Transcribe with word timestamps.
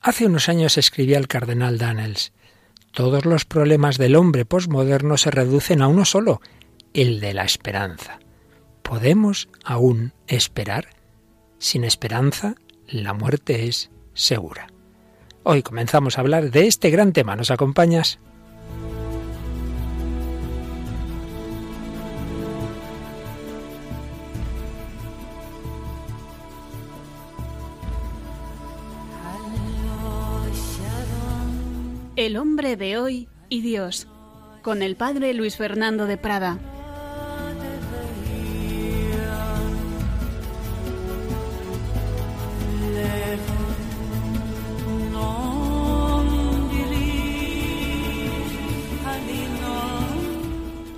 Hace 0.00 0.24
unos 0.24 0.48
años 0.48 0.78
escribía 0.78 1.18
el 1.18 1.28
cardenal 1.28 1.76
Daniels, 1.76 2.32
todos 2.92 3.26
los 3.26 3.44
problemas 3.44 3.98
del 3.98 4.16
hombre 4.16 4.46
posmoderno 4.46 5.18
se 5.18 5.30
reducen 5.30 5.82
a 5.82 5.88
uno 5.88 6.06
solo, 6.06 6.40
el 6.94 7.20
de 7.20 7.34
la 7.34 7.44
esperanza. 7.44 8.18
¿Podemos 8.82 9.50
aún 9.62 10.14
esperar? 10.26 10.88
Sin 11.58 11.84
esperanza, 11.84 12.54
la 12.88 13.12
muerte 13.12 13.68
es 13.68 13.90
segura. 14.14 14.68
Hoy 15.42 15.62
comenzamos 15.62 16.16
a 16.16 16.22
hablar 16.22 16.50
de 16.50 16.66
este 16.66 16.88
gran 16.88 17.12
tema. 17.12 17.36
¿Nos 17.36 17.50
acompañas? 17.50 18.18
El 32.20 32.36
hombre 32.36 32.76
de 32.76 32.98
hoy 32.98 33.30
y 33.48 33.62
Dios, 33.62 34.06
con 34.60 34.82
el 34.82 34.94
padre 34.94 35.32
Luis 35.32 35.56
Fernando 35.56 36.04
de 36.04 36.18
Prada. 36.18 36.58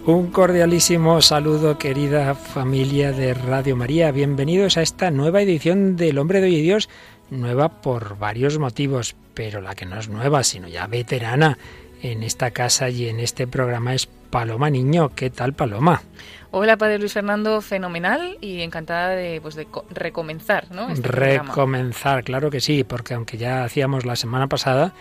Un 0.05 0.33
cordialísimo 0.33 1.23
saludo, 1.23 1.79
querida 1.79 2.35
familia 2.35 3.13
de 3.13 3.35
Radio 3.35 3.77
María. 3.77 4.11
Bienvenidos 4.11 4.77
a 4.77 4.83
esta 4.83 5.13
nueva 5.13 5.43
edición 5.43 5.95
del 5.95 6.19
Hombre 6.19 6.41
de 6.41 6.49
Hoy 6.49 6.57
y 6.57 6.63
Dios. 6.63 6.89
Nueva 7.33 7.81
por 7.81 8.19
varios 8.19 8.59
motivos, 8.59 9.17
pero 9.33 9.63
la 9.63 9.75
que 9.75 9.87
no 9.87 9.99
es 9.99 10.09
nueva, 10.09 10.45
sino 10.45 10.69
ya 10.69 10.87
veterana 10.87 11.57
en 12.03 12.23
esta 12.23 12.51
casa 12.51 12.91
y 12.91 13.09
en 13.09 13.21
este 13.21 13.47
programa 13.47 13.95
es 13.95 14.07
Paloma 14.07 14.69
Niño. 14.69 15.15
¿Qué 15.15 15.31
tal, 15.31 15.55
Paloma? 15.55 16.03
Hola, 16.51 16.77
Padre 16.77 16.99
Luis 16.99 17.15
Fernando, 17.15 17.63
fenomenal 17.63 18.37
y 18.43 18.61
encantada 18.61 19.11
de, 19.11 19.41
pues, 19.41 19.55
de 19.55 19.67
recomenzar, 19.89 20.71
¿no? 20.73 20.91
Este 20.91 21.09
recomenzar, 21.09 22.23
claro 22.23 22.51
que 22.51 22.61
sí, 22.61 22.85
porque 22.85 23.15
aunque 23.15 23.39
ya 23.39 23.65
hacíamos 23.65 24.05
la 24.05 24.17
semana 24.17 24.47
pasada, 24.49 24.93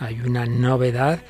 hay 0.00 0.20
una 0.20 0.44
novedad 0.44 1.20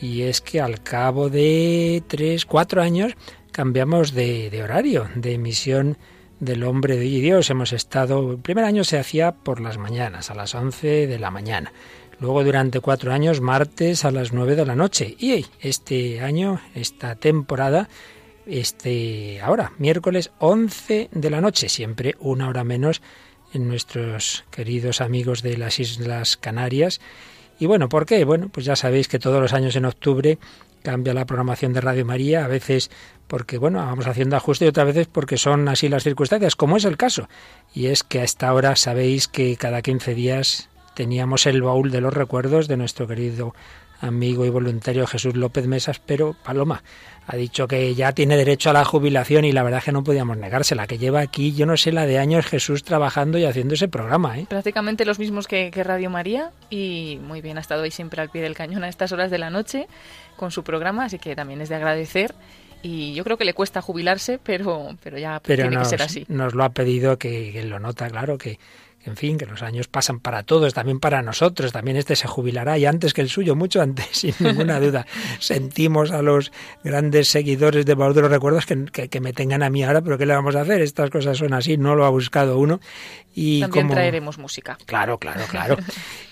y 0.00 0.22
es 0.22 0.40
que 0.40 0.62
al 0.62 0.82
cabo 0.82 1.28
de 1.28 2.02
tres, 2.06 2.46
cuatro 2.46 2.80
años 2.80 3.12
cambiamos 3.52 4.14
de, 4.14 4.48
de 4.48 4.62
horario, 4.62 5.08
de 5.14 5.34
emisión 5.34 5.98
del 6.40 6.64
hombre 6.64 6.96
de 6.96 7.04
Dios. 7.04 7.50
Hemos 7.50 7.72
estado, 7.72 8.32
el 8.32 8.38
primer 8.38 8.64
año 8.64 8.84
se 8.84 8.98
hacía 8.98 9.32
por 9.32 9.60
las 9.60 9.78
mañanas, 9.78 10.30
a 10.30 10.34
las 10.34 10.54
11 10.54 11.06
de 11.06 11.18
la 11.18 11.30
mañana. 11.30 11.72
Luego 12.18 12.44
durante 12.44 12.80
cuatro 12.80 13.12
años, 13.12 13.40
martes 13.40 14.04
a 14.04 14.10
las 14.10 14.32
9 14.32 14.56
de 14.56 14.66
la 14.66 14.74
noche. 14.74 15.14
Y 15.18 15.46
este 15.60 16.20
año, 16.20 16.60
esta 16.74 17.14
temporada, 17.14 17.88
este 18.46 19.40
ahora, 19.40 19.72
miércoles 19.78 20.30
11 20.38 21.10
de 21.12 21.30
la 21.30 21.40
noche, 21.40 21.68
siempre 21.68 22.14
una 22.18 22.48
hora 22.48 22.64
menos 22.64 23.02
en 23.52 23.68
nuestros 23.68 24.44
queridos 24.50 25.00
amigos 25.00 25.42
de 25.42 25.56
las 25.56 25.78
Islas 25.78 26.36
Canarias 26.36 27.00
y 27.58 27.66
bueno, 27.66 27.88
¿por 27.88 28.04
qué? 28.04 28.24
Bueno, 28.24 28.48
pues 28.50 28.66
ya 28.66 28.76
sabéis 28.76 29.08
que 29.08 29.18
todos 29.18 29.40
los 29.40 29.52
años 29.52 29.76
en 29.76 29.86
octubre 29.86 30.38
cambia 30.86 31.14
la 31.14 31.26
programación 31.26 31.72
de 31.72 31.80
Radio 31.80 32.04
María, 32.04 32.44
a 32.44 32.48
veces 32.48 32.92
porque, 33.26 33.58
bueno, 33.58 33.80
vamos 33.80 34.06
haciendo 34.06 34.36
ajuste 34.36 34.66
y 34.66 34.68
otras 34.68 34.86
veces 34.86 35.08
porque 35.08 35.36
son 35.36 35.66
así 35.66 35.88
las 35.88 36.04
circunstancias, 36.04 36.54
como 36.54 36.76
es 36.76 36.84
el 36.84 36.96
caso. 36.96 37.28
Y 37.74 37.86
es 37.86 38.04
que 38.04 38.20
a 38.20 38.22
esta 38.22 38.52
hora 38.54 38.76
sabéis 38.76 39.26
que 39.26 39.56
cada 39.56 39.82
15 39.82 40.14
días 40.14 40.68
teníamos 40.94 41.46
el 41.46 41.60
baúl 41.60 41.90
de 41.90 42.00
los 42.00 42.14
recuerdos 42.14 42.68
de 42.68 42.76
nuestro 42.76 43.08
querido 43.08 43.52
amigo 44.00 44.44
y 44.44 44.50
voluntario 44.50 45.06
Jesús 45.06 45.36
López 45.36 45.66
Mesas, 45.66 46.00
pero 46.04 46.34
Paloma 46.44 46.82
ha 47.26 47.36
dicho 47.36 47.66
que 47.66 47.94
ya 47.94 48.12
tiene 48.12 48.36
derecho 48.36 48.70
a 48.70 48.72
la 48.72 48.84
jubilación 48.84 49.44
y 49.44 49.52
la 49.52 49.62
verdad 49.62 49.78
es 49.78 49.84
que 49.84 49.92
no 49.92 50.04
podíamos 50.04 50.36
negársela, 50.36 50.86
que 50.86 50.98
lleva 50.98 51.20
aquí, 51.20 51.52
yo 51.54 51.66
no 51.66 51.76
sé, 51.76 51.92
la 51.92 52.06
de 52.06 52.18
años 52.18 52.46
Jesús 52.46 52.84
trabajando 52.84 53.36
y 53.38 53.44
haciendo 53.44 53.74
ese 53.74 53.88
programa. 53.88 54.38
¿eh? 54.38 54.46
Prácticamente 54.48 55.04
los 55.04 55.18
mismos 55.18 55.48
que, 55.48 55.70
que 55.70 55.82
Radio 55.82 56.08
María 56.08 56.50
y 56.70 57.18
muy 57.22 57.40
bien, 57.40 57.58
ha 57.58 57.60
estado 57.60 57.82
ahí 57.82 57.90
siempre 57.90 58.22
al 58.22 58.30
pie 58.30 58.42
del 58.42 58.54
cañón 58.54 58.84
a 58.84 58.88
estas 58.88 59.12
horas 59.12 59.30
de 59.30 59.38
la 59.38 59.50
noche 59.50 59.88
con 60.36 60.50
su 60.50 60.62
programa, 60.62 61.06
así 61.06 61.18
que 61.18 61.34
también 61.34 61.60
es 61.60 61.68
de 61.68 61.74
agradecer 61.74 62.34
y 62.82 63.14
yo 63.14 63.24
creo 63.24 63.36
que 63.36 63.44
le 63.44 63.54
cuesta 63.54 63.82
jubilarse, 63.82 64.38
pero, 64.40 64.96
pero 65.02 65.18
ya 65.18 65.40
tiene 65.40 65.76
que 65.76 65.84
ser 65.84 66.02
así. 66.02 66.24
Nos 66.28 66.54
lo 66.54 66.62
ha 66.62 66.68
pedido 66.68 67.18
que, 67.18 67.50
que, 67.52 67.64
lo 67.64 67.80
nota, 67.80 68.08
claro, 68.08 68.38
que, 68.38 68.60
en 69.06 69.16
fin, 69.16 69.38
que 69.38 69.46
los 69.46 69.62
años 69.62 69.88
pasan 69.88 70.20
para 70.20 70.42
todos, 70.42 70.74
también 70.74 71.00
para 71.00 71.22
nosotros, 71.22 71.72
también 71.72 71.96
este 71.96 72.16
se 72.16 72.26
jubilará 72.26 72.76
y 72.78 72.86
antes 72.86 73.14
que 73.14 73.20
el 73.20 73.28
suyo, 73.28 73.54
mucho 73.54 73.80
antes, 73.80 74.06
sin 74.12 74.34
ninguna 74.38 74.80
duda. 74.80 75.06
Sentimos 75.38 76.10
a 76.10 76.22
los 76.22 76.52
grandes 76.82 77.28
seguidores 77.28 77.86
de 77.86 77.94
Baúl 77.94 78.14
de 78.14 78.22
los 78.22 78.30
Recuerdos 78.30 78.66
que, 78.66 79.08
que, 79.08 79.20
me 79.20 79.32
tengan 79.32 79.62
a 79.62 79.70
mí 79.70 79.84
ahora, 79.84 80.02
pero 80.02 80.18
¿qué 80.18 80.26
le 80.26 80.34
vamos 80.34 80.56
a 80.56 80.62
hacer? 80.62 80.80
Estas 80.80 81.10
cosas 81.10 81.38
son 81.38 81.54
así, 81.54 81.76
no 81.76 81.94
lo 81.94 82.04
ha 82.04 82.10
buscado 82.10 82.58
uno. 82.58 82.80
Y 83.34 83.60
también 83.60 83.88
traeremos 83.88 84.38
música. 84.38 84.78
Claro, 84.86 85.18
claro, 85.18 85.42
claro. 85.50 85.76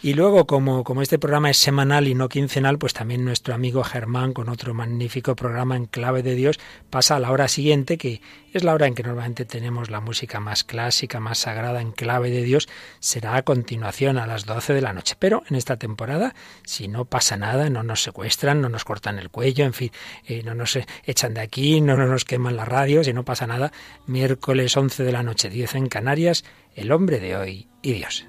y 0.02 0.14
luego, 0.14 0.46
como, 0.46 0.84
como 0.84 1.02
este 1.02 1.18
programa 1.18 1.50
es 1.50 1.58
semanal 1.58 2.08
y 2.08 2.14
no 2.14 2.30
quincenal, 2.30 2.78
pues 2.78 2.94
también 2.94 3.26
nuestro 3.26 3.54
amigo 3.54 3.84
Germán, 3.84 4.32
con 4.32 4.48
otro 4.48 4.72
magnífico 4.72 5.36
programa 5.36 5.76
en 5.76 5.84
clave 5.84 6.22
de 6.22 6.34
Dios, 6.34 6.58
pasa 6.88 7.16
a 7.16 7.20
la 7.20 7.30
hora 7.30 7.46
siguiente, 7.48 7.98
que 7.98 8.22
es 8.54 8.64
la 8.64 8.72
hora 8.72 8.86
en 8.86 8.94
que 8.94 9.02
normalmente 9.02 9.44
tenemos 9.44 9.90
la 9.90 10.00
música 10.00 10.40
más 10.40 10.64
clásica, 10.64 11.20
más 11.20 11.38
sagrada 11.38 11.80
en 11.80 11.92
clave 11.92 12.30
de 12.30 12.42
Dios 12.42 12.68
será 13.00 13.36
a 13.36 13.42
continuación 13.42 14.16
a 14.16 14.26
las 14.26 14.46
12 14.46 14.74
de 14.74 14.80
la 14.80 14.92
noche. 14.92 15.16
Pero 15.18 15.42
en 15.50 15.56
esta 15.56 15.76
temporada, 15.76 16.34
si 16.64 16.88
no 16.88 17.04
pasa 17.04 17.36
nada, 17.36 17.68
no 17.68 17.82
nos 17.82 18.02
secuestran, 18.02 18.60
no 18.60 18.68
nos 18.68 18.84
cortan 18.84 19.18
el 19.18 19.30
cuello, 19.30 19.64
en 19.64 19.74
fin, 19.74 19.90
eh, 20.26 20.42
no 20.44 20.54
nos 20.54 20.78
echan 21.04 21.34
de 21.34 21.40
aquí, 21.40 21.80
no 21.80 21.96
nos 21.96 22.24
queman 22.24 22.56
la 22.56 22.64
radio, 22.64 23.02
si 23.02 23.12
no 23.12 23.24
pasa 23.24 23.46
nada, 23.46 23.72
miércoles 24.06 24.76
11 24.76 25.02
de 25.02 25.12
la 25.12 25.22
noche, 25.22 25.50
10 25.50 25.74
en 25.74 25.88
Canarias, 25.88 26.44
el 26.74 26.92
hombre 26.92 27.20
de 27.20 27.36
hoy 27.36 27.68
y 27.82 27.92
Dios. 27.94 28.26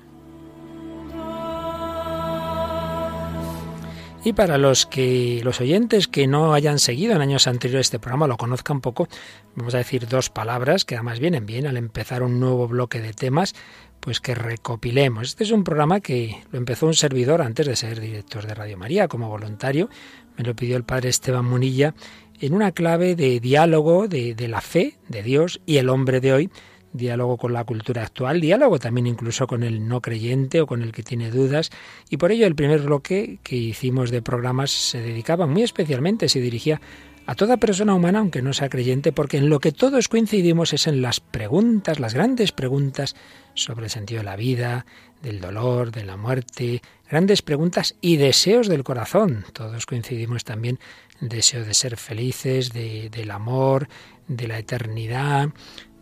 Y 4.26 4.34
para 4.34 4.58
los 4.58 4.88
que 4.88 5.40
los 5.44 5.62
oyentes 5.62 6.08
que 6.08 6.26
no 6.26 6.56
hayan 6.56 6.80
seguido 6.80 7.14
en 7.14 7.22
años 7.22 7.46
anteriores 7.46 7.86
este 7.86 8.00
programa 8.00 8.26
lo 8.26 8.38
conozcan 8.38 8.82
poco, 8.82 9.08
vamos 9.56 9.76
a 9.76 9.78
decir 9.78 10.08
dos 10.08 10.32
palabras 10.32 10.84
que 10.84 10.96
además 10.96 11.20
vienen 11.20 11.46
bien 11.46 11.68
al 11.68 11.78
empezar 11.78 12.24
un 12.24 12.40
nuevo 12.40 12.68
bloque 12.68 13.02
de 13.02 13.14
temas 13.14 13.54
pues 14.00 14.22
que 14.22 14.34
recopilemos. 14.34 15.28
Este 15.28 15.44
es 15.44 15.52
un 15.52 15.64
programa 15.64 16.00
que 16.00 16.42
lo 16.52 16.58
empezó 16.58 16.88
un 16.88 16.96
servidor 16.96 17.44
antes 17.44 17.68
de 17.68 17.76
ser 17.76 18.00
director 18.00 18.48
de 18.48 18.56
Radio 18.56 18.80
María 18.80 19.08
como 19.08 19.30
voluntario. 19.30 19.92
Me 20.38 20.44
lo 20.44 20.56
pidió 20.56 20.76
el 20.76 20.86
padre 20.86 21.10
Esteban 21.10 21.46
Munilla 21.46 21.94
en 22.42 22.56
una 22.56 22.72
clave 22.72 23.16
de 23.16 23.40
diálogo 23.40 24.08
de, 24.08 24.34
de 24.34 24.48
la 24.48 24.62
fe 24.62 24.98
de 25.08 25.22
Dios 25.22 25.62
y 25.68 25.78
el 25.78 25.88
hombre 25.88 26.20
de 26.20 26.34
hoy, 26.34 26.50
diálogo 26.96 27.38
con 27.38 27.54
la 27.54 27.64
cultura 27.64 28.04
actual, 28.04 28.42
diálogo 28.42 28.80
también 28.80 29.08
incluso 29.08 29.48
con 29.48 29.64
el 29.64 29.88
no 29.88 30.02
creyente 30.02 30.62
o 30.62 30.68
con 30.68 30.82
el 30.82 30.92
que 30.92 31.04
tiene 31.04 31.32
dudas. 31.32 31.70
Y 32.10 32.18
por 32.18 32.32
ello 32.32 32.48
el 32.48 32.56
primer 32.56 32.82
bloque 32.82 33.40
que 33.44 33.56
hicimos 33.56 34.12
de 34.12 34.22
programas 34.22 34.72
se 34.72 35.02
dedicaba 35.02 35.48
muy 35.48 35.64
especialmente, 35.64 36.30
se 36.30 36.40
dirigía 36.40 36.82
a 37.28 37.36
toda 37.36 37.58
persona 37.58 37.96
humana, 37.96 38.20
aunque 38.20 38.42
no 38.42 38.54
sea 38.54 38.70
creyente, 38.70 39.12
porque 39.12 39.38
en 39.38 39.50
lo 39.50 39.60
que 39.60 39.72
todos 39.72 40.08
coincidimos 40.08 40.74
es 40.74 40.86
en 40.88 41.02
las 41.02 41.20
preguntas, 41.20 42.00
las 42.00 42.14
grandes 42.14 42.52
preguntas 42.52 43.16
sobre 43.56 43.86
el 43.86 43.90
sentido 43.90 44.20
de 44.20 44.26
la 44.26 44.36
vida, 44.36 44.86
del 45.24 45.42
dolor, 45.42 45.92
de 45.92 46.06
la 46.06 46.18
muerte, 46.18 46.82
grandes 47.10 47.42
preguntas 47.42 47.96
y 48.00 48.18
deseos 48.18 48.68
del 48.68 48.84
corazón. 48.84 49.46
Todos 49.54 49.86
coincidimos 49.88 50.44
también 50.44 50.80
en 51.20 51.30
deseo 51.30 51.66
de 51.66 51.74
ser 51.74 51.98
felices, 51.98 52.72
de, 52.74 53.10
del 53.10 53.32
amor, 53.32 53.88
de 54.28 54.48
la 54.48 54.60
eternidad. 54.60 55.50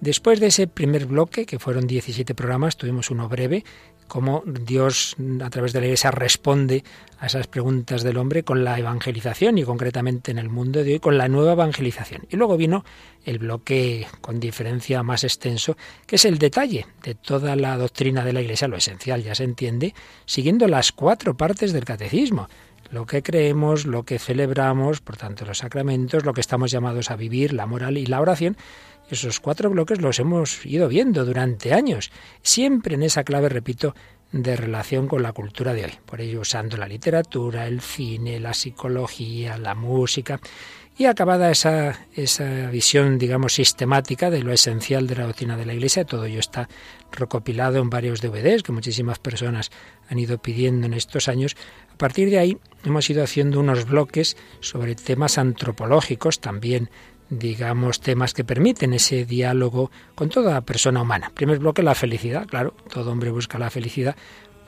Después 0.04 0.42
de 0.42 0.48
ese 0.48 0.68
primer 0.68 1.06
bloque, 1.06 1.46
que 1.46 1.60
fueron 1.60 1.88
17 1.88 2.36
programas, 2.36 2.76
tuvimos 2.76 3.10
uno 3.10 3.30
breve 3.30 3.64
cómo 4.10 4.44
Dios 4.46 5.16
a 5.42 5.50
través 5.50 5.72
de 5.72 5.80
la 5.80 5.86
Iglesia 5.86 6.12
responde 6.12 6.84
a 7.20 7.28
esas 7.28 7.48
preguntas 7.48 8.04
del 8.04 8.18
hombre 8.18 8.44
con 8.44 8.66
la 8.66 8.78
evangelización 8.78 9.58
y 9.60 9.64
concretamente 9.64 10.32
en 10.32 10.40
el 10.40 10.50
mundo 10.50 10.84
de 10.84 10.92
hoy 10.96 11.00
con 11.00 11.18
la 11.18 11.30
nueva 11.30 11.54
evangelización. 11.54 12.28
Y 12.30 12.36
luego 12.36 12.58
vino 12.58 12.84
el 13.24 13.40
bloque 13.40 14.06
con 14.20 14.42
diferencia 14.42 15.04
más 15.04 15.24
extenso, 15.24 15.78
que 16.06 16.18
es 16.18 16.26
el 16.26 16.38
detalle 16.38 16.86
de 17.02 17.16
toda 17.16 17.56
la 17.56 17.78
doctrina 17.78 18.26
de 18.26 18.34
la 18.34 18.42
Iglesia, 18.42 18.68
lo 18.68 18.76
esencial 18.76 19.24
ya 19.24 19.36
se 19.36 19.46
entiende, 19.46 19.94
siguiendo 20.26 20.68
las 20.68 20.92
cuatro 20.92 21.38
partes 21.38 21.72
del 21.72 21.86
catecismo 21.86 22.50
lo 22.92 23.08
que 23.08 23.24
creemos, 23.24 23.86
lo 23.86 24.04
que 24.04 24.20
celebramos, 24.20 25.02
por 25.02 25.18
tanto 25.18 25.46
los 25.46 25.58
sacramentos, 25.58 26.26
lo 26.26 26.34
que 26.34 26.42
estamos 26.42 26.70
llamados 26.70 27.10
a 27.10 27.16
vivir, 27.16 27.52
la 27.52 27.66
moral 27.66 27.98
y 27.98 28.06
la 28.06 28.22
oración, 28.22 28.56
esos 29.14 29.40
cuatro 29.40 29.70
bloques 29.70 30.02
los 30.02 30.20
hemos 30.20 30.66
ido 30.66 30.88
viendo 30.88 31.26
durante 31.26 31.74
años, 31.74 32.12
siempre 32.42 32.96
en 32.96 33.04
esa 33.04 33.24
clave, 33.24 33.50
repito, 33.50 33.96
de 34.34 34.56
relación 34.56 35.08
con 35.08 35.22
la 35.22 35.32
cultura 35.32 35.74
de 35.74 35.86
hoy. 35.86 35.92
Por 36.06 36.20
ello 36.20 36.42
usando 36.42 36.76
la 36.76 36.88
literatura, 36.88 37.68
el 37.68 37.82
cine, 37.82 38.40
la 38.40 38.54
psicología, 38.54 39.58
la 39.58 39.76
música. 39.76 40.40
Y 40.96 41.06
acabada 41.06 41.50
esa, 41.50 42.08
esa 42.14 42.70
visión, 42.70 43.18
digamos, 43.18 43.54
sistemática 43.54 44.30
de 44.30 44.44
lo 44.44 44.52
esencial 44.52 45.08
de 45.08 45.16
la 45.16 45.26
doctrina 45.26 45.58
de 45.58 45.66
la 45.66 45.74
Iglesia, 45.74 46.06
todo 46.06 46.26
ello 46.26 46.40
está 46.40 46.70
recopilado 47.12 47.80
en 47.80 47.90
varios 47.90 48.22
DVDs 48.22 48.62
que 48.62 48.72
muchísimas 48.72 49.18
personas 49.18 49.72
han 50.10 50.20
ido 50.20 50.38
pidiendo 50.40 50.86
en 50.86 50.94
estos 50.94 51.28
años. 51.28 51.56
A 51.92 51.98
partir 51.98 52.30
de 52.30 52.38
ahí 52.38 52.58
hemos 52.84 53.10
ido 53.10 53.24
haciendo 53.24 53.60
unos 53.60 53.86
bloques 53.86 54.38
sobre 54.60 54.94
temas 54.94 55.40
antropológicos, 55.40 56.40
también 56.40 56.90
digamos, 57.30 58.00
temas 58.00 58.34
que 58.34 58.44
permiten 58.44 58.94
ese 58.94 59.26
diálogo 59.26 59.92
con 60.16 60.30
toda 60.30 60.62
persona 60.62 61.02
humana. 61.02 61.32
Primer 61.34 61.60
bloque, 61.60 61.84
la 61.84 61.96
felicidad, 61.96 62.48
claro, 62.48 62.76
todo 62.90 63.12
hombre 63.12 63.32
busca 63.32 63.60
la 63.60 63.70
felicidad, 63.70 64.16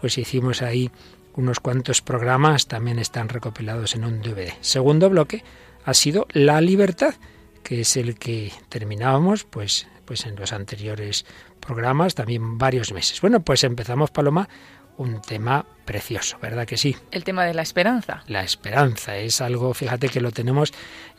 pues 0.02 0.18
hicimos 0.18 0.62
ahí 0.62 0.92
unos 1.36 1.60
cuantos 1.60 2.02
programas, 2.02 2.68
también 2.68 3.00
están 3.00 3.30
recopilados 3.30 3.96
en 3.96 4.06
un 4.06 4.22
DVD. 4.22 4.54
Segundo 4.62 5.10
bloque, 5.10 5.44
ha 5.84 5.94
sido 5.94 6.28
la 6.32 6.62
libertad, 6.62 7.16
que 7.64 7.82
es 7.82 7.98
el 7.98 8.18
que 8.18 8.52
terminábamos 8.70 9.44
pues, 9.44 9.88
pues 10.06 10.26
en 10.26 10.36
los 10.36 10.54
anteriores 10.54 11.26
programas, 11.60 12.16
también 12.16 12.58
varios 12.58 12.94
meses. 12.94 13.20
Bueno, 13.22 13.42
pues 13.42 13.64
empezamos, 13.64 14.12
Paloma, 14.12 14.48
un 14.98 15.22
tema 15.22 15.66
precioso, 15.86 16.38
¿verdad 16.42 16.66
que 16.66 16.78
sí? 16.78 16.96
El 17.12 17.24
tema 17.24 17.46
de 17.46 17.54
la 17.54 17.62
esperanza. 17.62 18.24
La 18.28 18.44
esperanza 18.44 19.18
es 19.18 19.40
algo, 19.42 19.74
fíjate 19.74 20.10
que 20.10 20.20
lo 20.20 20.32
tenemos, 20.32 20.74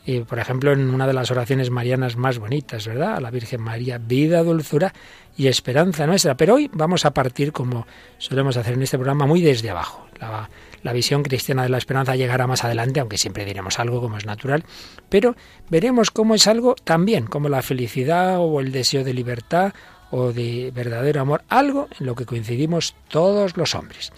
eh, 0.05 0.25
por 0.27 0.39
ejemplo, 0.39 0.73
en 0.73 0.89
una 0.89 1.07
de 1.07 1.13
las 1.13 1.31
oraciones 1.31 1.69
marianas 1.69 2.17
más 2.17 2.37
bonitas, 2.37 2.87
¿verdad? 2.87 3.15
A 3.15 3.21
la 3.21 3.31
Virgen 3.31 3.61
María, 3.61 3.97
vida, 3.97 4.43
dulzura 4.43 4.93
y 5.37 5.47
esperanza 5.47 6.05
nuestra. 6.05 6.35
Pero 6.35 6.55
hoy 6.55 6.69
vamos 6.73 7.05
a 7.05 7.11
partir, 7.11 7.53
como 7.53 7.87
solemos 8.17 8.57
hacer 8.57 8.73
en 8.73 8.83
este 8.83 8.97
programa, 8.97 9.25
muy 9.25 9.41
desde 9.41 9.69
abajo. 9.69 10.07
La, 10.19 10.49
la 10.83 10.93
visión 10.93 11.23
cristiana 11.23 11.63
de 11.63 11.69
la 11.69 11.77
esperanza 11.77 12.15
llegará 12.15 12.47
más 12.47 12.63
adelante, 12.63 12.99
aunque 12.99 13.17
siempre 13.17 13.45
diremos 13.45 13.79
algo 13.79 14.01
como 14.01 14.17
es 14.17 14.25
natural, 14.25 14.63
pero 15.09 15.35
veremos 15.69 16.11
cómo 16.11 16.35
es 16.35 16.47
algo 16.47 16.75
también, 16.75 17.27
como 17.27 17.49
la 17.49 17.61
felicidad 17.61 18.37
o 18.39 18.59
el 18.59 18.71
deseo 18.71 19.03
de 19.03 19.13
libertad 19.13 19.73
o 20.11 20.31
de 20.31 20.71
verdadero 20.73 21.21
amor, 21.21 21.43
algo 21.49 21.87
en 21.99 22.05
lo 22.05 22.15
que 22.15 22.25
coincidimos 22.25 22.95
todos 23.09 23.57
los 23.57 23.75
hombres. 23.75 24.11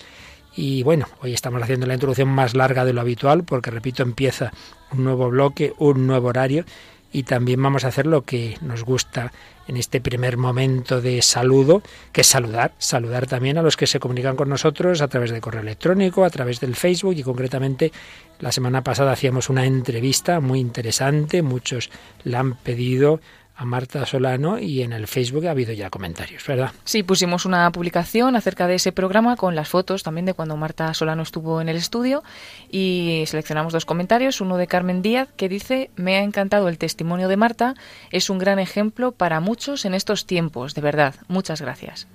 Y 0.55 0.83
bueno, 0.83 1.07
hoy 1.21 1.33
estamos 1.33 1.61
haciendo 1.61 1.85
la 1.85 1.93
introducción 1.93 2.27
más 2.27 2.53
larga 2.53 2.85
de 2.85 2.93
lo 2.93 3.01
habitual 3.01 3.43
porque, 3.43 3.71
repito, 3.71 4.03
empieza 4.03 4.51
un 4.91 5.03
nuevo 5.03 5.29
bloque, 5.29 5.73
un 5.77 6.05
nuevo 6.07 6.27
horario 6.27 6.65
y 7.11 7.23
también 7.23 7.61
vamos 7.61 7.85
a 7.85 7.87
hacer 7.87 8.05
lo 8.05 8.23
que 8.23 8.57
nos 8.61 8.83
gusta 8.83 9.31
en 9.67 9.77
este 9.77 10.01
primer 10.01 10.37
momento 10.37 11.01
de 11.01 11.21
saludo, 11.21 11.81
que 12.11 12.21
es 12.21 12.27
saludar, 12.27 12.73
saludar 12.77 13.27
también 13.27 13.57
a 13.57 13.61
los 13.61 13.77
que 13.77 13.87
se 13.87 13.99
comunican 13.99 14.35
con 14.35 14.49
nosotros 14.49 15.01
a 15.01 15.07
través 15.07 15.31
de 15.31 15.41
correo 15.41 15.61
electrónico, 15.61 16.25
a 16.25 16.29
través 16.29 16.59
del 16.59 16.75
Facebook 16.75 17.15
y 17.15 17.23
concretamente 17.23 17.91
la 18.39 18.51
semana 18.51 18.83
pasada 18.83 19.11
hacíamos 19.11 19.49
una 19.49 19.65
entrevista 19.65 20.39
muy 20.39 20.59
interesante, 20.59 21.41
muchos 21.41 21.89
la 22.23 22.39
han 22.39 22.55
pedido 22.55 23.21
a 23.59 23.65
Marta 23.65 24.05
Solano 24.05 24.57
y 24.57 24.83
en 24.83 24.93
el 24.93 25.05
Facebook 25.05 25.45
ha 25.45 25.51
habido 25.51 25.73
ya 25.73 25.89
comentarios, 25.89 26.47
¿verdad? 26.47 26.71
Sí, 26.85 27.03
pusimos 27.03 27.45
una 27.45 27.69
publicación 27.73 28.37
acerca 28.37 28.67
de 28.67 28.75
ese 28.75 28.93
programa 28.93 29.35
con 29.35 29.53
las 29.53 29.67
fotos 29.67 30.01
también 30.01 30.25
de 30.25 30.33
cuando 30.33 30.55
Marta 30.55 30.93
Solano 30.93 31.23
estuvo 31.23 31.59
en 31.59 31.67
el 31.67 31.75
estudio 31.75 32.23
y 32.71 33.25
seleccionamos 33.27 33.73
dos 33.73 33.83
comentarios, 33.83 34.39
uno 34.39 34.55
de 34.55 34.67
Carmen 34.67 35.01
Díaz 35.01 35.27
que 35.35 35.49
dice, 35.49 35.91
me 35.97 36.15
ha 36.15 36.23
encantado 36.23 36.69
el 36.69 36.77
testimonio 36.77 37.27
de 37.27 37.35
Marta, 37.35 37.75
es 38.11 38.29
un 38.29 38.37
gran 38.37 38.59
ejemplo 38.59 39.11
para 39.11 39.41
muchos 39.41 39.83
en 39.83 39.93
estos 39.93 40.25
tiempos, 40.25 40.73
de 40.73 40.81
verdad, 40.81 41.15
muchas 41.27 41.59
gracias. 41.59 42.07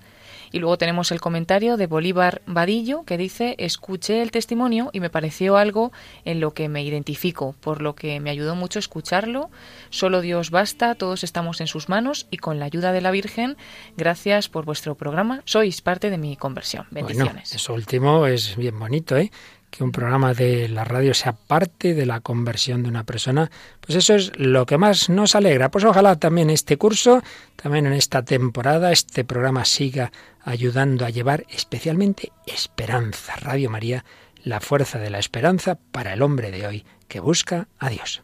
Y 0.55 0.61
luego 0.61 0.79
tenemos 0.79 1.11
el 1.11 1.21
comentario 1.21 1.77
de 1.77 1.89
Bolívar 1.89 2.41
Vadillo 2.47 3.03
que 3.03 3.19
dice, 3.19 3.57
escuché 3.59 4.23
el 4.23 4.31
testimonio 4.31 4.89
y 4.93 5.01
me 5.01 5.11
pareció 5.11 5.57
algo 5.57 5.91
en 6.25 6.39
lo 6.39 6.53
que 6.55 6.69
me 6.69 6.85
identifico, 6.85 7.57
por 7.61 7.83
lo 7.83 7.97
que 7.97 8.21
me 8.21 8.31
ayudó 8.31 8.55
mucho 8.55 8.79
escucharlo. 8.79 9.51
Solo 9.91 10.21
Dios 10.21 10.53
basta, 10.53 10.95
todos 10.95 11.25
estamos 11.25 11.61
en 11.61 11.67
sus 11.67 11.89
manos 11.89 12.29
y 12.31 12.37
con 12.37 12.61
la 12.61 12.67
ayuda 12.67 12.93
de 12.93 13.01
la 13.01 13.11
Virgen, 13.11 13.57
gracias 13.97 14.49
por 14.49 14.65
vuestro 14.65 14.95
programa, 14.95 15.43
sois 15.45 15.81
parte 15.81 16.09
de 16.09 16.19
mi 16.19 16.37
conversión. 16.37 16.87
Bendiciones. 16.93 17.33
Bueno, 17.33 17.43
eso 17.53 17.75
último 17.75 18.27
es 18.29 18.57
bien 18.57 18.79
bonito, 18.79 19.17
¿eh? 19.17 19.33
Que 19.75 19.83
un 19.83 19.91
programa 19.91 20.35
de 20.35 20.69
la 20.69 20.85
radio 20.85 21.15
sea 21.15 21.33
parte 21.33 21.95
de 21.95 22.07
la 22.07 22.21
conversión 22.21 22.85
de 22.85 22.89
una 22.89 23.03
persona, 23.03 23.51
pues 23.81 23.97
eso 23.97 24.15
es 24.15 24.31
lo 24.39 24.67
que 24.67 24.79
más 24.79 25.09
nos 25.09 25.35
alegra. 25.35 25.71
Pues 25.71 25.85
ojalá 25.85 26.17
también 26.17 26.49
este 26.49 26.77
curso, 26.77 27.23
también 27.57 27.87
en 27.87 27.93
esta 27.93 28.25
temporada, 28.25 28.93
este 28.93 29.25
programa 29.25 29.65
siga 29.65 30.13
ayudando 30.43 31.05
a 31.05 31.11
llevar 31.11 31.45
especialmente 31.49 32.31
esperanza. 32.47 33.35
Radio 33.37 33.69
María, 33.69 34.05
la 34.45 34.61
fuerza 34.61 35.01
de 35.01 35.11
la 35.11 35.19
esperanza 35.19 35.77
para 35.91 36.13
el 36.13 36.23
hombre 36.23 36.53
de 36.53 36.67
hoy 36.69 36.85
que 37.09 37.19
busca 37.19 37.67
a 37.81 37.89
Dios. 37.89 38.23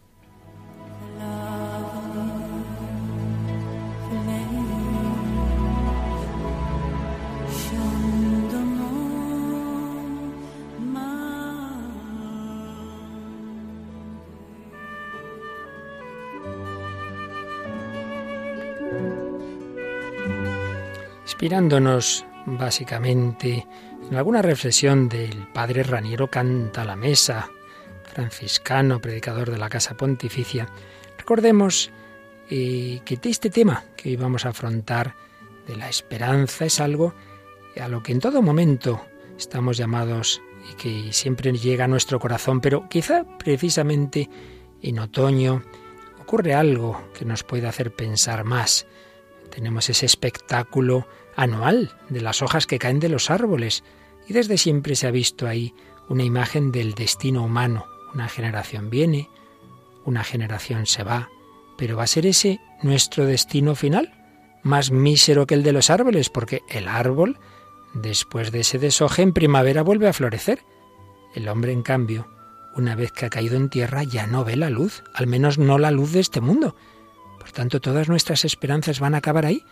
Inspirándonos 21.41 22.27
básicamente 22.45 23.67
en 24.11 24.15
alguna 24.15 24.43
reflexión 24.43 25.09
del 25.09 25.49
padre 25.55 25.83
Raniero 25.85 26.29
Canta 26.29 26.85
la 26.85 26.97
Mesa, 26.97 27.49
franciscano, 28.13 29.01
predicador 29.01 29.51
de 29.51 29.57
la 29.57 29.71
Casa 29.71 29.97
Pontificia, 29.97 30.69
recordemos 31.17 31.91
eh, 32.51 33.01
que 33.07 33.19
este 33.23 33.49
tema 33.49 33.85
que 33.97 34.11
hoy 34.11 34.17
vamos 34.17 34.45
a 34.45 34.51
afrontar 34.51 35.15
de 35.67 35.77
la 35.77 35.89
esperanza 35.89 36.67
es 36.67 36.79
algo 36.79 37.15
a 37.81 37.89
lo 37.89 38.03
que 38.03 38.13
en 38.13 38.21
todo 38.21 38.43
momento 38.43 39.07
estamos 39.39 39.79
llamados 39.79 40.43
y 40.71 40.75
que 40.75 41.11
siempre 41.15 41.51
llega 41.55 41.87
a 41.87 41.89
nuestro 41.89 42.21
corazón, 42.21 42.61
pero 42.61 42.87
quizá 42.87 43.25
precisamente 43.39 44.29
en 44.83 44.99
otoño 44.99 45.63
ocurre 46.21 46.53
algo 46.53 47.03
que 47.19 47.25
nos 47.25 47.45
puede 47.45 47.67
hacer 47.67 47.95
pensar 47.95 48.45
más. 48.45 48.87
Tenemos 49.49 49.89
ese 49.89 50.05
espectáculo 50.05 51.09
anual 51.41 51.97
de 52.11 52.21
las 52.21 52.43
hojas 52.43 52.67
que 52.67 52.79
caen 52.79 53.01
de 53.01 53.09
los 53.09 53.31
árboles. 53.31 53.83
Y 54.29 54.35
desde 54.35 54.59
siempre 54.59 54.95
se 54.95 55.07
ha 55.07 55.11
visto 55.11 55.49
ahí 55.49 55.75
una 56.09 56.23
imagen 56.23 56.71
del 56.71 56.95
destino 56.95 57.43
humano. 57.43 57.87
Una 58.15 58.29
generación 58.29 58.91
viene, 58.91 59.31
una 60.05 60.23
generación 60.23 60.85
se 60.85 61.03
va, 61.03 61.31
pero 61.79 61.97
¿va 61.97 62.03
a 62.03 62.09
ser 62.09 62.27
ese 62.27 62.61
nuestro 62.83 63.25
destino 63.25 63.75
final? 63.75 64.13
Más 64.63 64.91
mísero 64.91 65.47
que 65.47 65.55
el 65.55 65.63
de 65.63 65.73
los 65.73 65.89
árboles, 65.89 66.29
porque 66.29 66.61
el 66.69 66.89
árbol, 66.89 67.39
después 67.95 68.53
de 68.53 68.61
ese 68.61 68.79
deshoje, 68.79 69.23
en 69.23 69.33
primavera 69.33 69.83
vuelve 69.83 70.09
a 70.09 70.13
florecer. 70.13 70.61
El 71.35 71.49
hombre, 71.49 71.73
en 71.73 71.83
cambio, 71.83 72.29
una 72.77 72.97
vez 72.97 73.13
que 73.13 73.25
ha 73.25 73.31
caído 73.31 73.57
en 73.57 73.71
tierra, 73.71 74.03
ya 74.03 74.27
no 74.27 74.45
ve 74.45 74.57
la 74.57 74.69
luz, 74.69 75.05
al 75.15 75.27
menos 75.27 75.57
no 75.57 75.79
la 75.79 75.91
luz 75.91 76.13
de 76.13 76.21
este 76.21 76.43
mundo. 76.43 76.77
Por 77.39 77.53
tanto, 77.53 77.81
todas 77.81 78.11
nuestras 78.11 78.45
esperanzas 78.45 79.01
van 79.01 79.15
a 79.15 79.19
acabar 79.19 79.47
ahí, 79.47 79.65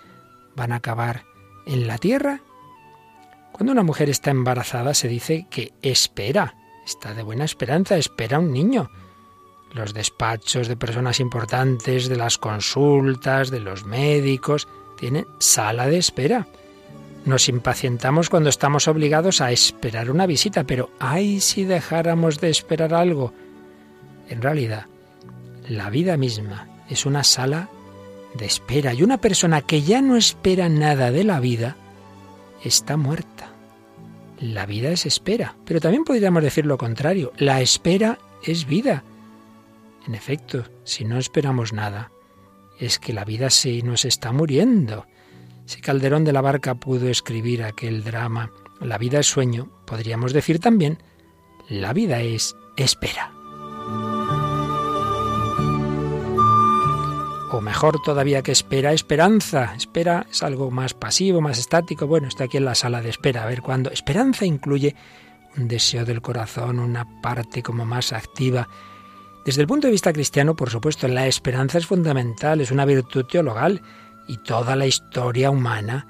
van 0.57 0.73
a 0.73 0.77
acabar 0.77 1.25
en 1.69 1.87
la 1.87 1.99
tierra. 1.99 2.41
Cuando 3.53 3.73
una 3.73 3.83
mujer 3.83 4.11
está 4.11 4.31
embarazada 4.31 4.95
se 4.95 5.07
dice 5.07 5.47
que 5.51 5.73
espera, 5.83 6.55
está 6.85 7.15
de 7.15 7.23
buena 7.23 7.45
esperanza, 7.45 7.97
espera 7.97 8.39
un 8.39 8.53
niño. 8.53 8.91
Los 9.73 9.93
despachos 9.93 10.67
de 10.67 10.77
personas 10.77 11.21
importantes, 11.21 12.09
de 12.09 12.17
las 12.17 12.39
consultas, 12.39 13.51
de 13.51 13.61
los 13.61 13.85
médicos, 13.85 14.67
tienen 14.97 15.27
sala 15.39 15.87
de 15.87 15.99
espera. 15.99 16.49
Nos 17.27 17.49
impacientamos 17.49 18.31
cuando 18.31 18.49
estamos 18.49 18.89
obligados 18.89 19.43
a 19.43 19.53
esperar 19.53 20.11
una 20.11 20.27
visita, 20.27 20.65
pero 20.65 20.91
ay 20.99 21.41
si 21.41 21.65
dejáramos 21.65 22.41
de 22.41 22.49
esperar 22.49 22.95
algo. 22.95 23.35
En 24.31 24.41
realidad, 24.41 24.87
la 25.69 25.91
vida 25.91 26.17
misma 26.17 26.67
es 26.89 27.05
una 27.05 27.25
sala 27.25 27.69
de 28.35 28.47
espera. 28.47 28.95
Y 28.95 29.03
una 29.03 29.19
persona 29.19 29.63
que 29.63 29.83
ya 29.83 30.01
no 30.03 30.17
espera 30.17 30.69
nada 30.69 31.11
de 31.11 31.25
la 31.25 31.41
vida 31.41 31.77
está 32.65 32.97
muerta. 32.97 33.53
La 34.41 34.67
vida 34.67 34.91
es 34.91 35.07
espera, 35.07 35.57
pero 35.65 35.81
también 35.81 36.05
podríamos 36.05 36.43
decir 36.43 36.65
lo 36.65 36.79
contrario. 36.79 37.33
La 37.39 37.61
espera 37.61 38.19
es 38.43 38.67
vida. 38.67 39.03
En 40.07 40.15
efecto, 40.15 40.65
si 40.85 41.05
no 41.05 41.19
esperamos 41.19 41.73
nada, 41.73 42.11
es 42.79 42.99
que 42.99 43.13
la 43.13 43.25
vida 43.25 43.51
se 43.51 43.83
nos 43.83 44.05
está 44.05 44.33
muriendo. 44.33 45.07
Si 45.67 45.81
Calderón 45.81 46.25
de 46.25 46.33
la 46.33 46.41
Barca 46.41 46.77
pudo 46.77 47.09
escribir 47.09 47.63
aquel 47.63 48.05
drama, 48.05 48.53
La 48.81 48.97
vida 48.97 49.19
es 49.19 49.27
sueño, 49.27 49.69
podríamos 49.87 50.33
decir 50.33 50.61
también, 50.61 50.99
la 51.69 51.93
vida 51.93 52.21
es 52.23 52.55
espera. 52.77 53.38
O 57.59 57.61
mejor 57.61 58.01
todavía 58.01 58.43
que 58.43 58.53
espera, 58.53 58.93
esperanza. 58.93 59.75
Espera 59.77 60.27
es 60.31 60.43
algo 60.45 60.71
más 60.71 60.95
pasivo, 60.95 61.41
más 61.41 61.59
estático. 61.59 62.07
Bueno, 62.07 62.29
está 62.29 62.45
aquí 62.45 62.57
en 62.57 62.65
la 62.65 62.77
sala 62.77 63.03
de 63.03 63.11
espera, 63.11 63.43
a 63.43 63.47
ver 63.47 63.63
cuándo. 63.63 63.91
Esperanza 63.91 64.47
incluye 64.47 64.95
un 65.57 65.67
deseo 65.67 66.05
del 66.05 66.23
corazón, 66.23 66.79
una 66.79 67.05
parte 67.21 67.63
como 67.63 67.85
más 67.85 68.13
activa. 68.13 68.69
Desde 69.45 69.63
el 69.63 69.67
punto 69.67 69.89
de 69.89 69.93
vista 69.93 70.13
cristiano, 70.13 70.55
por 70.55 70.71
supuesto, 70.71 71.09
la 71.09 71.27
esperanza 71.27 71.79
es 71.79 71.87
fundamental, 71.87 72.61
es 72.61 72.71
una 72.71 72.85
virtud 72.85 73.25
teologal 73.25 73.83
y 74.29 74.37
toda 74.37 74.77
la 74.77 74.87
historia 74.87 75.51
humana 75.51 76.07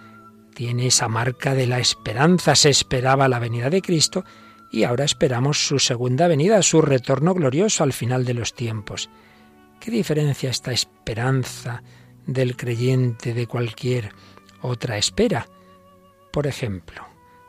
tiene 0.54 0.88
esa 0.88 1.08
marca 1.08 1.54
de 1.54 1.66
la 1.66 1.78
esperanza. 1.78 2.54
Se 2.56 2.68
esperaba 2.68 3.28
la 3.28 3.38
venida 3.38 3.70
de 3.70 3.80
Cristo 3.80 4.24
y 4.70 4.84
ahora 4.84 5.04
esperamos 5.04 5.66
su 5.66 5.78
segunda 5.78 6.28
venida, 6.28 6.60
su 6.60 6.82
retorno 6.82 7.32
glorioso 7.32 7.84
al 7.84 7.94
final 7.94 8.26
de 8.26 8.34
los 8.34 8.54
tiempos. 8.54 9.08
¿Qué 9.80 9.90
diferencia 9.90 10.50
esta 10.50 10.72
esperanza 10.72 11.82
del 12.26 12.56
creyente 12.56 13.32
de 13.32 13.46
cualquier 13.46 14.12
otra 14.60 14.98
espera? 14.98 15.48
Por 16.32 16.46
ejemplo, 16.46 17.06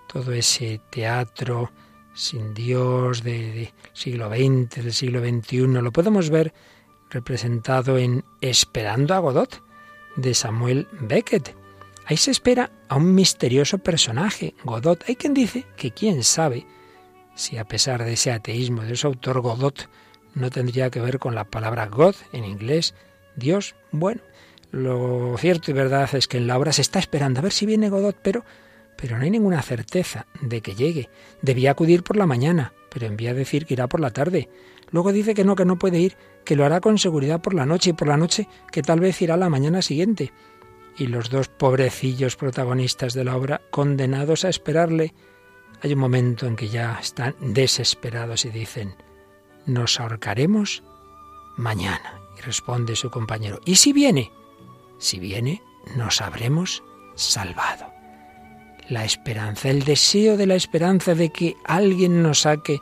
todo 0.07 0.31
ese 0.33 0.79
teatro 0.91 1.71
sin 2.13 2.53
Dios 2.53 3.23
del 3.23 3.71
siglo 3.93 4.29
XX, 4.29 4.83
del 4.83 4.93
siglo 4.93 5.19
XXI, 5.21 5.67
lo 5.81 5.91
podemos 5.91 6.29
ver 6.29 6.53
representado 7.09 7.97
en 7.97 8.23
Esperando 8.41 9.15
a 9.15 9.19
Godot, 9.19 9.63
de 10.15 10.33
Samuel 10.33 10.87
Beckett. 11.01 11.55
Ahí 12.05 12.17
se 12.17 12.31
espera 12.31 12.71
a 12.89 12.97
un 12.97 13.15
misterioso 13.15 13.79
personaje, 13.79 14.53
Godot. 14.63 15.03
Hay 15.07 15.15
quien 15.15 15.33
dice 15.33 15.65
que 15.77 15.91
quién 15.91 16.23
sabe 16.23 16.65
si 17.35 17.57
a 17.57 17.65
pesar 17.65 18.03
de 18.03 18.13
ese 18.13 18.31
ateísmo 18.31 18.83
de 18.83 18.95
su 18.95 19.07
autor, 19.07 19.41
Godot 19.41 19.89
no 20.39 20.49
tendría 20.49 20.89
que 20.89 21.01
ver 21.01 21.19
con 21.19 21.35
la 21.35 21.45
palabra 21.45 21.87
God 21.87 22.15
en 22.33 22.45
inglés, 22.45 22.95
Dios. 23.35 23.75
Bueno, 23.91 24.21
lo 24.71 25.35
cierto 25.37 25.71
y 25.71 25.73
verdad 25.73 26.09
es 26.13 26.27
que 26.27 26.37
en 26.37 26.47
la 26.47 26.57
obra 26.57 26.71
se 26.71 26.81
está 26.81 26.99
esperando 26.99 27.39
a 27.39 27.43
ver 27.43 27.51
si 27.51 27.65
viene 27.65 27.89
Godot, 27.89 28.17
pero, 28.21 28.45
pero 28.95 29.17
no 29.17 29.23
hay 29.23 29.31
ninguna 29.31 29.61
certeza 29.61 30.27
de 30.41 30.61
que 30.61 30.75
llegue. 30.75 31.09
Debía 31.41 31.71
acudir 31.71 32.03
por 32.03 32.17
la 32.17 32.25
mañana, 32.25 32.73
pero 32.89 33.07
envía 33.07 33.31
a 33.31 33.35
decir 33.35 33.65
que 33.65 33.73
irá 33.73 33.87
por 33.87 33.99
la 33.99 34.11
tarde. 34.11 34.49
Luego 34.91 35.11
dice 35.11 35.33
que 35.33 35.43
no, 35.43 35.55
que 35.55 35.65
no 35.65 35.77
puede 35.77 35.99
ir, 35.99 36.17
que 36.45 36.55
lo 36.55 36.65
hará 36.65 36.81
con 36.81 36.97
seguridad 36.97 37.41
por 37.41 37.53
la 37.53 37.65
noche 37.65 37.91
y 37.91 37.93
por 37.93 38.07
la 38.07 38.17
noche 38.17 38.47
que 38.71 38.81
tal 38.81 38.99
vez 38.99 39.21
irá 39.21 39.37
la 39.37 39.49
mañana 39.49 39.81
siguiente. 39.81 40.31
Y 40.97 41.07
los 41.07 41.29
dos 41.29 41.47
pobrecillos 41.47 42.35
protagonistas 42.35 43.13
de 43.13 43.23
la 43.23 43.37
obra, 43.37 43.61
condenados 43.69 44.45
a 44.45 44.49
esperarle, 44.49 45.13
hay 45.81 45.93
un 45.93 45.99
momento 45.99 46.45
en 46.45 46.55
que 46.55 46.67
ya 46.67 46.97
están 46.99 47.35
desesperados 47.39 48.45
y 48.45 48.49
dicen, 48.49 48.95
nos 49.65 49.99
ahorcaremos 49.99 50.83
mañana. 51.57 52.19
Responde 52.43 52.95
su 52.95 53.09
compañero, 53.09 53.59
¿y 53.65 53.75
si 53.75 53.93
viene? 53.93 54.31
Si 54.97 55.19
viene, 55.19 55.61
nos 55.95 56.21
habremos 56.21 56.83
salvado. 57.15 57.85
La 58.89 59.05
esperanza, 59.05 59.69
el 59.69 59.83
deseo 59.83 60.37
de 60.37 60.47
la 60.47 60.55
esperanza 60.55 61.15
de 61.15 61.29
que 61.29 61.55
alguien 61.65 62.23
nos 62.23 62.41
saque 62.41 62.79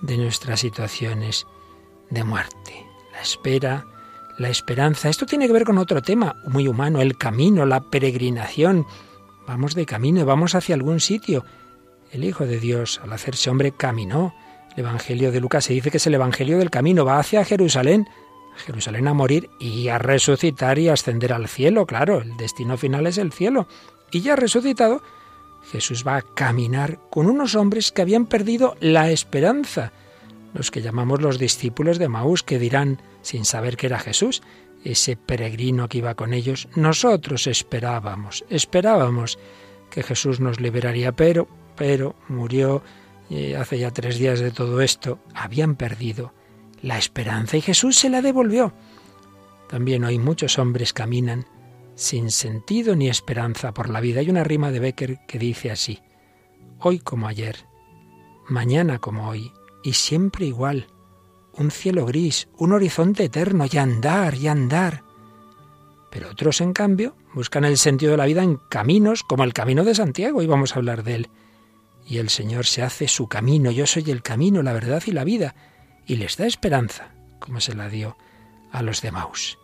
de 0.00 0.16
nuestras 0.16 0.60
situaciones 0.60 1.46
de 2.10 2.24
muerte. 2.24 2.86
La 3.12 3.22
espera, 3.22 3.86
la 4.38 4.48
esperanza. 4.48 5.08
Esto 5.08 5.26
tiene 5.26 5.46
que 5.46 5.52
ver 5.52 5.64
con 5.64 5.78
otro 5.78 6.02
tema 6.02 6.36
muy 6.46 6.68
humano, 6.68 7.00
el 7.00 7.16
camino, 7.16 7.66
la 7.66 7.80
peregrinación. 7.80 8.86
Vamos 9.46 9.74
de 9.74 9.86
camino, 9.86 10.24
vamos 10.24 10.54
hacia 10.54 10.74
algún 10.74 11.00
sitio. 11.00 11.44
El 12.12 12.24
Hijo 12.24 12.46
de 12.46 12.60
Dios, 12.60 13.00
al 13.02 13.12
hacerse 13.12 13.50
hombre, 13.50 13.72
caminó. 13.72 14.34
El 14.78 14.84
Evangelio 14.84 15.32
de 15.32 15.40
Lucas 15.40 15.64
se 15.64 15.72
dice 15.72 15.90
que 15.90 15.96
es 15.96 16.06
el 16.06 16.14
Evangelio 16.14 16.56
del 16.56 16.70
camino, 16.70 17.04
va 17.04 17.18
hacia 17.18 17.44
Jerusalén, 17.44 18.08
Jerusalén 18.64 19.08
a 19.08 19.12
morir 19.12 19.50
y 19.58 19.88
a 19.88 19.98
resucitar 19.98 20.78
y 20.78 20.88
ascender 20.88 21.32
al 21.32 21.48
cielo, 21.48 21.84
claro, 21.84 22.20
el 22.20 22.36
destino 22.36 22.76
final 22.76 23.08
es 23.08 23.18
el 23.18 23.32
cielo. 23.32 23.66
Y 24.12 24.20
ya 24.20 24.36
resucitado, 24.36 25.02
Jesús 25.72 26.04
va 26.06 26.18
a 26.18 26.22
caminar 26.22 27.00
con 27.10 27.26
unos 27.26 27.56
hombres 27.56 27.90
que 27.90 28.02
habían 28.02 28.26
perdido 28.26 28.76
la 28.78 29.10
esperanza, 29.10 29.90
los 30.54 30.70
que 30.70 30.80
llamamos 30.80 31.22
los 31.22 31.40
discípulos 31.40 31.98
de 31.98 32.08
Maús, 32.08 32.44
que 32.44 32.60
dirán, 32.60 33.02
sin 33.20 33.46
saber 33.46 33.76
que 33.76 33.88
era 33.88 33.98
Jesús, 33.98 34.42
ese 34.84 35.16
peregrino 35.16 35.88
que 35.88 35.98
iba 35.98 36.14
con 36.14 36.32
ellos, 36.32 36.68
nosotros 36.76 37.48
esperábamos, 37.48 38.44
esperábamos 38.48 39.40
que 39.90 40.04
Jesús 40.04 40.38
nos 40.38 40.60
liberaría, 40.60 41.10
pero, 41.10 41.48
pero 41.74 42.14
murió 42.28 42.84
y 43.28 43.54
hace 43.54 43.78
ya 43.78 43.90
tres 43.90 44.18
días 44.18 44.40
de 44.40 44.50
todo 44.50 44.80
esto, 44.80 45.18
habían 45.34 45.76
perdido 45.76 46.32
la 46.82 46.98
esperanza 46.98 47.56
y 47.56 47.60
Jesús 47.60 47.96
se 47.96 48.08
la 48.08 48.22
devolvió. 48.22 48.72
También 49.68 50.04
hoy 50.04 50.18
muchos 50.18 50.58
hombres 50.58 50.92
caminan 50.92 51.46
sin 51.94 52.30
sentido 52.30 52.94
ni 52.94 53.08
esperanza 53.08 53.74
por 53.74 53.90
la 53.90 54.00
vida. 54.00 54.20
Hay 54.20 54.30
una 54.30 54.44
rima 54.44 54.70
de 54.70 54.80
Becker 54.80 55.18
que 55.26 55.38
dice 55.38 55.70
así, 55.70 56.00
hoy 56.78 57.00
como 57.00 57.26
ayer, 57.26 57.66
mañana 58.48 58.98
como 58.98 59.28
hoy, 59.28 59.52
y 59.82 59.92
siempre 59.94 60.46
igual, 60.46 60.86
un 61.52 61.70
cielo 61.70 62.06
gris, 62.06 62.48
un 62.56 62.72
horizonte 62.72 63.24
eterno, 63.24 63.66
y 63.70 63.76
andar, 63.76 64.36
y 64.36 64.46
andar. 64.46 65.02
Pero 66.10 66.30
otros, 66.30 66.60
en 66.60 66.72
cambio, 66.72 67.16
buscan 67.34 67.64
el 67.64 67.76
sentido 67.76 68.12
de 68.12 68.18
la 68.18 68.26
vida 68.26 68.42
en 68.42 68.56
caminos 68.68 69.22
como 69.24 69.44
el 69.44 69.52
camino 69.52 69.84
de 69.84 69.94
Santiago, 69.94 70.40
y 70.40 70.46
vamos 70.46 70.72
a 70.72 70.76
hablar 70.76 71.02
de 71.02 71.14
él. 71.16 71.30
Y 72.08 72.18
el 72.18 72.30
Señor 72.30 72.64
se 72.64 72.82
hace 72.82 73.06
su 73.06 73.28
camino, 73.28 73.70
yo 73.70 73.86
soy 73.86 74.10
el 74.10 74.22
camino, 74.22 74.62
la 74.62 74.72
verdad 74.72 75.02
y 75.06 75.12
la 75.12 75.24
vida, 75.24 75.54
y 76.06 76.16
les 76.16 76.38
da 76.38 76.46
esperanza, 76.46 77.10
como 77.38 77.60
se 77.60 77.74
la 77.74 77.90
dio 77.90 78.16
a 78.72 78.82
los 78.82 79.02
de 79.02 79.12
Maus. 79.12 79.58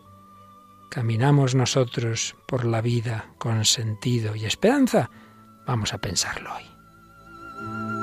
¿Caminamos 0.91 1.55
nosotros 1.55 2.35
por 2.47 2.63
la 2.63 2.81
vida 2.81 3.31
con 3.39 3.65
sentido 3.65 4.35
y 4.35 4.45
esperanza? 4.45 5.09
Vamos 5.65 5.93
a 5.93 5.97
pensarlo 5.97 6.51
hoy. 6.55 7.94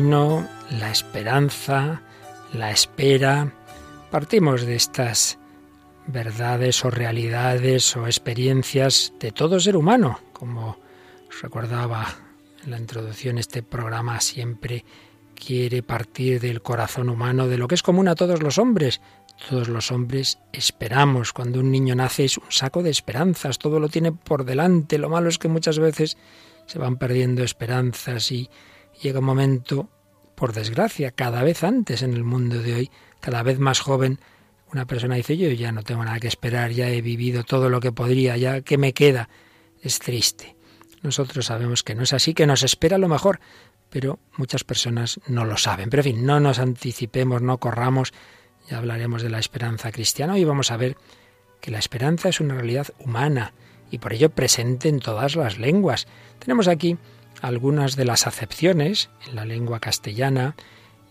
La 0.00 0.92
esperanza, 0.92 2.02
la 2.52 2.70
espera. 2.70 3.52
Partimos 4.12 4.62
de 4.62 4.76
estas 4.76 5.40
verdades 6.06 6.84
o 6.84 6.90
realidades 6.90 7.96
o 7.96 8.06
experiencias 8.06 9.12
de 9.18 9.32
todo 9.32 9.58
ser 9.58 9.76
humano, 9.76 10.20
como 10.32 10.78
recordaba 11.42 12.06
en 12.64 12.70
la 12.70 12.78
introducción, 12.78 13.38
este 13.38 13.64
programa 13.64 14.20
siempre 14.20 14.84
quiere 15.34 15.82
partir 15.82 16.40
del 16.40 16.62
corazón 16.62 17.08
humano, 17.08 17.48
de 17.48 17.58
lo 17.58 17.66
que 17.66 17.74
es 17.74 17.82
común 17.82 18.06
a 18.06 18.14
todos 18.14 18.40
los 18.40 18.58
hombres. 18.58 19.00
Todos 19.48 19.68
los 19.68 19.90
hombres 19.90 20.38
esperamos. 20.52 21.32
Cuando 21.32 21.58
un 21.58 21.72
niño 21.72 21.96
nace 21.96 22.24
es 22.24 22.38
un 22.38 22.50
saco 22.50 22.84
de 22.84 22.90
esperanzas, 22.90 23.58
todo 23.58 23.80
lo 23.80 23.88
tiene 23.88 24.12
por 24.12 24.44
delante. 24.44 24.98
Lo 24.98 25.08
malo 25.08 25.28
es 25.28 25.38
que 25.38 25.48
muchas 25.48 25.80
veces 25.80 26.16
se 26.66 26.78
van 26.78 26.98
perdiendo 26.98 27.42
esperanzas 27.42 28.30
y 28.30 28.48
llega 29.00 29.20
un 29.20 29.24
momento, 29.24 29.88
por 30.34 30.52
desgracia, 30.52 31.10
cada 31.10 31.42
vez 31.42 31.64
antes 31.64 32.02
en 32.02 32.14
el 32.14 32.24
mundo 32.24 32.60
de 32.62 32.74
hoy, 32.74 32.90
cada 33.20 33.42
vez 33.42 33.58
más 33.58 33.80
joven, 33.80 34.20
una 34.72 34.86
persona 34.86 35.16
dice, 35.16 35.36
yo 35.36 35.50
ya 35.50 35.72
no 35.72 35.82
tengo 35.82 36.04
nada 36.04 36.20
que 36.20 36.28
esperar, 36.28 36.72
ya 36.72 36.88
he 36.90 37.00
vivido 37.00 37.42
todo 37.42 37.70
lo 37.70 37.80
que 37.80 37.92
podría, 37.92 38.36
ya 38.36 38.60
que 38.60 38.78
me 38.78 38.92
queda. 38.92 39.28
Es 39.82 39.98
triste. 39.98 40.56
Nosotros 41.02 41.46
sabemos 41.46 41.82
que 41.82 41.94
no 41.94 42.02
es 42.02 42.12
así, 42.12 42.34
que 42.34 42.46
nos 42.46 42.62
espera 42.62 42.98
lo 42.98 43.08
mejor, 43.08 43.40
pero 43.88 44.18
muchas 44.36 44.64
personas 44.64 45.20
no 45.26 45.44
lo 45.44 45.56
saben. 45.56 45.88
Pero 45.90 46.02
en 46.02 46.14
fin, 46.14 46.26
no 46.26 46.40
nos 46.40 46.58
anticipemos, 46.58 47.40
no 47.40 47.58
corramos, 47.58 48.12
ya 48.68 48.78
hablaremos 48.78 49.22
de 49.22 49.30
la 49.30 49.38
esperanza 49.38 49.90
cristiana 49.90 50.38
y 50.38 50.44
vamos 50.44 50.70
a 50.70 50.76
ver 50.76 50.96
que 51.60 51.70
la 51.70 51.78
esperanza 51.78 52.28
es 52.28 52.40
una 52.40 52.54
realidad 52.54 52.88
humana 52.98 53.54
y 53.90 53.98
por 53.98 54.12
ello 54.12 54.30
presente 54.30 54.88
en 54.88 55.00
todas 55.00 55.36
las 55.36 55.58
lenguas. 55.58 56.06
Tenemos 56.38 56.68
aquí 56.68 56.98
algunas 57.40 57.96
de 57.96 58.04
las 58.04 58.26
acepciones 58.26 59.10
en 59.28 59.36
la 59.36 59.44
lengua 59.44 59.80
castellana 59.80 60.54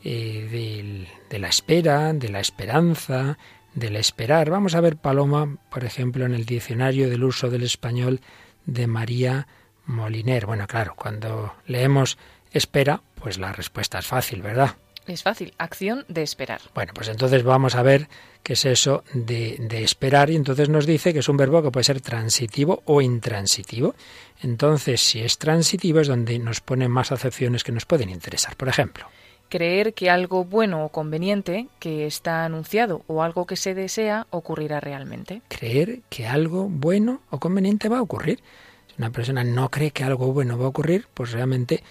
eh, 0.03 1.07
de 1.29 1.39
la 1.39 1.47
espera, 1.47 2.13
de 2.13 2.29
la 2.29 2.39
esperanza, 2.39 3.37
del 3.73 3.95
esperar. 3.95 4.49
Vamos 4.49 4.75
a 4.75 4.81
ver 4.81 4.97
Paloma, 4.97 5.57
por 5.69 5.85
ejemplo, 5.85 6.25
en 6.25 6.33
el 6.33 6.45
diccionario 6.45 7.09
del 7.09 7.23
uso 7.23 7.49
del 7.49 7.63
español 7.63 8.21
de 8.65 8.87
María 8.87 9.47
Moliner. 9.85 10.45
Bueno, 10.45 10.65
claro, 10.67 10.95
cuando 10.95 11.53
leemos 11.65 12.17
espera, 12.51 13.01
pues 13.15 13.37
la 13.37 13.53
respuesta 13.53 13.99
es 13.99 14.07
fácil, 14.07 14.41
¿verdad? 14.41 14.75
Es 15.07 15.23
fácil, 15.23 15.53
acción 15.57 16.05
de 16.07 16.21
esperar. 16.21 16.61
Bueno, 16.75 16.93
pues 16.93 17.07
entonces 17.07 17.43
vamos 17.43 17.75
a 17.75 17.81
ver 17.81 18.09
qué 18.43 18.53
es 18.53 18.65
eso 18.65 19.03
de, 19.13 19.57
de, 19.59 19.83
esperar 19.83 20.29
y 20.29 20.35
entonces 20.35 20.69
nos 20.69 20.85
dice 20.85 21.13
que 21.13 21.19
es 21.19 21.29
un 21.29 21.37
verbo 21.37 21.63
que 21.63 21.71
puede 21.71 21.85
ser 21.85 22.01
transitivo 22.01 22.81
o 22.85 23.01
intransitivo. 23.01 23.95
Entonces, 24.41 25.01
si 25.01 25.21
es 25.21 25.37
transitivo 25.37 25.99
es 25.99 26.07
donde 26.07 26.37
nos 26.39 26.61
pone 26.61 26.87
más 26.87 27.11
acepciones 27.11 27.63
que 27.63 27.71
nos 27.71 27.85
pueden 27.85 28.09
interesar. 28.09 28.55
Por 28.55 28.67
ejemplo, 28.67 29.07
creer 29.49 29.93
que 29.93 30.09
algo 30.09 30.43
bueno 30.43 30.85
o 30.85 30.89
conveniente 30.89 31.67
que 31.79 32.05
está 32.05 32.45
anunciado 32.45 33.03
o 33.07 33.23
algo 33.23 33.45
que 33.45 33.55
se 33.55 33.73
desea 33.73 34.27
ocurrirá 34.29 34.79
realmente. 34.79 35.41
Creer 35.47 36.01
que 36.09 36.27
algo 36.27 36.67
bueno 36.69 37.21
o 37.29 37.39
conveniente 37.39 37.89
va 37.89 37.99
a 37.99 38.01
ocurrir. 38.01 38.39
Si 38.87 38.95
una 38.97 39.11
persona 39.11 39.43
no 39.43 39.69
cree 39.69 39.91
que 39.91 40.03
algo 40.03 40.33
bueno 40.33 40.57
va 40.57 40.65
a 40.65 40.69
ocurrir, 40.69 41.07
pues 41.13 41.31
realmente 41.31 41.83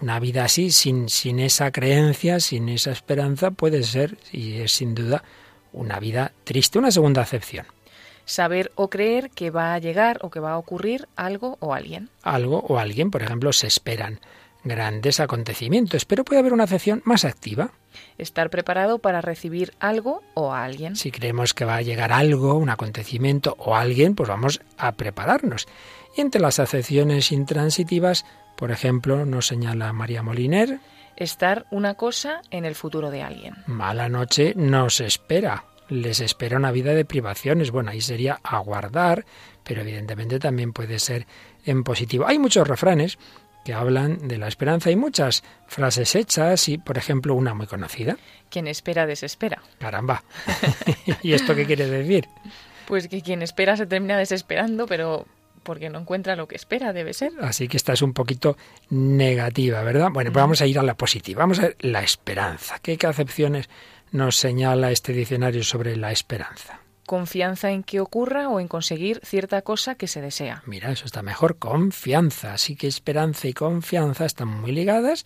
una 0.00 0.18
vida 0.18 0.44
así, 0.44 0.70
sin, 0.70 1.08
sin 1.08 1.40
esa 1.40 1.70
creencia, 1.70 2.40
sin 2.40 2.68
esa 2.68 2.90
esperanza, 2.90 3.50
puede 3.50 3.82
ser, 3.82 4.18
y 4.32 4.60
es 4.60 4.72
sin 4.72 4.94
duda, 4.94 5.22
una 5.72 6.00
vida 6.00 6.32
triste. 6.44 6.78
Una 6.78 6.90
segunda 6.90 7.22
acepción. 7.22 7.66
Saber 8.24 8.72
o 8.76 8.88
creer 8.90 9.30
que 9.30 9.50
va 9.50 9.74
a 9.74 9.78
llegar 9.78 10.18
o 10.22 10.30
que 10.30 10.40
va 10.40 10.52
a 10.52 10.58
ocurrir 10.58 11.08
algo 11.16 11.56
o 11.60 11.74
alguien. 11.74 12.10
Algo 12.22 12.60
o 12.60 12.78
alguien, 12.78 13.10
por 13.10 13.22
ejemplo, 13.22 13.52
se 13.52 13.66
esperan 13.66 14.20
grandes 14.62 15.20
acontecimientos, 15.20 16.04
pero 16.04 16.24
puede 16.24 16.40
haber 16.40 16.52
una 16.52 16.64
acepción 16.64 17.02
más 17.04 17.24
activa. 17.24 17.72
Estar 18.18 18.50
preparado 18.50 18.98
para 18.98 19.20
recibir 19.20 19.72
algo 19.80 20.22
o 20.34 20.52
a 20.52 20.64
alguien. 20.64 20.96
Si 20.96 21.10
creemos 21.10 21.54
que 21.54 21.64
va 21.64 21.76
a 21.76 21.82
llegar 21.82 22.12
algo, 22.12 22.54
un 22.54 22.68
acontecimiento 22.68 23.56
o 23.58 23.74
alguien, 23.74 24.14
pues 24.14 24.28
vamos 24.28 24.60
a 24.76 24.92
prepararnos. 24.92 25.66
Y 26.16 26.20
entre 26.20 26.40
las 26.40 26.58
acepciones 26.58 27.32
intransitivas, 27.32 28.24
por 28.60 28.70
ejemplo, 28.70 29.24
nos 29.24 29.46
señala 29.46 29.90
María 29.94 30.22
Moliner. 30.22 30.80
Estar 31.16 31.64
una 31.70 31.94
cosa 31.94 32.42
en 32.50 32.66
el 32.66 32.74
futuro 32.74 33.10
de 33.10 33.22
alguien. 33.22 33.54
Mala 33.66 34.10
noche 34.10 34.52
nos 34.54 35.00
espera. 35.00 35.64
Les 35.88 36.20
espera 36.20 36.58
una 36.58 36.70
vida 36.70 36.92
de 36.92 37.06
privaciones. 37.06 37.70
Bueno, 37.70 37.90
ahí 37.90 38.02
sería 38.02 38.38
aguardar, 38.42 39.24
pero 39.64 39.80
evidentemente 39.80 40.38
también 40.38 40.74
puede 40.74 40.98
ser 40.98 41.26
en 41.64 41.82
positivo. 41.84 42.26
Hay 42.26 42.38
muchos 42.38 42.68
refranes 42.68 43.18
que 43.64 43.72
hablan 43.72 44.28
de 44.28 44.36
la 44.36 44.48
esperanza 44.48 44.90
y 44.90 44.96
muchas 44.96 45.42
frases 45.66 46.14
hechas 46.14 46.68
y, 46.68 46.76
por 46.76 46.98
ejemplo, 46.98 47.34
una 47.34 47.54
muy 47.54 47.66
conocida. 47.66 48.18
Quien 48.50 48.66
espera 48.66 49.06
desespera. 49.06 49.62
Caramba. 49.78 50.22
¿Y 51.22 51.32
esto 51.32 51.54
qué 51.54 51.64
quiere 51.64 51.86
decir? 51.86 52.28
Pues 52.86 53.08
que 53.08 53.22
quien 53.22 53.40
espera 53.40 53.78
se 53.78 53.86
termina 53.86 54.18
desesperando, 54.18 54.86
pero 54.86 55.24
porque 55.62 55.90
no 55.90 55.98
encuentra 55.98 56.36
lo 56.36 56.48
que 56.48 56.56
espera, 56.56 56.92
debe 56.92 57.12
ser. 57.14 57.32
Así 57.40 57.68
que 57.68 57.76
esta 57.76 57.92
es 57.92 58.02
un 58.02 58.12
poquito 58.12 58.56
negativa, 58.90 59.82
¿verdad? 59.82 60.10
Bueno, 60.12 60.32
pues 60.32 60.42
vamos 60.42 60.60
a 60.60 60.66
ir 60.66 60.78
a 60.78 60.82
la 60.82 60.96
positiva. 60.96 61.40
Vamos 61.40 61.58
a 61.58 61.62
ver 61.62 61.76
la 61.80 62.02
esperanza. 62.02 62.78
¿Qué 62.80 62.98
acepciones 63.06 63.68
nos 64.12 64.36
señala 64.36 64.90
este 64.90 65.12
diccionario 65.12 65.62
sobre 65.62 65.96
la 65.96 66.12
esperanza? 66.12 66.80
confianza 67.10 67.72
en 67.72 67.82
que 67.82 67.98
ocurra 67.98 68.48
o 68.48 68.60
en 68.60 68.68
conseguir 68.68 69.20
cierta 69.24 69.62
cosa 69.62 69.96
que 69.96 70.06
se 70.06 70.20
desea. 70.20 70.62
Mira, 70.64 70.92
eso 70.92 71.06
está 71.06 71.22
mejor, 71.22 71.58
confianza. 71.58 72.52
Así 72.52 72.76
que 72.76 72.86
esperanza 72.86 73.48
y 73.48 73.52
confianza 73.52 74.26
están 74.26 74.46
muy 74.46 74.70
ligadas. 74.70 75.24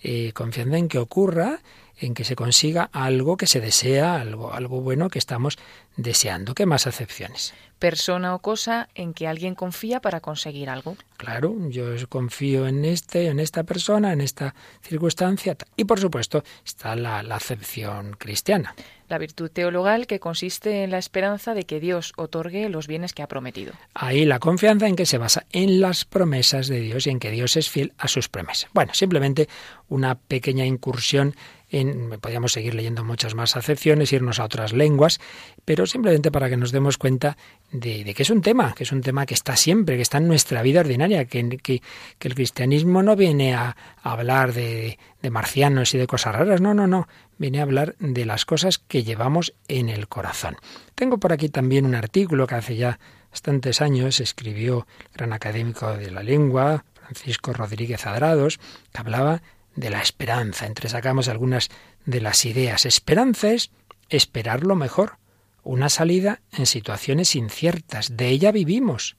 Eh, 0.00 0.30
confianza 0.32 0.78
en 0.78 0.86
que 0.86 0.98
ocurra, 0.98 1.58
en 2.04 2.14
que 2.14 2.24
se 2.24 2.36
consiga 2.36 2.90
algo 2.92 3.36
que 3.36 3.46
se 3.46 3.60
desea, 3.60 4.20
algo, 4.20 4.52
algo 4.52 4.80
bueno 4.80 5.08
que 5.08 5.18
estamos 5.18 5.58
deseando. 5.96 6.54
¿Qué 6.54 6.66
más 6.66 6.86
acepciones? 6.86 7.54
Persona 7.78 8.34
o 8.34 8.38
cosa 8.38 8.88
en 8.94 9.14
que 9.14 9.26
alguien 9.26 9.54
confía 9.54 10.00
para 10.00 10.20
conseguir 10.20 10.70
algo. 10.70 10.96
Claro, 11.16 11.56
yo 11.68 11.86
confío 12.08 12.66
en 12.66 12.84
este, 12.84 13.28
en 13.28 13.40
esta 13.40 13.64
persona, 13.64 14.12
en 14.12 14.20
esta 14.20 14.54
circunstancia. 14.82 15.56
Y 15.76 15.84
por 15.84 16.00
supuesto 16.00 16.44
está 16.64 16.96
la, 16.96 17.22
la 17.22 17.36
acepción 17.36 18.16
cristiana 18.18 18.74
la 19.08 19.18
virtud 19.18 19.50
teologal 19.50 20.06
que 20.06 20.18
consiste 20.18 20.82
en 20.82 20.90
la 20.90 20.98
esperanza 20.98 21.54
de 21.54 21.64
que 21.64 21.80
Dios 21.80 22.12
otorgue 22.16 22.68
los 22.68 22.86
bienes 22.86 23.12
que 23.12 23.22
ha 23.22 23.28
prometido. 23.28 23.72
Ahí 23.94 24.24
la 24.24 24.38
confianza 24.38 24.88
en 24.88 24.96
que 24.96 25.06
se 25.06 25.18
basa 25.18 25.46
en 25.52 25.80
las 25.80 26.04
promesas 26.04 26.68
de 26.68 26.80
Dios 26.80 27.06
y 27.06 27.10
en 27.10 27.20
que 27.20 27.30
Dios 27.30 27.56
es 27.56 27.70
fiel 27.70 27.92
a 27.98 28.08
sus 28.08 28.28
promesas. 28.28 28.70
Bueno, 28.72 28.92
simplemente 28.94 29.48
una 29.88 30.14
pequeña 30.14 30.64
incursión 30.64 31.36
podríamos 32.20 32.52
seguir 32.52 32.74
leyendo 32.74 33.04
muchas 33.04 33.34
más 33.34 33.56
acepciones, 33.56 34.12
irnos 34.12 34.38
a 34.38 34.44
otras 34.44 34.72
lenguas, 34.72 35.20
pero 35.64 35.86
simplemente 35.86 36.30
para 36.30 36.48
que 36.48 36.56
nos 36.56 36.72
demos 36.72 36.98
cuenta 36.98 37.36
de, 37.72 38.12
que 38.14 38.22
es 38.22 38.30
un 38.30 38.42
tema, 38.42 38.74
que 38.74 38.84
es 38.84 38.92
un 38.92 39.00
tema 39.00 39.26
que 39.26 39.34
está 39.34 39.56
siempre, 39.56 39.96
que 39.96 40.02
está 40.02 40.18
en 40.18 40.28
nuestra 40.28 40.62
vida 40.62 40.80
ordinaria, 40.80 41.24
que, 41.24 41.58
que, 41.58 41.82
el 42.20 42.34
cristianismo 42.34 43.02
no 43.02 43.16
viene 43.16 43.54
a, 43.54 43.76
hablar 44.02 44.52
de, 44.52 44.98
de 45.22 45.30
marcianos 45.30 45.94
y 45.94 45.98
de 45.98 46.06
cosas 46.06 46.34
raras, 46.34 46.60
no, 46.60 46.74
no, 46.74 46.86
no, 46.86 47.08
viene 47.38 47.60
a 47.60 47.62
hablar 47.62 47.96
de 47.98 48.24
las 48.24 48.44
cosas 48.44 48.78
que 48.78 49.02
llevamos 49.02 49.54
en 49.68 49.88
el 49.88 50.08
corazón. 50.08 50.56
Tengo 50.94 51.18
por 51.18 51.32
aquí 51.32 51.48
también 51.48 51.86
un 51.86 51.94
artículo 51.94 52.46
que 52.46 52.54
hace 52.54 52.76
ya 52.76 52.98
bastantes 53.30 53.80
años 53.80 54.20
escribió 54.20 54.86
el 55.00 55.16
gran 55.16 55.32
académico 55.32 55.96
de 55.96 56.10
la 56.10 56.22
lengua, 56.22 56.84
Francisco 56.94 57.52
Rodríguez 57.52 58.06
Adrados, 58.06 58.58
que 58.92 59.00
hablaba 59.00 59.42
de 59.76 59.90
la 59.90 60.00
esperanza. 60.00 60.66
Entresacamos 60.66 61.28
algunas 61.28 61.70
de 62.06 62.20
las 62.20 62.44
ideas. 62.44 62.86
Esperanza 62.86 63.52
es 63.52 63.70
esperar 64.08 64.64
lo 64.64 64.76
mejor, 64.76 65.18
una 65.62 65.88
salida 65.88 66.40
en 66.52 66.66
situaciones 66.66 67.34
inciertas. 67.34 68.16
De 68.16 68.28
ella 68.28 68.52
vivimos. 68.52 69.16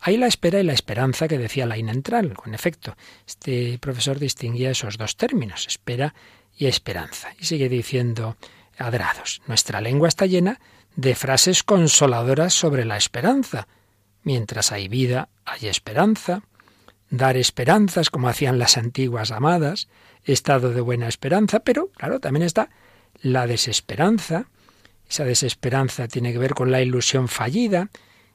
Hay 0.00 0.16
la 0.16 0.26
espera 0.26 0.60
y 0.60 0.64
la 0.64 0.72
esperanza 0.72 1.28
que 1.28 1.38
decía 1.38 1.66
la 1.66 1.76
Entral. 1.76 2.34
Con 2.34 2.54
efecto, 2.54 2.96
este 3.26 3.78
profesor 3.78 4.18
distinguía 4.18 4.70
esos 4.70 4.98
dos 4.98 5.16
términos, 5.16 5.66
espera 5.66 6.14
y 6.56 6.66
esperanza. 6.66 7.30
Y 7.38 7.44
sigue 7.44 7.68
diciendo 7.68 8.36
Adrados, 8.78 9.40
nuestra 9.46 9.80
lengua 9.80 10.08
está 10.08 10.26
llena 10.26 10.60
de 10.96 11.14
frases 11.14 11.62
consoladoras 11.62 12.52
sobre 12.52 12.84
la 12.84 12.96
esperanza. 12.96 13.68
Mientras 14.22 14.72
hay 14.72 14.88
vida, 14.88 15.28
hay 15.44 15.68
esperanza 15.68 16.42
dar 17.10 17.36
esperanzas 17.36 18.10
como 18.10 18.28
hacían 18.28 18.58
las 18.58 18.76
antiguas 18.76 19.30
amadas, 19.30 19.88
estado 20.24 20.72
de 20.72 20.80
buena 20.80 21.08
esperanza, 21.08 21.60
pero 21.60 21.88
claro, 21.96 22.20
también 22.20 22.44
está 22.44 22.70
la 23.20 23.46
desesperanza. 23.46 24.48
Esa 25.08 25.24
desesperanza 25.24 26.08
tiene 26.08 26.32
que 26.32 26.38
ver 26.38 26.54
con 26.54 26.72
la 26.72 26.82
ilusión 26.82 27.28
fallida 27.28 27.90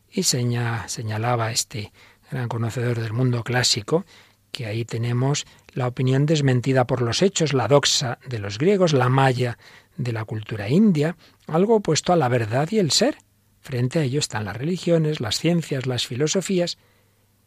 y 0.09 0.23
señalaba 0.23 1.51
este 1.51 1.91
gran 2.31 2.47
conocedor 2.47 2.99
del 2.99 3.13
mundo 3.13 3.43
clásico 3.43 4.05
que 4.51 4.65
ahí 4.65 4.85
tenemos 4.85 5.45
la 5.73 5.87
opinión 5.87 6.25
desmentida 6.25 6.85
por 6.85 7.01
los 7.01 7.21
hechos, 7.21 7.53
la 7.53 7.67
doxa 7.67 8.19
de 8.27 8.39
los 8.39 8.57
griegos, 8.57 8.93
la 8.93 9.09
maya 9.09 9.57
de 9.97 10.11
la 10.11 10.25
cultura 10.25 10.69
india, 10.69 11.15
algo 11.47 11.75
opuesto 11.75 12.13
a 12.13 12.17
la 12.17 12.27
verdad 12.27 12.67
y 12.71 12.79
el 12.79 12.91
ser. 12.91 13.17
Frente 13.61 13.99
a 13.99 14.03
ello 14.03 14.19
están 14.19 14.45
las 14.45 14.57
religiones, 14.57 15.19
las 15.19 15.37
ciencias, 15.39 15.85
las 15.85 16.07
filosofías, 16.07 16.77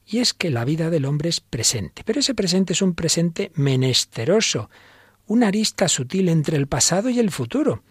y 0.06 0.18
es 0.18 0.34
que 0.34 0.50
la 0.50 0.64
vida 0.64 0.90
del 0.90 1.06
hombre 1.06 1.28
es 1.28 1.40
presente, 1.40 2.02
pero 2.04 2.20
ese 2.20 2.34
presente 2.34 2.72
es 2.72 2.82
un 2.82 2.94
presente 2.94 3.50
menesteroso, 3.54 4.70
una 5.26 5.48
arista 5.48 5.88
sutil 5.88 6.28
entre 6.28 6.56
el 6.56 6.66
pasado 6.66 7.08
y 7.08 7.18
el 7.18 7.30
futuro. 7.30 7.82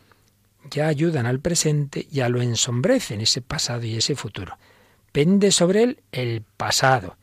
Ya 0.69 0.87
ayudan 0.87 1.25
al 1.25 1.39
presente, 1.39 2.07
ya 2.11 2.29
lo 2.29 2.41
ensombrecen 2.41 3.21
ese 3.21 3.41
pasado 3.41 3.83
y 3.83 3.95
ese 3.95 4.15
futuro. 4.15 4.57
Pende 5.11 5.51
sobre 5.51 5.83
él 5.83 6.03
el 6.11 6.43
pasado, 6.57 7.17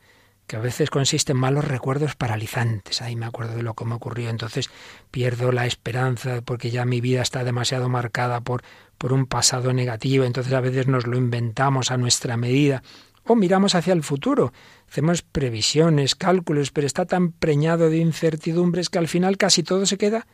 que 0.47 0.57
a 0.57 0.59
veces 0.59 0.89
consiste 0.89 1.31
en 1.31 1.39
malos 1.39 1.65
recuerdos 1.65 2.15
paralizantes. 2.15 3.01
Ahí 3.01 3.15
me 3.15 3.25
acuerdo 3.25 3.55
de 3.55 3.63
lo 3.63 3.73
que 3.73 3.85
me 3.85 3.95
ocurrió, 3.95 4.29
entonces 4.29 4.69
pierdo 5.09 5.51
la 5.51 5.65
esperanza 5.65 6.41
porque 6.41 6.71
ya 6.71 6.85
mi 6.85 6.99
vida 7.01 7.21
está 7.21 7.43
demasiado 7.43 7.87
marcada 7.89 8.41
por, 8.41 8.63
por 8.97 9.13
un 9.13 9.25
pasado 9.25 9.73
negativo, 9.73 10.25
entonces 10.25 10.53
a 10.53 10.61
veces 10.61 10.87
nos 10.87 11.07
lo 11.07 11.17
inventamos 11.17 11.89
a 11.89 11.97
nuestra 11.97 12.37
medida 12.37 12.83
o 13.25 13.35
miramos 13.35 13.75
hacia 13.75 13.93
el 13.93 14.03
futuro, 14.03 14.51
hacemos 14.91 15.21
previsiones, 15.21 16.15
cálculos, 16.15 16.71
pero 16.71 16.85
está 16.85 17.05
tan 17.05 17.31
preñado 17.31 17.89
de 17.89 17.97
incertidumbres 17.99 18.89
que 18.89 18.99
al 18.99 19.07
final 19.07 19.37
casi 19.37 19.63
todo 19.63 19.85
se 19.85 19.97
queda 19.97 20.27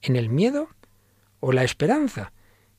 en 0.00 0.16
el 0.16 0.30
miedo 0.30 0.70
o 1.40 1.52
la 1.52 1.62
esperanza. 1.62 2.32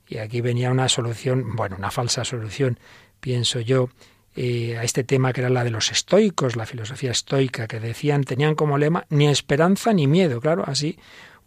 Y 0.07 0.17
aquí 0.17 0.41
venía 0.41 0.71
una 0.71 0.89
solución, 0.89 1.55
bueno, 1.55 1.75
una 1.77 1.91
falsa 1.91 2.25
solución, 2.25 2.79
pienso 3.19 3.59
yo, 3.59 3.89
eh, 4.35 4.75
a 4.79 4.83
este 4.83 5.03
tema 5.03 5.31
que 5.31 5.41
era 5.41 5.51
la 5.51 5.63
de 5.63 5.69
los 5.69 5.91
estoicos, 5.91 6.55
la 6.55 6.65
filosofía 6.65 7.11
estoica, 7.11 7.67
que 7.67 7.79
decían, 7.79 8.23
tenían 8.23 8.55
como 8.55 8.79
lema 8.79 9.05
ni 9.09 9.27
esperanza 9.27 9.93
ni 9.93 10.07
miedo, 10.07 10.41
claro, 10.41 10.63
así 10.65 10.97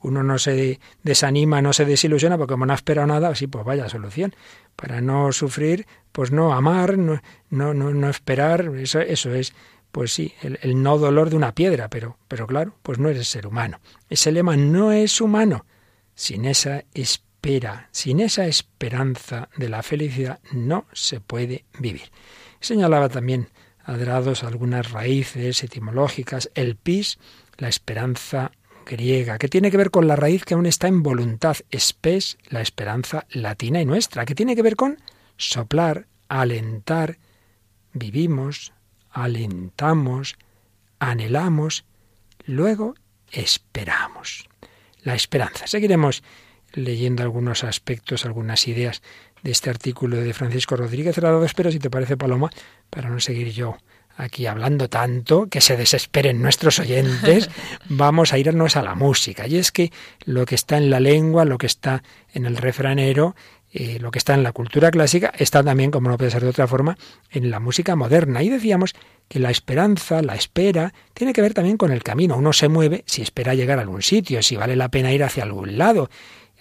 uno 0.02 0.22
no 0.22 0.38
se 0.38 0.80
desanima, 1.02 1.62
no 1.62 1.72
se 1.72 1.84
desilusiona, 1.84 2.36
porque 2.36 2.52
como 2.52 2.66
no 2.66 2.72
ha 2.72 2.76
esperado 2.76 3.06
nada, 3.06 3.28
así 3.28 3.46
pues 3.46 3.64
vaya 3.64 3.88
solución. 3.88 4.34
Para 4.76 5.00
no 5.00 5.32
sufrir, 5.32 5.86
pues 6.12 6.30
no 6.30 6.52
amar, 6.52 6.98
no, 6.98 7.20
no, 7.50 7.74
no, 7.74 8.08
esperar, 8.08 8.72
eso, 8.76 9.00
eso 9.00 9.34
es, 9.34 9.54
pues 9.90 10.12
sí, 10.12 10.34
el, 10.42 10.82
no 10.82 10.98
dolor 10.98 11.30
de 11.30 11.36
una 11.36 11.54
piedra, 11.54 11.88
pero, 11.88 12.18
pero 12.28 12.46
claro, 12.46 12.74
pues 12.82 12.98
no 12.98 13.08
eres 13.08 13.28
ser 13.28 13.46
humano. 13.46 13.80
Ese 14.08 14.32
lema 14.32 14.56
no 14.56 14.92
es 14.92 15.20
humano. 15.20 15.66
Sin 16.14 16.44
esa 16.44 16.84
espera, 16.94 17.88
sin 17.92 18.20
esa 18.20 18.46
esperanza 18.46 19.48
de 19.56 19.68
la 19.68 19.82
felicidad, 19.82 20.40
no 20.52 20.86
se 20.92 21.20
puede 21.20 21.64
vivir. 21.78 22.10
Señalaba 22.60 23.08
también 23.08 23.48
Adrados 23.84 24.44
algunas 24.44 24.92
raíces 24.92 25.64
etimológicas, 25.64 26.50
el 26.54 26.76
pis, 26.76 27.18
la 27.56 27.68
esperanza 27.68 28.52
griega, 28.84 29.38
que 29.38 29.48
tiene 29.48 29.70
que 29.70 29.76
ver 29.76 29.90
con 29.90 30.06
la 30.06 30.16
raíz 30.16 30.44
que 30.44 30.54
aún 30.54 30.66
está 30.66 30.88
en 30.88 31.02
voluntad, 31.02 31.56
espes, 31.70 32.38
la 32.48 32.60
esperanza 32.60 33.26
latina 33.30 33.80
y 33.80 33.84
nuestra, 33.84 34.24
que 34.24 34.34
tiene 34.34 34.56
que 34.56 34.62
ver 34.62 34.76
con 34.76 34.98
soplar, 35.36 36.06
alentar, 36.28 37.18
vivimos, 37.92 38.72
alentamos, 39.10 40.36
anhelamos, 40.98 41.84
luego 42.44 42.94
esperamos. 43.30 44.48
La 45.02 45.14
esperanza. 45.14 45.66
Seguiremos 45.66 46.22
leyendo 46.72 47.22
algunos 47.22 47.64
aspectos, 47.64 48.24
algunas 48.24 48.66
ideas 48.68 49.02
de 49.42 49.50
este 49.50 49.68
artículo 49.68 50.16
de 50.16 50.32
Francisco 50.32 50.76
Rodríguez 50.76 51.18
Rados, 51.18 51.54
pero 51.54 51.72
si 51.72 51.78
te 51.78 51.90
parece, 51.90 52.16
Paloma, 52.16 52.50
para 52.88 53.10
no 53.10 53.20
seguir 53.20 53.50
yo 53.50 53.76
aquí 54.16 54.46
hablando 54.46 54.88
tanto, 54.88 55.46
que 55.48 55.60
se 55.60 55.76
desesperen 55.76 56.42
nuestros 56.42 56.78
oyentes, 56.78 57.50
vamos 57.88 58.32
a 58.32 58.38
irnos 58.38 58.76
a 58.76 58.82
la 58.82 58.94
música. 58.94 59.46
Y 59.46 59.56
es 59.56 59.72
que 59.72 59.92
lo 60.24 60.44
que 60.46 60.54
está 60.54 60.76
en 60.76 60.90
la 60.90 61.00
lengua, 61.00 61.44
lo 61.44 61.58
que 61.58 61.66
está 61.66 62.02
en 62.32 62.46
el 62.46 62.56
refranero, 62.56 63.34
eh, 63.74 63.98
lo 64.00 64.10
que 64.10 64.18
está 64.18 64.34
en 64.34 64.42
la 64.42 64.52
cultura 64.52 64.90
clásica, 64.90 65.32
está 65.38 65.64
también, 65.64 65.90
como 65.90 66.10
no 66.10 66.18
puede 66.18 66.30
ser 66.30 66.42
de 66.42 66.50
otra 66.50 66.66
forma, 66.66 66.98
en 67.30 67.50
la 67.50 67.58
música 67.58 67.96
moderna. 67.96 68.42
Y 68.42 68.50
decíamos 68.50 68.94
que 69.28 69.38
la 69.38 69.50
esperanza, 69.50 70.20
la 70.20 70.34
espera, 70.34 70.92
tiene 71.14 71.32
que 71.32 71.40
ver 71.40 71.54
también 71.54 71.78
con 71.78 71.90
el 71.90 72.02
camino. 72.02 72.36
Uno 72.36 72.52
se 72.52 72.68
mueve 72.68 73.02
si 73.06 73.22
espera 73.22 73.54
llegar 73.54 73.78
a 73.78 73.82
algún 73.82 74.02
sitio, 74.02 74.42
si 74.42 74.56
vale 74.56 74.76
la 74.76 74.90
pena 74.90 75.12
ir 75.12 75.24
hacia 75.24 75.44
algún 75.44 75.78
lado. 75.78 76.10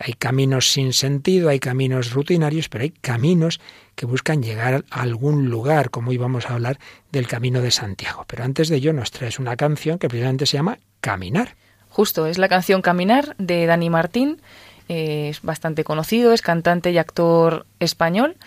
Hay 0.04 0.14
caminos 0.14 0.72
sin 0.72 0.94
sentido, 0.94 1.50
hay 1.50 1.60
caminos 1.60 2.12
rutinarios, 2.12 2.70
pero 2.70 2.84
hay 2.84 2.90
caminos 2.90 3.60
que 3.96 4.08
buscan 4.08 4.42
llegar 4.42 4.84
a 4.90 5.02
algún 5.02 5.50
lugar, 5.50 5.92
como 5.92 6.10
hoy 6.10 6.18
vamos 6.18 6.50
a 6.50 6.56
hablar 6.56 6.80
del 7.12 7.28
Camino 7.28 7.62
de 7.62 7.70
Santiago. 7.70 8.26
Pero 8.28 8.44
antes 8.44 8.70
de 8.70 8.78
ello 8.78 8.94
nos 8.94 9.12
traes 9.12 9.38
una 9.38 9.56
canción 9.56 10.00
que 10.00 10.10
precisamente 10.10 10.48
se 10.48 10.58
llama 10.58 10.80
Caminar. 11.02 11.56
Justo, 11.90 12.26
es 12.26 12.40
la 12.40 12.50
canción 12.50 12.82
Caminar 12.82 13.36
de 13.38 13.68
Dani 13.68 13.92
Martín. 13.92 14.42
Es 14.88 15.44
bastante 15.44 15.84
conocido, 15.84 16.34
es 16.34 16.42
cantante 16.42 16.92
y 16.92 16.98
actor 16.98 17.68
español 17.80 18.38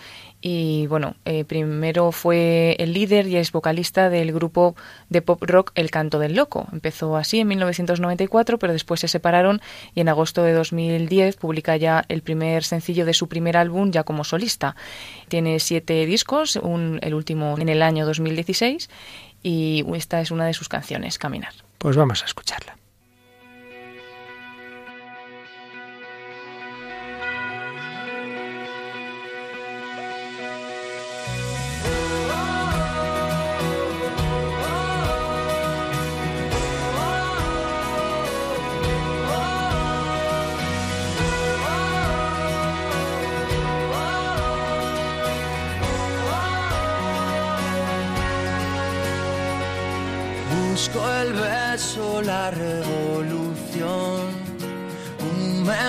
y 0.47 0.85
bueno, 0.85 1.15
eh, 1.25 1.43
primero 1.43 2.11
fue 2.11 2.75
el 2.77 2.93
líder 2.93 3.25
y 3.25 3.37
es 3.37 3.51
vocalista 3.51 4.11
del 4.11 4.31
grupo 4.31 4.75
de 5.09 5.23
pop 5.23 5.41
rock 5.41 5.71
El 5.73 5.89
Canto 5.89 6.19
del 6.19 6.35
Loco. 6.35 6.67
Empezó 6.71 7.17
así 7.17 7.39
en 7.39 7.47
1994, 7.47 8.59
pero 8.59 8.71
después 8.71 8.99
se 8.99 9.07
separaron 9.07 9.59
y 9.95 10.01
en 10.01 10.09
agosto 10.09 10.43
de 10.43 10.53
2010 10.53 11.37
publica 11.37 11.77
ya 11.77 12.05
el 12.09 12.21
primer 12.21 12.63
sencillo 12.63 13.07
de 13.07 13.15
su 13.15 13.27
primer 13.27 13.57
álbum 13.57 13.89
ya 13.89 14.03
como 14.03 14.23
solista. 14.23 14.75
Tiene 15.29 15.59
siete 15.59 16.05
discos, 16.05 16.57
el 16.57 17.13
último 17.15 17.57
en 17.57 17.67
el 17.67 17.81
año 17.81 18.05
2016 18.05 18.87
y 19.41 19.83
esta 19.95 20.21
es 20.21 20.29
una 20.29 20.45
de 20.45 20.53
sus 20.53 20.69
canciones, 20.69 21.17
Caminar. 21.17 21.53
Pues 21.79 21.95
vamos 21.95 22.21
a 22.21 22.25
escucharla. 22.27 22.74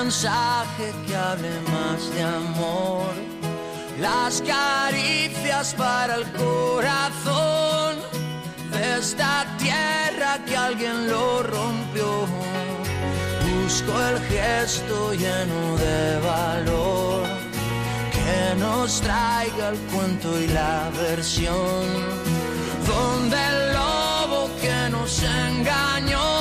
Mensaje 0.06 0.94
que 1.06 1.16
hable 1.16 1.50
más 1.72 2.14
de 2.14 2.22
amor, 2.22 3.12
las 4.00 4.40
caricias 4.40 5.74
para 5.74 6.14
el 6.14 6.24
corazón 6.32 7.96
de 8.70 8.98
esta 8.98 9.44
tierra 9.58 10.44
que 10.46 10.56
alguien 10.56 11.08
lo 11.08 11.42
rompió. 11.42 12.26
Busco 13.64 13.92
el 14.10 14.18
gesto 14.30 15.12
lleno 15.12 15.76
de 15.76 16.20
valor 16.20 17.26
que 18.12 18.60
nos 18.60 19.00
traiga 19.00 19.70
el 19.70 19.78
cuento 19.90 20.40
y 20.40 20.46
la 20.46 20.88
versión. 21.00 21.84
Donde 22.86 23.36
el 23.36 23.65
nos 25.06 25.22
engañó 25.22 26.35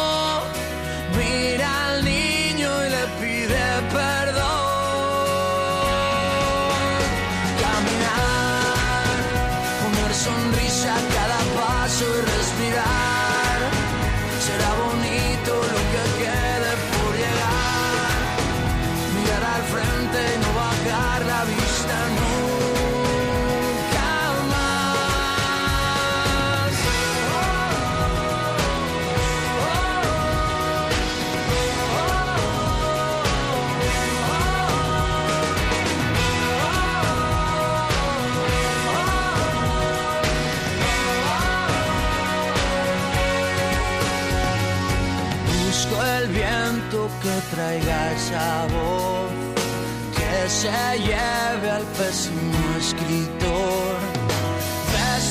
que 50.15 50.49
se 50.49 50.99
lleve 50.99 51.71
al 51.71 51.83
pésimo 51.97 52.77
escritor. 52.79 53.95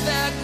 De 0.05 0.44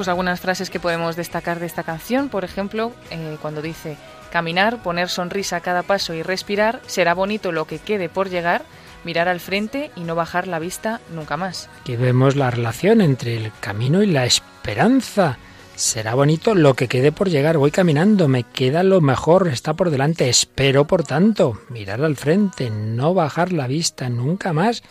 pues 0.00 0.08
algunas 0.08 0.40
frases 0.40 0.70
que 0.70 0.80
podemos 0.80 1.14
destacar 1.14 1.60
de 1.60 1.66
esta 1.66 1.82
canción. 1.82 2.30
Por 2.30 2.42
ejemplo, 2.42 2.92
eh, 3.10 3.36
cuando 3.42 3.60
dice 3.60 3.98
caminar, 4.32 4.82
poner 4.82 5.10
sonrisa 5.10 5.56
a 5.56 5.60
cada 5.60 5.82
paso 5.82 6.14
y 6.14 6.22
respirar, 6.22 6.80
será 6.86 7.12
bonito 7.12 7.52
lo 7.52 7.66
que 7.66 7.80
quede 7.80 8.08
por 8.08 8.30
llegar, 8.30 8.64
mirar 9.04 9.28
al 9.28 9.40
frente 9.40 9.90
y 9.96 10.04
no 10.04 10.14
bajar 10.14 10.48
la 10.48 10.58
vista 10.58 11.02
nunca 11.14 11.36
más. 11.36 11.68
Aquí 11.82 11.96
vemos 11.96 12.34
la 12.34 12.50
relación 12.50 13.02
entre 13.02 13.36
el 13.36 13.52
camino 13.60 14.02
y 14.02 14.06
la 14.06 14.24
esperanza. 14.24 15.36
Será 15.76 16.14
bonito 16.14 16.54
lo 16.54 16.72
que 16.72 16.88
quede 16.88 17.12
por 17.12 17.28
llegar. 17.28 17.58
Voy 17.58 17.70
caminando, 17.70 18.26
me 18.26 18.44
queda 18.44 18.82
lo 18.82 19.02
mejor, 19.02 19.48
está 19.48 19.74
por 19.74 19.90
delante. 19.90 20.30
Espero, 20.30 20.86
por 20.86 21.04
tanto, 21.04 21.60
mirar 21.68 22.02
al 22.02 22.16
frente, 22.16 22.70
no 22.70 23.12
bajar 23.12 23.52
la 23.52 23.66
vista 23.66 24.08
nunca 24.08 24.54
más. 24.54 24.82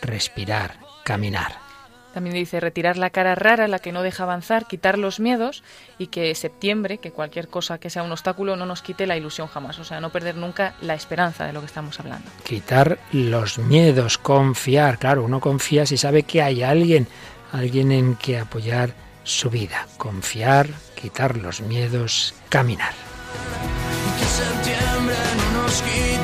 Respirar, 0.00 0.78
caminar. 1.04 1.65
También 2.16 2.34
dice 2.34 2.60
retirar 2.60 2.96
la 2.96 3.10
cara 3.10 3.34
rara, 3.34 3.68
la 3.68 3.78
que 3.78 3.92
no 3.92 4.02
deja 4.02 4.22
avanzar, 4.22 4.66
quitar 4.66 4.96
los 4.96 5.20
miedos 5.20 5.62
y 5.98 6.06
que 6.06 6.34
septiembre, 6.34 6.96
que 6.96 7.10
cualquier 7.10 7.48
cosa 7.48 7.76
que 7.76 7.90
sea 7.90 8.02
un 8.02 8.10
obstáculo 8.10 8.56
no 8.56 8.64
nos 8.64 8.80
quite 8.80 9.06
la 9.06 9.18
ilusión 9.18 9.48
jamás. 9.48 9.78
O 9.80 9.84
sea, 9.84 10.00
no 10.00 10.08
perder 10.08 10.34
nunca 10.34 10.76
la 10.80 10.94
esperanza 10.94 11.44
de 11.44 11.52
lo 11.52 11.60
que 11.60 11.66
estamos 11.66 12.00
hablando. 12.00 12.26
Quitar 12.42 12.98
los 13.12 13.58
miedos, 13.58 14.16
confiar. 14.16 14.98
Claro, 14.98 15.24
uno 15.24 15.40
confía 15.40 15.84
si 15.84 15.98
sabe 15.98 16.22
que 16.22 16.40
hay 16.40 16.62
alguien, 16.62 17.06
alguien 17.52 17.92
en 17.92 18.14
que 18.14 18.38
apoyar 18.38 18.94
su 19.22 19.50
vida. 19.50 19.86
Confiar, 19.98 20.68
quitar 20.94 21.36
los 21.36 21.60
miedos, 21.60 22.34
caminar. 22.48 22.94
que 24.18 24.24
septiembre 24.24 25.16
no 25.36 25.62
nos 25.64 25.82
quite 25.82 26.15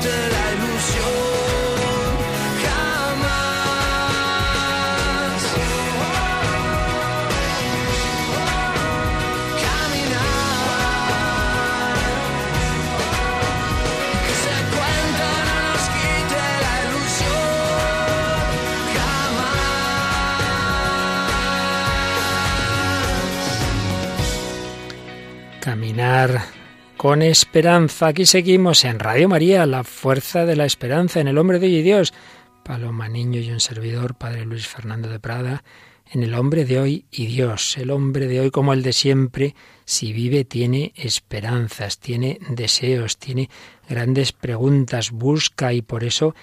con 27.03 27.21
esperanza. 27.21 28.07
Aquí 28.07 28.27
seguimos 28.27 28.85
en 28.85 29.01
Radio 29.01 29.29
María, 29.29 29.67
la 29.67 29.83
fuerza 29.83 30.47
de 30.47 30.55
la 30.55 30.67
esperanza 30.67 31.19
en 31.19 31.27
el 31.27 31.37
hombre 31.37 31.59
de 31.59 31.67
hoy 31.67 31.75
y 31.79 31.83
Dios. 31.83 32.15
Paloma 32.63 33.09
Niño 33.09 33.41
y 33.41 33.51
un 33.51 33.59
servidor, 33.59 34.15
Padre 34.15 34.45
Luis 34.45 34.69
Fernando 34.69 35.09
de 35.09 35.19
Prada, 35.19 35.65
en 36.13 36.23
el 36.23 36.33
hombre 36.33 36.65
de 36.65 36.79
hoy 36.79 37.07
y 37.11 37.27
Dios. 37.27 37.77
El 37.77 37.91
hombre 37.91 38.29
de 38.29 38.39
hoy 38.39 38.53
como 38.53 38.73
el 38.73 38.85
de 38.85 38.93
siempre, 38.93 39.57
si 39.85 40.13
vive, 40.13 40.45
tiene 40.45 40.93
esperanzas, 40.95 41.99
tiene 41.99 42.39
deseos, 42.51 43.19
tiene 43.19 43.51
grandes 43.89 44.31
preguntas, 44.31 45.11
busca 45.11 45.73
y 45.73 45.83
por 45.83 46.05
eso 46.05 46.37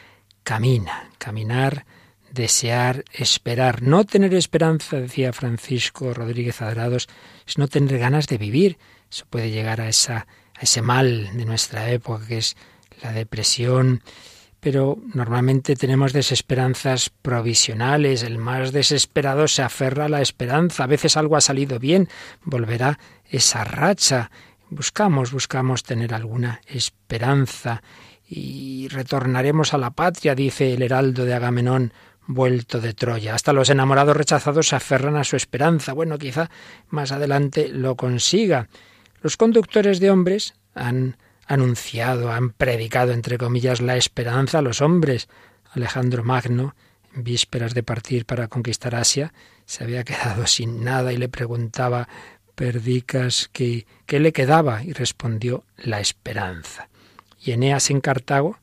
camina. 0.44 1.10
Caminar, 1.20 1.86
desear, 2.34 3.06
esperar. 3.14 3.82
No 3.82 4.04
tener 4.04 4.34
esperanza, 4.34 5.00
decía 5.00 5.32
Francisco 5.32 6.14
Rodríguez 6.14 6.62
Adrados, 6.62 7.08
es 7.48 7.58
no 7.58 7.70
tener 7.70 7.98
ganas 7.98 8.28
de 8.28 8.38
vivir. 8.38 8.78
Eso 9.10 9.26
puede 9.30 9.52
llegar 9.52 9.80
a 9.80 9.88
esa 9.88 10.28
ese 10.60 10.82
mal 10.82 11.30
de 11.34 11.46
nuestra 11.46 11.90
época 11.92 12.28
que 12.28 12.38
es 12.38 12.56
la 13.02 13.12
depresión, 13.12 14.02
pero 14.60 14.98
normalmente 15.14 15.76
tenemos 15.76 16.12
desesperanzas 16.12 17.10
provisionales, 17.10 18.24
el 18.24 18.38
más 18.38 18.72
desesperado 18.72 19.48
se 19.48 19.62
aferra 19.62 20.06
a 20.06 20.10
la 20.10 20.22
esperanza, 20.22 20.84
a 20.84 20.88
veces 20.88 21.16
algo 21.16 21.38
ha 21.38 21.42
salido 21.42 21.80
bien, 21.80 22.10
volverá 22.44 23.00
esa 23.30 23.64
racha, 23.64 24.32
buscamos, 24.70 25.32
buscamos 25.32 25.84
tener 25.84 26.14
alguna 26.14 26.62
esperanza 26.68 27.82
y 28.28 28.88
retornaremos 28.90 29.74
a 29.74 29.78
la 29.78 29.92
patria, 29.92 30.36
dice 30.36 30.74
el 30.74 30.82
heraldo 30.82 31.26
de 31.26 31.34
Agamenón, 31.34 31.94
vuelto 32.28 32.80
de 32.80 32.94
Troya. 32.94 33.34
Hasta 33.34 33.54
los 33.54 33.70
enamorados 33.70 34.16
rechazados 34.16 34.68
se 34.68 34.76
aferran 34.76 35.16
a 35.16 35.24
su 35.24 35.36
esperanza. 35.36 35.94
Bueno, 35.94 36.20
quizá 36.20 36.50
más 36.90 37.12
adelante 37.12 37.70
lo 37.70 37.96
consiga. 37.96 38.68
Los 39.22 39.38
conductores 39.38 40.00
de 40.00 40.12
hombres 40.12 40.54
han 40.74 41.18
anunciado, 41.46 42.32
han 42.32 42.52
predicado, 42.52 43.12
entre 43.12 43.38
comillas, 43.38 43.82
la 43.82 43.98
esperanza 43.98 44.60
a 44.60 44.62
los 44.62 44.82
hombres. 44.82 45.28
Alejandro 45.72 46.24
Magno, 46.24 46.76
en 47.16 47.24
vísperas 47.24 47.74
de 47.74 47.84
partir 47.84 48.26
para 48.26 48.48
conquistar 48.48 48.96
Asia, 48.96 49.34
se 49.66 49.84
había 49.84 50.04
quedado 50.04 50.48
sin 50.48 50.84
nada 50.84 51.12
y 51.12 51.18
le 51.18 51.30
preguntaba 51.30 52.08
Perdicas 52.56 53.50
qué 53.54 53.86
le 54.08 54.34
quedaba 54.34 54.84
y 54.84 54.94
respondió 54.94 55.64
la 55.78 56.00
esperanza. 56.00 56.90
Y 57.42 57.52
Eneas 57.52 57.90
en 57.90 58.02
Cartago 58.02 58.58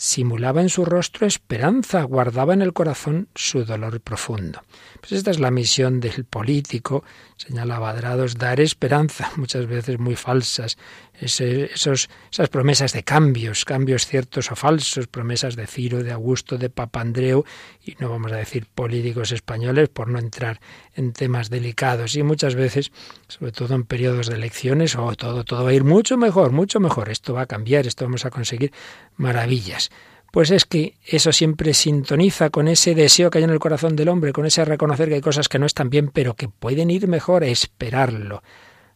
simulaba 0.00 0.62
en 0.62 0.70
su 0.70 0.86
rostro 0.86 1.26
esperanza, 1.26 2.04
guardaba 2.04 2.54
en 2.54 2.62
el 2.62 2.72
corazón 2.72 3.28
su 3.34 3.66
dolor 3.66 4.00
profundo. 4.00 4.62
Pues 5.00 5.12
esta 5.12 5.30
es 5.30 5.38
la 5.38 5.50
misión 5.50 6.00
del 6.00 6.24
político, 6.24 7.04
señalaba 7.36 7.90
Adrados, 7.90 8.38
dar 8.38 8.60
esperanza, 8.60 9.30
muchas 9.36 9.66
veces 9.66 9.98
muy 9.98 10.16
falsas, 10.16 10.78
esas 11.20 12.08
promesas 12.50 12.94
de 12.94 13.02
cambios, 13.02 13.66
cambios 13.66 14.06
ciertos 14.06 14.50
o 14.50 14.56
falsos, 14.56 15.06
promesas 15.06 15.54
de 15.54 15.66
Ciro, 15.66 16.02
de 16.02 16.12
Augusto, 16.12 16.56
de 16.56 16.70
Papandreou, 16.70 17.44
y 17.84 17.94
no 17.98 18.08
vamos 18.08 18.32
a 18.32 18.36
decir 18.36 18.66
políticos 18.74 19.32
españoles 19.32 19.90
por 19.90 20.08
no 20.08 20.18
entrar 20.18 20.60
en 20.94 21.12
temas 21.12 21.50
delicados, 21.50 22.16
y 22.16 22.22
muchas 22.22 22.54
veces, 22.54 22.90
sobre 23.28 23.52
todo 23.52 23.74
en 23.74 23.84
periodos 23.84 24.28
de 24.28 24.36
elecciones, 24.36 24.96
oh, 24.96 25.14
todo, 25.14 25.44
todo 25.44 25.64
va 25.64 25.70
a 25.70 25.74
ir 25.74 25.84
mucho 25.84 26.16
mejor, 26.16 26.52
mucho 26.52 26.80
mejor, 26.80 27.10
esto 27.10 27.34
va 27.34 27.42
a 27.42 27.46
cambiar, 27.46 27.86
esto 27.86 28.06
vamos 28.06 28.24
a 28.24 28.30
conseguir 28.30 28.72
maravillas. 29.16 29.89
Pues 30.30 30.50
es 30.50 30.64
que 30.64 30.96
eso 31.04 31.32
siempre 31.32 31.74
sintoniza 31.74 32.50
con 32.50 32.68
ese 32.68 32.94
deseo 32.94 33.30
que 33.30 33.38
hay 33.38 33.44
en 33.44 33.50
el 33.50 33.58
corazón 33.58 33.96
del 33.96 34.08
hombre, 34.08 34.32
con 34.32 34.46
ese 34.46 34.64
reconocer 34.64 35.08
que 35.08 35.16
hay 35.16 35.20
cosas 35.20 35.48
que 35.48 35.58
no 35.58 35.66
están 35.66 35.90
bien, 35.90 36.08
pero 36.08 36.34
que 36.34 36.48
pueden 36.48 36.90
ir 36.90 37.08
mejor, 37.08 37.42
esperarlo. 37.42 38.42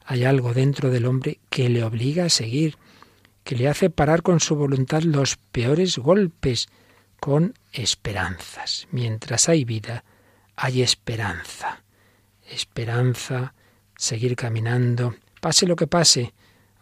Hay 0.05 0.25
algo 0.25 0.55
dentro 0.55 0.91
del 0.91 1.07
hombre 1.07 1.41
que 1.51 1.69
le 1.69 1.83
obliga 1.83 2.27
a 2.27 2.31
seguir, 2.31 2.77
que 3.43 3.57
le 3.57 3.69
hace 3.69 3.91
parar 3.91 4.23
con 4.23 4.39
su 4.39 4.55
voluntad 4.55 5.03
los 5.03 5.37
peores 5.37 5.99
golpes, 5.99 6.69
con 7.19 7.55
esperanzas. 7.73 8.87
Mientras 8.93 9.49
hay 9.49 9.65
vida, 9.65 10.05
hay 10.55 10.83
esperanza. 10.83 11.83
Esperanza, 12.49 13.55
seguir 13.97 14.37
caminando, 14.37 15.17
pase 15.41 15.67
lo 15.67 15.75
que 15.75 15.87
pase, 15.89 16.33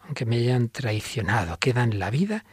aunque 0.03 0.25
me 0.25 0.35
hayan 0.35 0.69
traicionado, 0.69 1.57
quedan 1.57 1.97
la 1.97 2.11
vida 2.11 2.45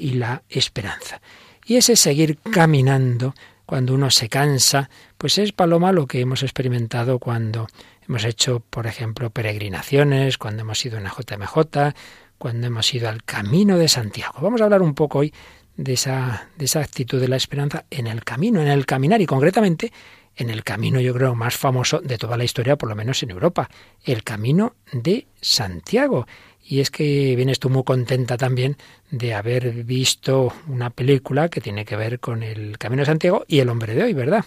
y 0.00 0.14
la 0.14 0.42
esperanza. 0.48 1.20
Y 1.66 1.76
ese 1.76 1.94
seguir 1.94 2.38
caminando 2.38 3.34
cuando 3.66 3.94
uno 3.94 4.10
se 4.10 4.28
cansa, 4.28 4.90
pues 5.16 5.38
es 5.38 5.52
paloma 5.52 5.92
lo 5.92 6.06
que 6.06 6.20
hemos 6.20 6.42
experimentado 6.42 7.20
cuando 7.20 7.68
hemos 8.08 8.24
hecho, 8.24 8.60
por 8.68 8.88
ejemplo, 8.88 9.30
peregrinaciones, 9.30 10.38
cuando 10.38 10.62
hemos 10.62 10.84
ido 10.84 10.98
en 10.98 11.04
la 11.04 11.10
JMJ, 11.10 11.94
cuando 12.38 12.66
hemos 12.66 12.92
ido 12.92 13.08
al 13.08 13.22
camino 13.22 13.78
de 13.78 13.86
Santiago. 13.86 14.40
Vamos 14.40 14.60
a 14.60 14.64
hablar 14.64 14.82
un 14.82 14.94
poco 14.94 15.20
hoy 15.20 15.32
de 15.76 15.92
esa, 15.92 16.48
de 16.56 16.64
esa 16.64 16.80
actitud 16.80 17.20
de 17.20 17.28
la 17.28 17.36
esperanza 17.36 17.84
en 17.90 18.06
el 18.06 18.24
camino, 18.24 18.60
en 18.60 18.68
el 18.68 18.86
caminar 18.86 19.20
y 19.20 19.26
concretamente 19.26 19.92
en 20.36 20.50
el 20.50 20.64
camino, 20.64 21.00
yo 21.00 21.12
creo, 21.14 21.34
más 21.34 21.56
famoso 21.56 22.00
de 22.00 22.18
toda 22.18 22.36
la 22.36 22.44
historia, 22.44 22.76
por 22.76 22.88
lo 22.88 22.96
menos 22.96 23.22
en 23.22 23.30
Europa, 23.30 23.68
el 24.04 24.22
camino 24.22 24.74
de 24.92 25.26
Santiago. 25.40 26.26
Y 26.70 26.78
es 26.78 26.92
que 26.92 27.34
vienes 27.34 27.58
tú 27.58 27.68
muy 27.68 27.82
contenta 27.82 28.36
también 28.36 28.76
de 29.10 29.34
haber 29.34 29.72
visto 29.82 30.52
una 30.68 30.90
película 30.90 31.48
que 31.48 31.60
tiene 31.60 31.84
que 31.84 31.96
ver 31.96 32.20
con 32.20 32.44
el 32.44 32.78
Camino 32.78 33.02
de 33.02 33.06
Santiago 33.06 33.44
y 33.48 33.58
el 33.58 33.68
hombre 33.70 33.96
de 33.96 34.04
hoy, 34.04 34.12
¿verdad? 34.12 34.44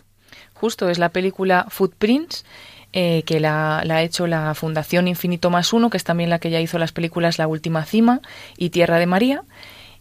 Justo, 0.53 0.87
es 0.87 0.99
la 0.99 1.09
película 1.09 1.65
Footprints, 1.69 2.45
eh, 2.93 3.23
que 3.25 3.41
la, 3.41 3.81
la, 3.83 3.97
ha 3.97 4.03
hecho 4.03 4.25
la 4.25 4.53
Fundación 4.53 5.09
Infinito 5.09 5.49
Más 5.49 5.73
Uno, 5.73 5.89
que 5.89 5.97
es 5.97 6.05
también 6.05 6.29
la 6.29 6.39
que 6.39 6.49
ya 6.49 6.61
hizo 6.61 6.79
las 6.79 6.93
películas 6.93 7.37
La 7.39 7.47
Última 7.47 7.83
Cima 7.83 8.21
y 8.55 8.69
Tierra 8.69 8.99
de 8.99 9.05
María. 9.05 9.43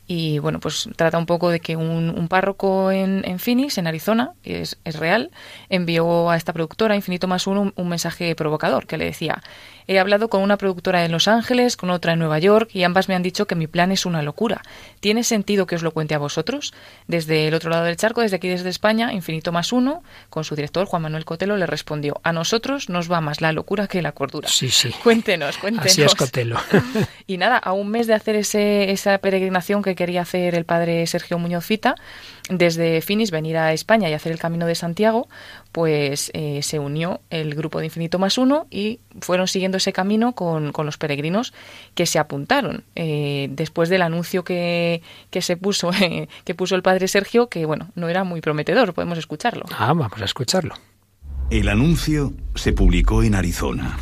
Y 0.06 0.40
bueno, 0.40 0.60
pues 0.60 0.88
trata 0.96 1.16
un 1.16 1.26
poco 1.26 1.50
de 1.50 1.60
que 1.60 1.76
un, 1.76 2.10
un 2.10 2.28
párroco 2.28 2.90
en, 2.90 3.22
en, 3.24 3.38
Phoenix, 3.38 3.78
en 3.78 3.86
Arizona, 3.86 4.32
es, 4.42 4.76
es, 4.84 4.96
real, 4.96 5.30
envió 5.68 6.28
a 6.30 6.36
esta 6.36 6.52
productora, 6.52 6.96
Infinito 6.96 7.28
Más 7.28 7.46
Uno, 7.46 7.62
un, 7.62 7.72
un 7.76 7.88
mensaje 7.88 8.34
provocador 8.34 8.86
que 8.86 8.98
le 8.98 9.04
decía, 9.04 9.42
He 9.86 9.98
hablado 9.98 10.28
con 10.28 10.42
una 10.42 10.56
productora 10.56 11.04
en 11.04 11.12
Los 11.12 11.28
Ángeles, 11.28 11.76
con 11.76 11.90
otra 11.90 12.12
en 12.12 12.18
Nueva 12.18 12.38
York, 12.38 12.70
y 12.72 12.84
ambas 12.84 13.08
me 13.08 13.14
han 13.14 13.22
dicho 13.22 13.46
que 13.46 13.54
mi 13.54 13.66
plan 13.66 13.92
es 13.92 14.06
una 14.06 14.22
locura. 14.22 14.62
¿Tiene 15.00 15.24
sentido 15.24 15.66
que 15.66 15.74
os 15.74 15.82
lo 15.82 15.90
cuente 15.92 16.14
a 16.14 16.18
vosotros? 16.18 16.72
Desde 17.08 17.48
el 17.48 17.54
otro 17.54 17.70
lado 17.70 17.84
del 17.84 17.96
charco, 17.96 18.20
desde 18.20 18.36
aquí 18.36 18.48
desde 18.48 18.68
España, 18.68 19.12
Infinito 19.12 19.52
más 19.52 19.72
uno, 19.72 20.02
con 20.30 20.44
su 20.44 20.54
director 20.54 20.86
Juan 20.86 21.02
Manuel 21.02 21.24
Cotelo, 21.24 21.56
le 21.56 21.66
respondió, 21.66 22.20
a 22.22 22.32
nosotros 22.32 22.88
nos 22.88 23.10
va 23.10 23.20
más 23.20 23.40
la 23.40 23.52
locura 23.52 23.88
que 23.88 24.02
la 24.02 24.12
cordura. 24.12 24.48
Sí, 24.48 24.70
sí. 24.70 24.90
Cuéntenos, 25.02 25.58
cuéntenos. 25.58 25.92
Así 25.92 26.02
es 26.02 26.14
Cotelo. 26.14 26.58
y 27.26 27.36
nada, 27.38 27.58
a 27.58 27.72
un 27.72 27.88
mes 27.88 28.06
de 28.06 28.14
hacer 28.14 28.36
ese, 28.36 28.90
esa 28.92 29.18
peregrinación 29.18 29.82
que 29.82 29.91
quería 29.94 30.22
hacer 30.22 30.54
el 30.54 30.64
padre 30.64 31.06
Sergio 31.06 31.38
Muñoz 31.38 31.64
Fita, 31.64 31.94
desde 32.48 33.00
Finis 33.00 33.30
venir 33.30 33.56
a 33.56 33.72
España 33.72 34.08
y 34.08 34.12
hacer 34.12 34.32
el 34.32 34.38
Camino 34.38 34.66
de 34.66 34.74
Santiago, 34.74 35.28
pues 35.72 36.30
eh, 36.34 36.60
se 36.62 36.78
unió 36.78 37.20
el 37.30 37.54
grupo 37.54 37.78
de 37.78 37.86
Infinito 37.86 38.18
más 38.18 38.38
uno 38.38 38.66
y 38.70 39.00
fueron 39.20 39.48
siguiendo 39.48 39.78
ese 39.78 39.92
camino 39.92 40.32
con, 40.32 40.72
con 40.72 40.86
los 40.86 40.98
peregrinos 40.98 41.52
que 41.94 42.06
se 42.06 42.18
apuntaron. 42.18 42.84
Eh, 42.94 43.48
después 43.50 43.88
del 43.88 44.02
anuncio 44.02 44.44
que, 44.44 45.02
que 45.30 45.42
se 45.42 45.56
puso 45.56 45.92
eh, 45.92 46.28
que 46.44 46.54
puso 46.54 46.74
el 46.74 46.82
padre 46.82 47.08
Sergio 47.08 47.48
que 47.48 47.66
bueno 47.66 47.88
no 47.94 48.08
era 48.08 48.24
muy 48.24 48.40
prometedor 48.40 48.94
podemos 48.94 49.18
escucharlo. 49.18 49.64
Ah 49.76 49.92
vamos 49.92 50.20
a 50.20 50.24
escucharlo. 50.24 50.74
El 51.50 51.68
anuncio 51.68 52.32
se 52.54 52.72
publicó 52.72 53.22
en 53.22 53.34
Arizona 53.34 53.98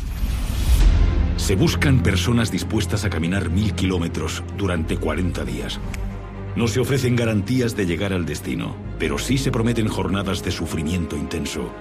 se 1.41 1.55
buscan 1.55 2.03
personas 2.03 2.51
dispuestas 2.51 3.03
a 3.03 3.09
caminar 3.09 3.49
mil 3.49 3.73
kilómetros 3.73 4.43
durante 4.57 4.97
40 4.97 5.43
días 5.43 5.79
no 6.55 6.67
se 6.67 6.81
ofrecen 6.81 7.15
garantías 7.15 7.77
de 7.77 7.85
llegar 7.85 8.11
al 8.11 8.25
destino, 8.25 8.75
pero 8.99 9.17
sí 9.17 9.37
se 9.37 9.51
prometen 9.51 9.87
jornadas 9.87 10.43
de 10.43 10.51
sufrimiento 10.51 11.15
intenso, 11.15 11.71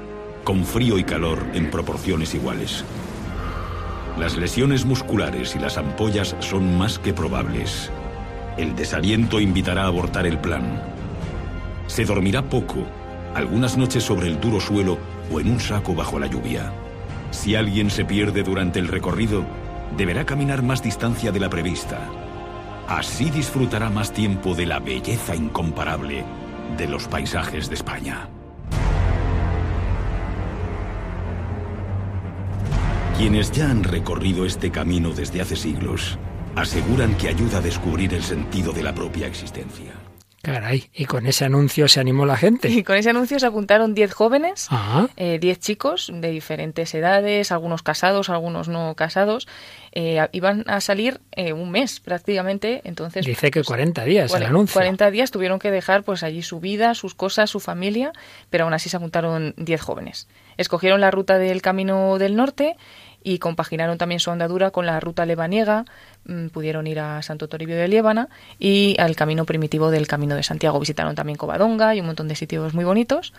con 0.45 0.65
frío 0.65 0.97
y 0.97 1.03
calor 1.03 1.45
en 1.55 1.71
proporciones 1.71 2.35
iguales. 2.35 2.85
Las 4.17 4.37
lesiones 4.37 4.85
musculares 4.85 5.57
y 5.57 5.59
las 5.59 5.77
ampollas 5.77 6.37
son 6.39 6.79
más 6.79 7.01
que 7.01 7.13
probables. 7.13 7.91
El 8.59 8.77
desaliento 8.77 9.41
invitará 9.41 9.85
a 9.85 9.87
abortar 9.87 10.27
el 10.27 10.39
plan. 10.39 10.83
Se 11.89 12.05
dormirá 12.05 12.49
poco, 12.49 12.87
algunas 13.35 13.77
noches 13.77 14.05
sobre 14.05 14.29
el 14.29 14.41
duro 14.41 14.61
suelo 14.61 14.99
o 15.33 15.41
en 15.41 15.51
un 15.51 15.59
saco 15.59 15.95
bajo 15.95 16.21
la 16.21 16.29
lluvia. 16.29 16.73
Si 17.31 17.55
alguien 17.55 17.91
se 17.91 18.05
pierde 18.05 18.43
durante 18.43 18.79
el 18.79 18.89
recorrido, 18.89 19.45
deberá 19.97 20.25
caminar 20.25 20.63
más 20.63 20.83
distancia 20.83 21.33
de 21.33 21.41
la 21.41 21.51
prevista. 21.51 21.99
Así 22.89 23.31
disfrutará 23.31 23.89
más 23.89 24.13
tiempo 24.13 24.55
de 24.55 24.67
la 24.67 24.81
belleza 24.81 25.37
incomparable 25.37 26.25
de 26.77 26.89
los 26.89 27.07
paisajes 27.07 27.69
de 27.69 27.75
España. 27.77 28.29
Quienes 33.17 33.53
ya 33.53 33.71
han 33.71 33.85
recorrido 33.85 34.47
este 34.47 34.71
camino 34.71 35.11
desde 35.11 35.43
hace 35.43 35.55
siglos 35.55 36.19
aseguran 36.57 37.15
que 37.17 37.29
ayuda 37.29 37.59
a 37.59 37.61
descubrir 37.61 38.15
el 38.15 38.23
sentido 38.23 38.73
de 38.73 38.83
la 38.83 38.95
propia 38.95 39.27
existencia. 39.27 40.00
Caray, 40.43 40.89
y 40.95 41.05
con 41.05 41.27
ese 41.27 41.45
anuncio 41.45 41.87
se 41.87 42.01
animó 42.01 42.25
la 42.25 42.37
gente. 42.37 42.69
Y 42.71 42.83
con 42.83 42.97
ese 42.97 43.11
anuncio 43.11 43.39
se 43.39 43.47
apuntaron 43.47 43.95
10 43.95 44.13
jóvenes, 44.15 44.69
Ah, 44.71 45.07
10 45.17 45.59
chicos 45.59 46.11
de 46.13 46.31
diferentes 46.31 46.95
edades, 46.95 47.53
algunos 47.53 47.83
casados, 47.83 48.31
algunos 48.31 48.69
no 48.69 48.95
casados. 48.95 49.47
Eh, 49.93 50.27
iban 50.33 50.65
a 50.67 50.81
salir 50.81 51.21
eh, 51.33 51.53
un 51.53 51.71
mes 51.71 52.01
prácticamente, 52.01 52.81
entonces... 52.85 53.27
dice 53.27 53.51
que 53.51 53.61
pues, 53.61 53.67
40 53.67 54.05
días 54.05 54.33
el 54.33 54.45
anuncio. 54.45 54.75
40 54.75 55.11
días 55.11 55.31
tuvieron 55.31 55.59
que 55.59 55.71
dejar 55.71 56.05
pues 56.05 56.23
allí 56.23 56.43
su 56.43 56.59
vida, 56.59 56.95
sus 56.95 57.15
cosas, 57.15 57.51
su 57.51 57.61
familia, 57.61 58.13
pero 58.49 58.65
aún 58.65 58.73
así 58.73 58.89
se 58.89 58.97
apuntaron 58.97 59.53
10 59.59 59.81
jóvenes. 59.81 60.27
Escogieron 60.57 61.01
la 61.01 61.11
ruta 61.11 61.39
del 61.39 61.61
Camino 61.61 62.19
del 62.19 62.37
Norte 62.37 62.77
y 63.23 63.39
compaginaron 63.39 63.99
también 63.99 64.21
su 64.21 64.31
andadura 64.31 64.71
con 64.71 64.87
la 64.87 65.01
ruta 65.01 65.27
lebaniega, 65.27 65.85
mm, 66.25 66.49
pudieron 66.49 66.87
ir 66.87 67.01
a 67.01 67.23
Santo 67.23 67.49
Toribio 67.49 67.77
de 67.77 67.89
Liébana 67.89 68.29
y 68.59 68.97
al 68.99 69.17
camino 69.17 69.45
primitivo 69.45 69.91
del 69.91 70.07
Camino 70.07 70.35
de 70.35 70.43
Santiago. 70.43 70.81
Visitaron 70.81 71.15
también 71.15 71.37
Covadonga 71.37 71.95
y 71.95 72.01
un 72.01 72.07
montón 72.07 72.29
de 72.29 72.37
sitios 72.37 72.75
muy 72.75 72.85
bonitos. 72.85 73.33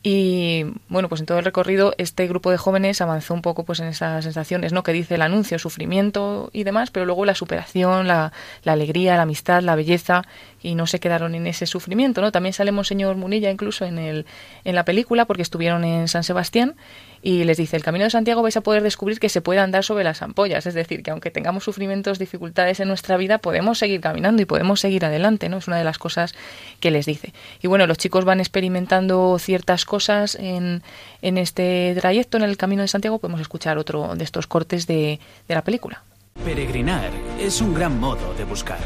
Y 0.00 0.64
bueno, 0.88 1.08
pues 1.08 1.20
en 1.20 1.26
todo 1.26 1.40
el 1.40 1.44
recorrido 1.44 1.92
este 1.98 2.28
grupo 2.28 2.52
de 2.52 2.56
jóvenes 2.56 3.00
avanzó 3.00 3.34
un 3.34 3.42
poco 3.42 3.64
pues 3.64 3.80
en 3.80 3.88
esas 3.88 4.22
sensaciones, 4.22 4.72
¿no? 4.72 4.84
Que 4.84 4.92
dice 4.92 5.16
el 5.16 5.22
anuncio, 5.22 5.58
sufrimiento 5.58 6.50
y 6.52 6.62
demás, 6.62 6.90
pero 6.90 7.04
luego 7.04 7.24
la 7.24 7.34
superación, 7.34 8.06
la, 8.06 8.32
la 8.62 8.72
alegría, 8.72 9.16
la 9.16 9.22
amistad, 9.22 9.60
la 9.60 9.74
belleza 9.74 10.22
y 10.62 10.76
no 10.76 10.86
se 10.86 11.00
quedaron 11.00 11.34
en 11.34 11.48
ese 11.48 11.66
sufrimiento, 11.66 12.20
¿no? 12.20 12.30
También 12.30 12.52
sale 12.52 12.70
Monseñor 12.70 13.16
Munilla 13.16 13.50
incluso 13.50 13.84
en 13.84 13.98
el 13.98 14.26
en 14.62 14.76
la 14.76 14.84
película 14.84 15.24
porque 15.24 15.42
estuvieron 15.42 15.84
en 15.84 16.06
San 16.06 16.22
Sebastián 16.22 16.76
y 17.22 17.44
les 17.44 17.56
dice, 17.56 17.76
el 17.76 17.82
Camino 17.82 18.04
de 18.04 18.10
Santiago 18.10 18.42
vais 18.42 18.56
a 18.56 18.60
poder 18.60 18.82
descubrir 18.82 19.18
que 19.18 19.28
se 19.28 19.40
puede 19.40 19.60
andar 19.60 19.84
sobre 19.84 20.04
las 20.04 20.22
ampollas, 20.22 20.66
es 20.66 20.74
decir, 20.74 21.02
que 21.02 21.10
aunque 21.10 21.30
tengamos 21.30 21.64
sufrimientos, 21.64 22.18
dificultades 22.18 22.80
en 22.80 22.88
nuestra 22.88 23.16
vida, 23.16 23.38
podemos 23.38 23.78
seguir 23.78 24.00
caminando 24.00 24.42
y 24.42 24.44
podemos 24.44 24.80
seguir 24.80 25.04
adelante, 25.04 25.48
¿no? 25.48 25.58
Es 25.58 25.66
una 25.66 25.78
de 25.78 25.84
las 25.84 25.98
cosas 25.98 26.34
que 26.80 26.90
les 26.90 27.06
dice. 27.06 27.32
Y 27.60 27.66
bueno, 27.66 27.86
los 27.86 27.98
chicos 27.98 28.24
van 28.24 28.40
experimentando 28.40 29.38
ciertas 29.38 29.84
cosas 29.84 30.36
en, 30.36 30.82
en 31.22 31.38
este 31.38 31.94
trayecto, 31.98 32.36
en 32.36 32.44
el 32.44 32.56
Camino 32.56 32.82
de 32.82 32.88
Santiago, 32.88 33.18
podemos 33.18 33.40
escuchar 33.40 33.78
otro 33.78 34.14
de 34.14 34.24
estos 34.24 34.46
cortes 34.46 34.86
de, 34.86 35.18
de 35.48 35.54
la 35.54 35.62
película. 35.62 36.02
Peregrinar 36.44 37.10
es 37.40 37.60
un 37.60 37.74
gran 37.74 37.98
modo 37.98 38.32
de 38.34 38.44
buscar. 38.44 38.78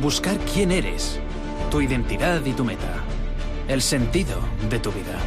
Buscar 0.00 0.36
quién 0.52 0.70
eres, 0.70 1.18
tu 1.70 1.80
identidad 1.80 2.44
y 2.44 2.52
tu 2.52 2.64
meta. 2.64 3.02
El 3.66 3.82
sentido 3.82 4.38
de 4.70 4.78
tu 4.78 4.92
vida. 4.92 5.18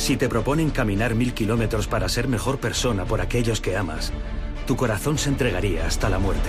Si 0.00 0.16
te 0.16 0.30
proponen 0.30 0.70
caminar 0.70 1.14
mil 1.14 1.34
kilómetros 1.34 1.86
para 1.86 2.08
ser 2.08 2.26
mejor 2.26 2.58
persona 2.58 3.04
por 3.04 3.20
aquellos 3.20 3.60
que 3.60 3.76
amas, 3.76 4.14
tu 4.66 4.74
corazón 4.74 5.18
se 5.18 5.28
entregaría 5.28 5.86
hasta 5.86 6.08
la 6.08 6.18
muerte. 6.18 6.48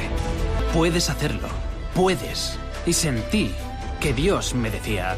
Puedes 0.73 1.09
hacerlo. 1.09 1.49
Puedes. 1.93 2.57
Y 2.85 2.93
sentí 2.93 3.51
que 3.99 4.13
Dios 4.13 4.55
me 4.55 4.71
decía, 4.71 5.17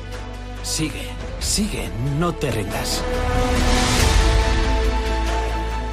sigue, 0.63 1.05
sigue, 1.39 1.91
no 2.17 2.33
te 2.33 2.49
rindas. 2.49 3.03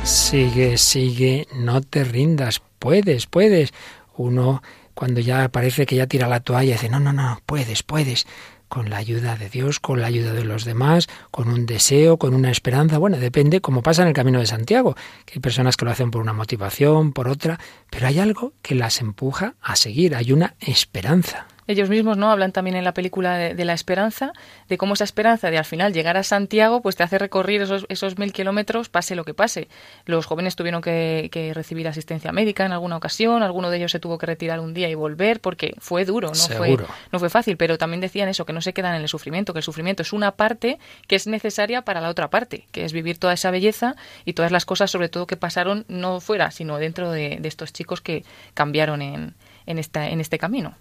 Sigue, 0.03 0.79
sigue, 0.79 1.47
no 1.55 1.83
te 1.83 2.05
rindas, 2.05 2.63
puedes, 2.79 3.27
puedes. 3.27 3.75
Uno, 4.17 4.63
cuando 4.95 5.21
ya 5.21 5.51
parece 5.51 5.85
que 5.85 5.97
ya 5.97 6.07
tira 6.07 6.27
la 6.27 6.41
toalla, 6.41 6.73
dice, 6.73 6.89
no, 6.89 7.01
no, 7.01 7.13
no, 7.13 7.39
puedes, 7.45 7.83
puedes. 7.83 8.27
Con 8.71 8.89
la 8.89 8.99
ayuda 8.99 9.37
de 9.37 9.51
Dios, 9.51 9.81
con 9.81 10.01
la 10.01 10.07
ayuda 10.07 10.33
de 10.33 10.45
los 10.45 10.65
demás, 10.65 11.09
con 11.33 11.49
un 11.49 11.67
deseo, 11.67 12.19
con 12.19 12.35
una 12.35 12.53
esperanza. 12.53 12.99
Bueno, 12.99 13.19
depende, 13.19 13.61
como 13.61 13.83
pasa 13.83 14.03
en 14.03 14.09
el 14.09 14.15
Camino 14.15 14.39
de 14.39 14.47
Santiago, 14.47 14.95
que 15.27 15.35
hay 15.35 15.41
personas 15.41 15.77
que 15.77 15.85
lo 15.85 15.91
hacen 15.91 16.13
por 16.13 16.23
una 16.23 16.33
motivación, 16.33 17.13
por 17.13 17.27
otra, 17.27 17.59
pero 17.91 18.07
hay 18.07 18.21
algo 18.21 18.53
que 18.63 18.77
las 18.77 19.01
empuja 19.01 19.57
a 19.61 19.75
seguir, 19.75 20.15
hay 20.15 20.31
una 20.33 20.55
esperanza. 20.61 21.49
Ellos 21.71 21.89
mismos 21.89 22.17
no 22.17 22.33
hablan 22.33 22.51
también 22.51 22.75
en 22.75 22.83
la 22.83 22.93
película 22.93 23.37
de, 23.37 23.55
de 23.55 23.65
la 23.65 23.75
esperanza, 23.75 24.33
de 24.69 24.77
cómo 24.77 24.95
esa 24.95 25.05
esperanza 25.05 25.51
de 25.51 25.59
al 25.59 25.65
final 25.65 25.93
llegar 25.93 26.17
a 26.17 26.25
Santiago, 26.25 26.83
pues 26.83 26.97
te 26.97 27.05
hace 27.05 27.17
recorrer 27.17 27.63
esos, 27.63 27.87
esos 27.89 28.19
mil 28.19 28.33
kilómetros, 28.33 28.89
pase 28.89 29.15
lo 29.15 29.25
que 29.25 29.35
pase. 29.35 29.69
Los 30.05 30.27
jóvenes 30.27 30.57
tuvieron 30.57 30.83
que, 30.83 31.29
que 31.31 31.55
recibir 31.55 31.87
asistencia 31.87 32.33
médica 32.33 32.67
en 32.67 32.73
alguna 32.73 32.97
ocasión, 32.97 33.45
alguno 33.45 33.71
de 33.71 33.77
ellos 33.77 33.93
se 33.93 34.01
tuvo 34.01 34.19
que 34.19 34.27
retirar 34.27 34.59
un 34.59 34.75
día 34.75 34.89
y 34.89 34.97
volver 34.97 35.41
porque 35.41 35.75
fue 35.79 36.05
duro, 36.05 36.29
no 36.29 36.57
fue, 36.57 36.77
no 37.13 37.19
fue 37.21 37.31
fácil, 37.31 37.57
pero 37.57 37.79
también 37.79 38.01
decían 38.01 38.29
eso, 38.29 38.45
que 38.45 38.53
no 38.53 38.61
se 38.61 38.73
quedan 38.73 38.97
en 38.97 39.03
el 39.03 39.09
sufrimiento, 39.09 39.53
que 39.53 39.61
el 39.61 39.65
sufrimiento 39.65 40.03
es 40.03 40.13
una 40.13 40.33
parte 40.33 40.81
que 41.07 41.15
es 41.15 41.29
necesaria 41.29 41.83
para 41.83 42.01
la 42.01 42.09
otra 42.09 42.31
parte, 42.31 42.67
que 42.73 42.85
es 42.85 42.93
vivir 42.93 43.19
toda 43.19 43.35
esa 43.35 43.53
belleza 43.53 43.95
y 44.25 44.33
todas 44.33 44.51
las 44.51 44.65
cosas, 44.65 44.91
sobre 44.91 45.09
todo 45.09 45.29
que 45.29 45.37
pasaron 45.37 45.85
no 45.87 46.21
fuera, 46.21 46.51
sino 46.51 46.79
dentro 46.79 47.13
de, 47.13 47.39
de 47.41 47.49
estos 47.49 47.73
chicos 47.73 48.01
que 48.01 48.25
cambiaron 48.55 49.03
en, 49.03 49.35
en, 49.67 49.79
esta, 49.79 50.09
en 50.09 50.21
este 50.21 50.39
camino. 50.39 50.75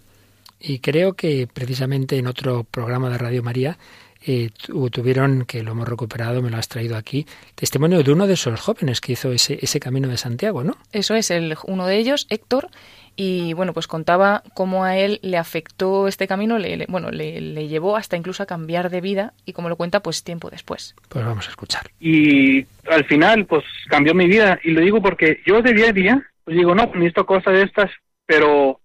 Y 0.60 0.80
creo 0.80 1.14
que 1.14 1.48
precisamente 1.52 2.18
en 2.18 2.28
otro 2.28 2.64
programa 2.66 3.10
de 3.10 3.18
Radio 3.18 3.42
María 3.44 3.78
eh, 4.26 4.50
tu- 4.62 4.90
tuvieron, 4.90 5.46
que 5.46 5.64
lo 5.64 5.72
hemos 5.72 5.88
recuperado, 5.88 6.42
me 6.42 6.50
lo 6.50 6.58
has 6.58 6.68
traído 6.68 6.98
aquí, 6.98 7.26
testimonio 7.56 8.04
de 8.04 8.12
uno 8.12 8.28
de 8.28 8.34
esos 8.34 8.60
jóvenes 8.60 9.00
que 9.00 9.14
hizo 9.14 9.32
ese, 9.32 9.58
ese 9.62 9.80
camino 9.80 10.10
de 10.10 10.18
Santiago, 10.18 10.64
¿no? 10.66 10.76
Eso 10.92 11.16
es, 11.16 11.32
el, 11.32 11.56
uno 11.64 11.88
de 11.88 11.96
ellos, 11.98 12.28
Héctor, 12.30 12.68
y 13.16 13.54
bueno, 13.54 13.72
pues 13.74 13.88
contaba 13.88 14.44
cómo 14.54 14.84
a 14.84 14.98
él 14.98 15.20
le 15.24 15.38
afectó 15.38 16.10
este 16.10 16.28
camino, 16.28 16.58
le, 16.60 16.76
le- 16.76 16.86
bueno, 16.90 17.12
le, 17.12 17.40
le 17.40 17.70
llevó 17.70 17.96
hasta 17.96 18.18
incluso 18.18 18.44
a 18.44 18.46
cambiar 18.46 18.90
de 18.90 19.00
vida 19.00 19.34
y 19.46 19.54
como 19.54 19.70
lo 19.70 19.78
cuenta, 19.78 20.02
pues 20.02 20.24
tiempo 20.26 20.50
después. 20.50 20.96
Pues 21.08 21.24
vamos 21.26 21.48
a 21.48 21.52
escuchar. 21.52 21.90
y 22.02 22.66
al 22.92 23.06
final 23.06 23.46
pues 23.46 23.64
cambió 23.88 24.14
mi 24.14 24.28
vida 24.28 24.60
y 24.66 24.72
lo 24.72 24.82
digo 24.82 25.02
porque 25.02 25.40
yo 25.46 25.62
de 25.62 25.74
día 25.74 25.90
a 25.90 25.94
día 25.94 26.24
pues 26.44 26.58
digo 26.58 26.74
no 26.76 26.86
necesito 26.88 27.26
cosas 27.26 27.54
de 27.54 27.62
estas 27.64 27.92
pero 28.26 28.80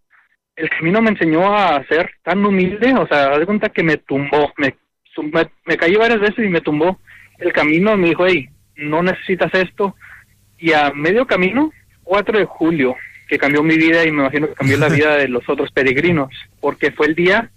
el 0.56 0.70
camino 0.70 1.02
me 1.02 1.10
enseñó 1.10 1.56
a 1.56 1.84
ser 1.84 2.10
tan 2.22 2.44
humilde 2.44 2.94
o 2.94 3.06
sea 3.06 3.32
haz 3.32 3.40
de 3.40 3.46
cuenta 3.46 3.68
que 3.68 3.82
me 3.82 3.96
tumbó 3.96 4.52
me, 4.56 4.74
me, 5.32 5.46
me 5.64 5.76
caí 5.76 5.96
varias 5.96 6.20
veces 6.20 6.44
y 6.44 6.48
me 6.48 6.60
tumbó 6.60 6.98
el 7.38 7.52
camino 7.52 7.96
me 7.96 8.08
dijo 8.08 8.26
hey 8.26 8.48
no 8.76 9.02
necesitas 9.02 9.52
esto 9.54 9.94
y 10.58 10.72
a 10.72 10.90
medio 10.92 11.26
camino 11.26 11.72
4 12.04 12.38
de 12.38 12.44
julio 12.44 12.96
que 13.28 13.38
cambió 13.38 13.62
mi 13.62 13.76
vida 13.76 14.04
y 14.04 14.10
me 14.12 14.22
imagino 14.22 14.48
que 14.48 14.54
cambió 14.54 14.76
la 14.78 14.88
vida 14.90 15.16
de 15.16 15.28
los 15.28 15.48
otros 15.48 15.70
peregrinos 15.72 16.30
porque 16.60 16.92
fue 16.92 17.06
el 17.06 17.14
día 17.14 17.50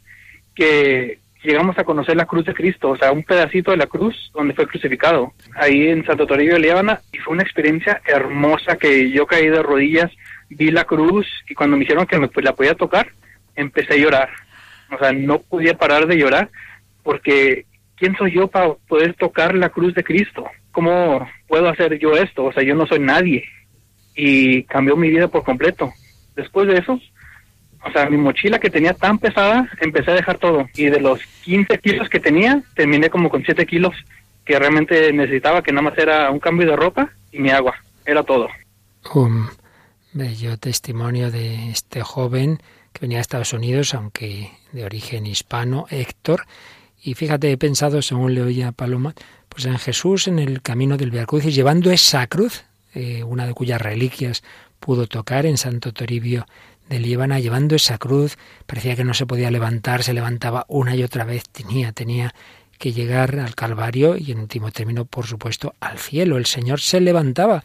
que 0.56 1.20
llegamos 1.44 1.78
a 1.78 1.84
conocer 1.84 2.16
la 2.16 2.26
cruz 2.26 2.46
de 2.46 2.54
Cristo, 2.54 2.90
o 2.90 2.98
sea, 2.98 3.12
un 3.12 3.24
pedacito 3.24 3.72
de 3.72 3.78
la 3.78 3.88
cruz 3.88 4.32
donde 4.34 4.54
fue 4.54 4.68
crucificado, 4.68 5.34
ahí 5.56 5.88
en 5.88 6.06
Santo 6.06 6.28
Toribio 6.28 6.54
de 6.54 6.60
Líbana, 6.60 7.00
y 7.12 7.18
fue 7.20 7.34
una 7.34 7.44
experiencia 7.44 8.02
hermosa 8.06 8.78
que 8.78 9.12
yo 9.12 9.26
caí 9.26 9.48
de 9.48 9.64
rodillas, 9.64 10.12
vi 10.50 10.72
la 10.72 10.86
cruz 10.86 11.28
y 11.50 11.54
cuando 11.54 11.78
me 11.78 11.82
dijeron 11.82 12.06
que 12.06 12.20
me 12.20 12.28
pues, 12.28 12.44
la 12.44 12.54
podía 12.54 12.76
tocar, 12.76 13.12
empecé 13.56 13.94
a 13.94 13.98
llorar. 13.98 14.30
O 14.92 14.98
sea, 14.98 15.12
no 15.12 15.40
podía 15.40 15.78
parar 15.78 16.08
de 16.08 16.18
llorar 16.18 16.50
porque 17.04 17.66
¿quién 17.96 18.16
soy 18.16 18.34
yo 18.34 18.48
para 18.48 18.74
poder 18.88 19.14
tocar 19.16 19.56
la 19.56 19.70
cruz 19.70 19.94
de 19.94 20.04
Cristo? 20.04 20.46
¿Cómo 20.72 21.28
puedo 21.48 21.68
hacer 21.68 21.98
yo 22.00 22.14
esto? 22.14 22.46
O 22.46 22.54
sea, 22.54 22.64
yo 22.64 22.76
no 22.76 22.86
soy 22.86 23.00
nadie. 23.00 23.44
Y 24.16 24.64
cambió 24.64 24.96
mi 24.96 25.10
vida 25.10 25.28
por 25.28 25.44
completo. 25.44 25.92
Después 26.36 26.68
de 26.68 26.78
eso, 26.78 27.00
o 27.84 27.92
sea, 27.92 28.10
mi 28.10 28.18
mochila 28.18 28.60
que 28.60 28.70
tenía 28.70 28.94
tan 28.94 29.18
pesada, 29.20 29.70
empecé 29.82 30.12
a 30.12 30.16
dejar 30.16 30.38
todo. 30.38 30.68
Y 30.76 30.86
de 30.86 31.00
los 31.00 31.20
15 31.44 31.78
kilos 31.80 32.10
que 32.10 32.20
tenía, 32.20 32.62
terminé 32.76 33.10
como 33.10 33.30
con 33.30 33.44
7 33.44 33.66
kilos 33.66 33.96
que 34.46 34.58
realmente 34.58 35.12
necesitaba, 35.14 35.62
que 35.62 35.72
nada 35.72 35.90
más 35.90 35.98
era 35.98 36.32
un 36.32 36.40
cambio 36.40 36.68
de 36.68 36.76
ropa 36.76 37.10
y 37.32 37.40
mi 37.40 37.50
agua. 37.50 37.76
Era 38.06 38.24
todo. 38.24 38.48
Un 39.14 39.50
bello 40.18 40.58
testimonio 40.58 41.32
de 41.32 41.70
este 41.70 42.02
joven 42.02 42.60
que 42.92 43.02
venía 43.02 43.18
de 43.18 43.22
Estados 43.22 43.54
Unidos, 43.54 43.94
aunque 43.94 44.52
de 44.72 44.84
origen 44.84 45.26
hispano, 45.28 45.86
Héctor. 45.90 46.46
Y 47.02 47.14
fíjate, 47.14 47.52
he 47.52 47.58
pensado, 47.58 48.02
según 48.02 48.34
le 48.34 48.42
oía 48.42 48.72
Paloma, 48.72 49.14
pues 49.48 49.66
en 49.66 49.78
Jesús 49.78 50.28
en 50.28 50.40
el 50.40 50.62
camino 50.62 50.98
del 50.98 51.12
Via 51.12 51.26
Crucis, 51.26 51.54
llevando 51.56 51.92
esa 51.92 52.26
cruz, 52.28 52.66
eh, 52.94 53.24
una 53.24 53.46
de 53.46 53.54
cuyas 53.54 53.82
reliquias 53.82 54.44
pudo 54.80 55.08
tocar 55.08 55.46
en 55.46 55.58
Santo 55.58 55.94
Toribio 55.94 56.48
de 56.90 57.00
Líbana, 57.00 57.40
llevando 57.40 57.76
esa 57.76 57.98
cruz, 57.98 58.38
parecía 58.66 58.96
que 58.96 59.04
no 59.04 59.14
se 59.14 59.26
podía 59.26 59.52
levantar, 59.52 60.04
se 60.04 60.14
levantaba 60.14 60.66
una 60.68 60.96
y 60.96 61.04
otra 61.04 61.26
vez, 61.26 61.44
tenía, 61.50 61.92
tenía 61.92 62.34
que 62.78 62.94
llegar 62.94 63.40
al 63.40 63.56
Calvario 63.56 64.16
y 64.18 64.32
en 64.32 64.40
último 64.40 64.72
término, 64.72 65.06
por 65.06 65.26
supuesto, 65.26 65.76
al 65.80 66.00
cielo. 66.00 66.38
El 66.38 66.46
Señor 66.46 66.80
se 66.80 67.02
levantaba 67.02 67.64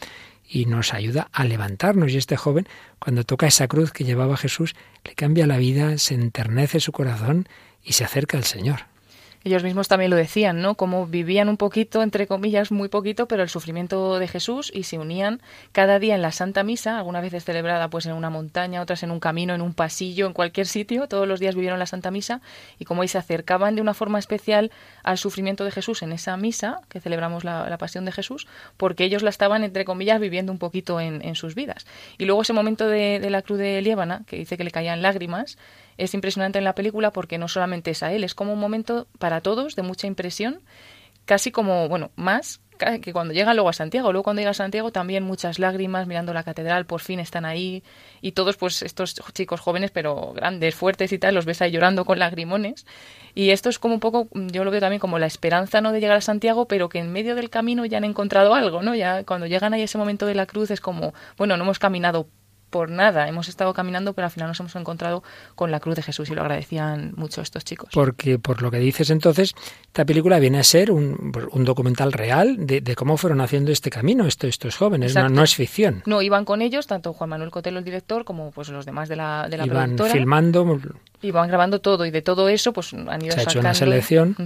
y 0.53 0.67
nos 0.67 0.93
ayuda 0.93 1.29
a 1.33 1.45
levantarnos. 1.45 2.13
Y 2.13 2.19
este 2.19 2.37
joven, 2.37 2.69
cuando 2.99 3.25
toca 3.25 3.47
esa 3.47 3.69
cruz 3.69 3.91
que 3.91 4.05
llevaba 4.05 4.37
Jesús, 4.37 4.75
le 5.03 5.15
cambia 5.15 5.47
la 5.47 5.57
vida, 5.57 5.97
se 5.97 6.15
enternece 6.15 6.79
su 6.79 6.93
corazón 6.93 7.49
y 7.83 7.95
se 7.95 8.05
acerca 8.05 8.37
al 8.37 8.45
Señor. 8.45 8.92
Ellos 9.45 9.65
mismos 9.65 9.89
también 9.89 10.11
lo 10.11 10.17
decían, 10.17 10.61
¿no? 10.61 10.77
Como 10.77 11.07
vivían 11.07 11.49
un 11.49 11.57
poquito, 11.57 12.03
entre 12.03 12.27
comillas, 12.27 12.71
muy 12.71 12.89
poquito, 12.89 13.27
pero 13.27 13.43
el 13.43 13.49
sufrimiento 13.49 14.19
de 14.19 14.29
Jesús 14.29 14.71
y 14.73 14.85
se 14.85 14.99
unían 14.99 15.41
cada 15.73 15.99
día 15.99 16.15
en 16.15 16.23
la 16.23 16.33
Santa 16.33 16.63
Misa, 16.63 16.99
algunas 16.99 17.23
veces 17.23 17.45
celebrada 17.45 17.89
pues 17.89 18.07
en 18.07 18.13
una 18.13 18.31
montaña, 18.31 18.81
otras 18.81 19.03
en 19.03 19.11
un 19.11 19.21
camino, 19.21 19.55
en 19.55 19.61
un 19.61 19.75
pasillo, 19.75 20.27
en 20.27 20.33
cualquier 20.33 20.67
sitio, 20.67 21.09
todos 21.09 21.27
los 21.27 21.41
días 21.41 21.55
vivieron 21.55 21.79
la 21.79 21.87
Santa 21.87 22.11
Misa 22.11 22.41
y 22.79 22.85
como 22.85 23.03
ahí 23.03 23.09
se 23.09 23.19
acercaban 23.19 23.75
de 23.75 23.83
una 23.83 23.95
forma 23.95 24.19
especial 24.19 24.71
al 25.03 25.19
sufrimiento 25.19 25.65
de 25.65 25.73
Jesús 25.73 26.03
en 26.03 26.13
esa 26.13 26.37
misa, 26.37 26.81
que 26.89 27.01
celebramos 27.01 27.45
la, 27.45 27.77
pasión 27.79 28.05
de 28.05 28.13
Jesús, 28.13 28.47
porque 28.77 29.03
ellos 29.05 29.25
la 29.25 29.31
estaban, 29.31 29.65
entre 29.65 29.85
comillas, 29.85 30.21
viviendo 30.21 30.53
un 30.53 30.59
poquito 30.59 31.01
en, 31.01 31.35
sus 31.35 31.55
vidas. 31.55 31.87
Y 32.19 32.27
luego 32.27 32.43
ese 32.43 32.53
momento 32.53 32.87
de, 32.87 33.19
de 33.19 33.31
la 33.31 33.43
cruz 33.43 33.59
de 33.59 33.81
Liébana, 33.81 34.23
que 34.27 34.37
dice 34.37 34.57
que 34.57 34.63
le 34.63 34.71
caían 34.71 35.03
lágrimas, 35.03 35.57
es 36.03 36.15
impresionante 36.15 36.59
en 36.59 36.65
la 36.65 36.75
película 36.75 37.13
porque 37.13 37.39
no 37.39 37.49
solamente 37.49 37.93
es 37.93 38.03
a 38.03 38.13
él, 38.13 38.25
es 38.25 38.35
como 38.35 38.53
un 38.53 38.61
momento 38.61 39.07
para 39.19 39.41
todos 39.41 39.77
de 39.77 39.83
mucha 39.83 40.07
impresión, 40.07 40.61
casi 41.25 41.51
como, 41.51 41.89
bueno, 41.89 42.11
más 42.17 42.61
que 43.01 43.13
cuando 43.13 43.33
llega 43.33 43.55
luego 43.55 43.69
a 43.69 43.73
Santiago. 43.73 44.13
Luego 44.13 44.25
cuando 44.25 44.41
llega 44.41 44.51
a 44.51 44.55
Santiago 44.55 44.91
también 44.91 45.23
muchas 45.23 45.59
lágrimas 45.59 46.07
mirando 46.07 46.33
la 46.33 46.43
catedral, 46.43 46.87
por 46.87 47.01
fin 47.01 47.21
están 47.21 47.45
ahí 47.45 47.83
y 48.21 48.33
todos 48.33 48.57
pues 48.57 48.83
estos 48.83 49.15
chicos 49.33 49.61
jóvenes 49.61 49.91
pero 49.91 50.33
grandes, 50.33 50.75
fuertes 50.75 51.13
y 51.13 51.19
tal, 51.19 51.35
los 51.35 51.45
ves 51.45 51.63
ahí 51.63 51.71
llorando 51.71 52.05
con 52.05 52.19
lagrimones. 52.19 52.87
Y 53.35 53.51
esto 53.51 53.69
es 53.69 53.79
como 53.79 53.95
un 53.95 54.01
poco, 54.01 54.29
yo 54.33 54.65
lo 54.65 54.71
veo 54.71 54.81
también 54.81 55.01
como 55.01 55.19
la 55.19 55.27
esperanza 55.27 55.81
no 55.81 55.93
de 55.93 56.01
llegar 56.01 56.17
a 56.17 56.21
Santiago, 56.21 56.67
pero 56.67 56.89
que 56.89 56.99
en 56.99 57.13
medio 57.13 57.35
del 57.35 57.51
camino 57.51 57.85
ya 57.87 57.99
han 57.99 58.05
encontrado 58.05 58.55
algo, 58.55 58.83
¿no? 58.83 58.95
Ya 58.95 59.25
cuando 59.25 59.47
llegan 59.47 59.75
ahí 59.75 59.83
ese 59.83 59.99
momento 59.99 60.27
de 60.27 60.35
la 60.35 60.47
cruz 60.47 60.71
es 60.71 60.81
como, 60.81 61.15
bueno, 61.37 61.57
no 61.57 61.65
hemos 61.65 61.79
caminado 61.79 62.27
por 62.73 62.91
nada. 62.91 63.29
Hemos 63.29 63.49
estado 63.49 63.73
caminando, 63.75 64.15
pero 64.15 64.25
al 64.25 64.33
final 64.33 64.49
nos 64.49 64.59
hemos 64.59 64.75
encontrado 64.75 65.23
con 65.55 65.71
la 65.71 65.79
cruz 65.79 65.95
de 65.95 66.03
Jesús 66.03 66.31
y 66.31 66.35
lo 66.35 66.41
agradecían 66.41 67.13
mucho 67.17 67.43
estos 67.43 67.65
chicos. 67.65 67.91
Porque, 67.93 68.41
por 68.41 68.63
lo 68.63 68.71
que 68.71 68.79
dices 68.79 69.11
entonces, 69.11 69.55
esta 69.85 70.05
película 70.05 70.41
viene 70.41 70.59
a 70.59 70.65
ser 70.65 70.91
un, 70.91 71.31
documental 71.65 72.13
real 72.13 72.57
de, 72.59 72.97
cómo 72.97 73.17
fueron 73.17 73.41
haciendo 73.43 73.71
este 73.71 73.91
camino 73.91 74.27
estos, 74.27 74.49
estos 74.49 74.77
jóvenes, 74.77 75.15
no, 75.15 75.45
es 75.45 75.55
ficción. 75.55 76.03
No, 76.07 76.23
iban 76.23 76.45
con 76.45 76.63
ellos, 76.63 76.87
tanto 76.87 77.13
Juan 77.13 77.31
Manuel 77.31 77.51
Cotelo, 77.51 77.79
el 77.79 77.85
director, 77.85 78.25
como 78.25 78.51
pues 78.51 78.71
los 78.71 78.87
demás 78.87 79.09
de 79.09 79.17
la, 79.17 79.47
de 79.49 79.59
la 79.59 79.67
iban 79.67 79.97
filmando. 80.11 80.81
Y 81.23 81.31
van 81.31 81.49
grabando 81.49 81.81
todo, 81.81 82.05
y 82.05 82.11
de 82.11 82.21
todo 82.21 82.49
eso 82.49 82.73
pues 82.73 82.93
han 82.93 83.23
ido 83.23 83.33
Se 83.33 83.41
ha 83.41 83.43
hecho 83.45 83.61
una 83.61 83.75
selección. 83.75 84.37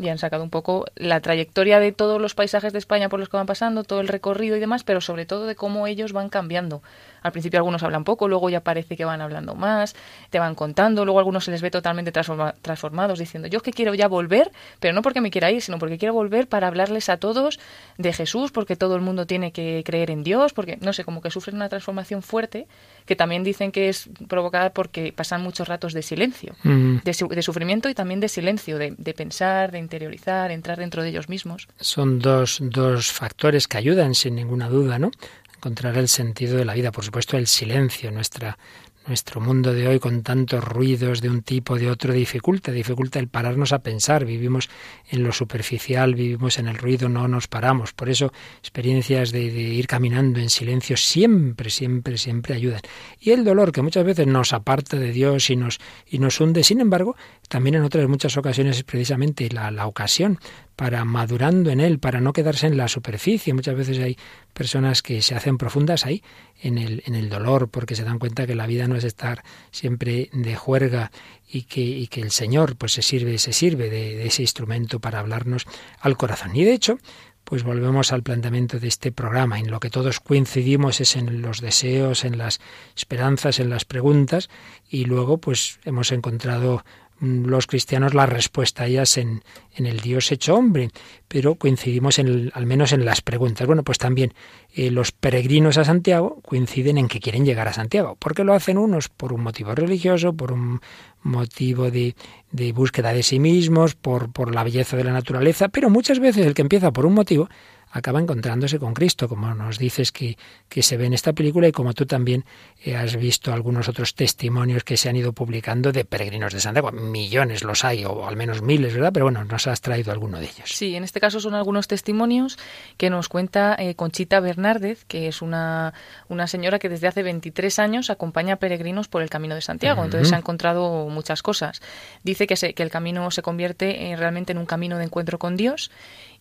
y 0.00 0.08
han 0.08 0.18
sacado 0.18 0.44
un 0.44 0.50
poco 0.50 0.84
la 0.94 1.20
trayectoria 1.20 1.80
de 1.80 1.92
todos 1.92 2.20
los 2.20 2.34
paisajes 2.34 2.72
de 2.72 2.78
España 2.78 3.08
por 3.08 3.18
los 3.18 3.28
que 3.28 3.36
van 3.36 3.46
pasando, 3.46 3.84
todo 3.84 4.00
el 4.00 4.08
recorrido 4.08 4.56
y 4.56 4.60
demás, 4.60 4.84
pero 4.84 5.00
sobre 5.00 5.26
todo 5.26 5.46
de 5.46 5.54
cómo 5.56 5.86
ellos 5.86 6.12
van 6.12 6.28
cambiando 6.28 6.82
al 7.26 7.32
principio 7.32 7.58
algunos 7.58 7.82
hablan 7.82 8.04
poco, 8.04 8.28
luego 8.28 8.48
ya 8.50 8.60
parece 8.60 8.96
que 8.96 9.04
van 9.04 9.20
hablando 9.20 9.54
más, 9.54 9.96
te 10.30 10.38
van 10.38 10.54
contando, 10.54 11.04
luego 11.04 11.18
algunos 11.18 11.44
se 11.44 11.50
les 11.50 11.60
ve 11.60 11.70
totalmente 11.70 12.12
transformados 12.12 13.18
diciendo, 13.18 13.48
yo 13.48 13.58
es 13.58 13.62
que 13.62 13.72
quiero 13.72 13.94
ya 13.94 14.06
volver, 14.08 14.52
pero 14.80 14.94
no 14.94 15.02
porque 15.02 15.20
me 15.20 15.30
quiera 15.30 15.50
ir, 15.50 15.60
sino 15.60 15.78
porque 15.78 15.98
quiero 15.98 16.14
volver 16.14 16.48
para 16.48 16.68
hablarles 16.68 17.08
a 17.08 17.16
todos 17.16 17.58
de 17.98 18.12
Jesús, 18.12 18.52
porque 18.52 18.76
todo 18.76 18.94
el 18.94 19.02
mundo 19.02 19.26
tiene 19.26 19.50
que 19.52 19.82
creer 19.84 20.10
en 20.10 20.22
Dios, 20.22 20.52
porque, 20.52 20.78
no 20.80 20.92
sé, 20.92 21.04
como 21.04 21.20
que 21.20 21.30
sufren 21.30 21.56
una 21.56 21.68
transformación 21.68 22.22
fuerte, 22.22 22.68
que 23.06 23.16
también 23.16 23.44
dicen 23.44 23.72
que 23.72 23.88
es 23.88 24.08
provocada 24.28 24.70
porque 24.70 25.12
pasan 25.12 25.42
muchos 25.42 25.68
ratos 25.68 25.92
de 25.92 26.02
silencio, 26.02 26.54
mm. 26.64 26.98
de, 27.04 27.42
sufrimiento 27.42 27.88
y 27.88 27.94
también 27.94 28.20
de 28.20 28.28
silencio, 28.28 28.78
de, 28.78 28.94
de, 28.98 29.14
pensar, 29.14 29.72
de 29.72 29.78
interiorizar, 29.78 30.50
entrar 30.50 30.78
dentro 30.78 31.02
de 31.02 31.10
ellos 31.10 31.28
mismos. 31.28 31.68
Son 31.80 32.18
dos, 32.18 32.58
dos 32.60 33.12
factores 33.12 33.68
que 33.68 33.78
ayudan, 33.78 34.14
sin 34.14 34.34
ninguna 34.34 34.68
duda, 34.68 34.98
¿no? 34.98 35.10
encontrar 35.56 35.96
el 35.96 36.08
sentido 36.08 36.56
de 36.56 36.64
la 36.64 36.74
vida. 36.74 36.92
Por 36.92 37.04
supuesto, 37.04 37.36
el 37.36 37.46
silencio, 37.46 38.10
nuestra, 38.10 38.58
nuestro 39.06 39.40
mundo 39.40 39.72
de 39.72 39.86
hoy 39.86 39.98
con 40.00 40.22
tantos 40.22 40.62
ruidos 40.64 41.20
de 41.20 41.30
un 41.30 41.42
tipo, 41.42 41.78
de 41.78 41.90
otro, 41.90 42.12
dificulta, 42.12 42.72
dificulta 42.72 43.18
el 43.18 43.28
pararnos 43.28 43.72
a 43.72 43.80
pensar. 43.80 44.24
Vivimos 44.24 44.68
en 45.10 45.22
lo 45.22 45.32
superficial, 45.32 46.14
vivimos 46.14 46.58
en 46.58 46.68
el 46.68 46.76
ruido, 46.76 47.08
no 47.08 47.28
nos 47.28 47.46
paramos. 47.46 47.92
Por 47.92 48.08
eso, 48.08 48.32
experiencias 48.58 49.30
de, 49.32 49.44
ir 49.44 49.86
caminando 49.86 50.40
en 50.40 50.50
silencio 50.50 50.96
siempre, 50.96 51.70
siempre, 51.70 52.18
siempre 52.18 52.54
ayudan. 52.54 52.80
Y 53.20 53.30
el 53.30 53.44
dolor, 53.44 53.72
que 53.72 53.82
muchas 53.82 54.04
veces 54.04 54.26
nos 54.26 54.52
aparta 54.52 54.96
de 54.98 55.12
Dios 55.12 55.50
y 55.50 55.56
nos, 55.56 55.78
y 56.06 56.18
nos 56.18 56.40
hunde, 56.40 56.64
sin 56.64 56.80
embargo, 56.80 57.16
también 57.48 57.76
en 57.76 57.82
otras 57.82 58.08
muchas 58.08 58.36
ocasiones 58.36 58.78
es 58.78 58.84
precisamente 58.84 59.48
la, 59.50 59.70
la 59.70 59.86
ocasión 59.86 60.38
para 60.76 61.04
madurando 61.06 61.70
en 61.70 61.80
él, 61.80 61.98
para 61.98 62.20
no 62.20 62.32
quedarse 62.34 62.66
en 62.66 62.76
la 62.76 62.86
superficie. 62.88 63.54
Muchas 63.54 63.74
veces 63.74 63.98
hay 63.98 64.18
personas 64.52 65.02
que 65.02 65.22
se 65.22 65.34
hacen 65.34 65.56
profundas 65.56 66.04
ahí, 66.04 66.22
en 66.62 66.78
el, 66.78 67.02
en 67.06 67.14
el 67.14 67.28
dolor, 67.28 67.68
porque 67.68 67.94
se 67.94 68.04
dan 68.04 68.18
cuenta 68.18 68.46
que 68.46 68.54
la 68.54 68.66
vida 68.66 68.88
no 68.88 68.96
es 68.96 69.04
estar 69.04 69.44
siempre 69.70 70.30
de 70.32 70.56
juerga 70.56 71.10
y 71.48 71.62
que, 71.62 71.80
y 71.80 72.06
que 72.08 72.20
el 72.20 72.30
Señor 72.30 72.76
pues 72.76 72.92
se 72.92 73.02
sirve, 73.02 73.38
se 73.38 73.52
sirve 73.52 73.90
de, 73.90 74.16
de 74.16 74.26
ese 74.26 74.42
instrumento 74.42 75.00
para 75.00 75.20
hablarnos 75.20 75.66
al 76.00 76.16
corazón. 76.16 76.54
Y 76.54 76.64
de 76.64 76.72
hecho, 76.72 76.98
pues 77.46 77.62
volvemos 77.62 78.12
al 78.12 78.24
planteamiento 78.24 78.80
de 78.80 78.88
este 78.88 79.12
programa. 79.12 79.60
En 79.60 79.70
lo 79.70 79.78
que 79.78 79.88
todos 79.88 80.18
coincidimos 80.18 81.00
es 81.00 81.14
en 81.14 81.42
los 81.42 81.60
deseos, 81.60 82.24
en 82.24 82.38
las 82.38 82.60
esperanzas, 82.96 83.60
en 83.60 83.70
las 83.70 83.84
preguntas, 83.84 84.50
y 84.88 85.04
luego 85.04 85.38
pues 85.38 85.78
hemos 85.84 86.10
encontrado 86.10 86.84
los 87.20 87.66
cristianos 87.66 88.14
la 88.14 88.26
respuesta 88.26 88.82
a 88.82 88.86
ellas 88.86 89.16
en, 89.16 89.42
en, 89.74 89.86
el 89.86 90.00
Dios 90.00 90.30
hecho 90.32 90.54
hombre, 90.54 90.90
pero 91.28 91.54
coincidimos 91.54 92.18
en 92.18 92.50
al 92.54 92.66
menos 92.66 92.92
en 92.92 93.04
las 93.04 93.22
preguntas. 93.22 93.66
Bueno, 93.66 93.82
pues 93.82 93.98
también 93.98 94.34
eh, 94.74 94.90
los 94.90 95.12
peregrinos 95.12 95.78
a 95.78 95.84
Santiago 95.84 96.40
coinciden 96.42 96.98
en 96.98 97.08
que 97.08 97.20
quieren 97.20 97.44
llegar 97.44 97.68
a 97.68 97.72
Santiago. 97.72 98.16
¿Por 98.16 98.34
qué 98.34 98.44
lo 98.44 98.52
hacen 98.52 98.76
unos? 98.76 99.08
Por 99.08 99.32
un 99.32 99.42
motivo 99.42 99.74
religioso, 99.74 100.34
por 100.34 100.52
un 100.52 100.80
motivo 101.22 101.90
de, 101.90 102.14
de 102.52 102.72
búsqueda 102.72 103.12
de 103.12 103.22
sí 103.22 103.38
mismos, 103.38 103.94
por, 103.94 104.30
por 104.30 104.54
la 104.54 104.64
belleza 104.64 104.96
de 104.96 105.04
la 105.04 105.12
naturaleza, 105.12 105.68
pero 105.68 105.90
muchas 105.90 106.20
veces 106.20 106.46
el 106.46 106.54
que 106.54 106.62
empieza 106.62 106.92
por 106.92 107.06
un 107.06 107.14
motivo 107.14 107.48
acaba 107.96 108.20
encontrándose 108.20 108.78
con 108.78 108.94
Cristo, 108.94 109.28
como 109.28 109.54
nos 109.54 109.78
dices 109.78 110.12
que, 110.12 110.36
que 110.68 110.82
se 110.82 110.96
ve 110.96 111.06
en 111.06 111.14
esta 111.14 111.32
película 111.32 111.68
y 111.68 111.72
como 111.72 111.94
tú 111.94 112.06
también 112.06 112.44
eh, 112.84 112.94
has 112.94 113.16
visto 113.16 113.52
algunos 113.52 113.88
otros 113.88 114.14
testimonios 114.14 114.84
que 114.84 114.96
se 114.96 115.08
han 115.08 115.16
ido 115.16 115.32
publicando 115.32 115.92
de 115.92 116.04
peregrinos 116.04 116.52
de 116.52 116.60
Santiago. 116.60 116.92
Millones 116.92 117.64
los 117.64 117.84
hay, 117.84 118.04
o 118.04 118.26
al 118.26 118.36
menos 118.36 118.62
miles, 118.62 118.94
¿verdad? 118.94 119.12
Pero 119.12 119.26
bueno, 119.26 119.44
nos 119.44 119.66
has 119.66 119.80
traído 119.80 120.12
alguno 120.12 120.38
de 120.38 120.44
ellos. 120.44 120.70
Sí, 120.72 120.94
en 120.94 121.04
este 121.04 121.20
caso 121.20 121.40
son 121.40 121.54
algunos 121.54 121.88
testimonios 121.88 122.58
que 122.96 123.10
nos 123.10 123.28
cuenta 123.28 123.76
eh, 123.78 123.94
Conchita 123.94 124.40
Bernárdez, 124.40 125.04
que 125.06 125.28
es 125.28 125.42
una, 125.42 125.94
una 126.28 126.46
señora 126.46 126.78
que 126.78 126.88
desde 126.88 127.08
hace 127.08 127.22
23 127.22 127.78
años 127.78 128.10
acompaña 128.10 128.54
a 128.54 128.56
peregrinos 128.56 129.08
por 129.08 129.22
el 129.22 129.30
Camino 129.30 129.54
de 129.54 129.62
Santiago. 129.62 130.04
Entonces 130.04 130.32
ha 130.32 130.38
encontrado 130.38 131.08
muchas 131.08 131.42
cosas. 131.42 131.80
Dice 132.22 132.46
que, 132.46 132.56
se, 132.56 132.74
que 132.74 132.82
el 132.82 132.90
camino 132.90 133.30
se 133.30 133.42
convierte 133.42 134.10
eh, 134.10 134.16
realmente 134.16 134.52
en 134.52 134.58
un 134.58 134.66
camino 134.66 134.98
de 134.98 135.04
encuentro 135.04 135.38
con 135.38 135.56
Dios 135.56 135.90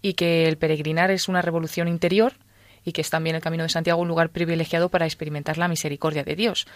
y 0.05 0.13
que 0.13 0.47
el 0.47 0.57
peregrinar 0.57 1.09
es 1.09 1.27
una 1.27 1.41
revolución 1.41 1.87
interior 1.87 2.33
y 2.83 2.91
que 2.91 3.01
es 3.01 3.09
también 3.09 3.35
el 3.35 3.41
Camino 3.41 3.63
de 3.63 3.69
Santiago 3.69 3.99
un 3.99 4.07
lugar 4.07 4.29
privilegiado 4.29 4.89
para 4.89 5.05
experimentar 5.05 5.57
la 5.57 5.67
misericordia 5.67 6.23
de 6.23 6.35
Dios. 6.35 6.67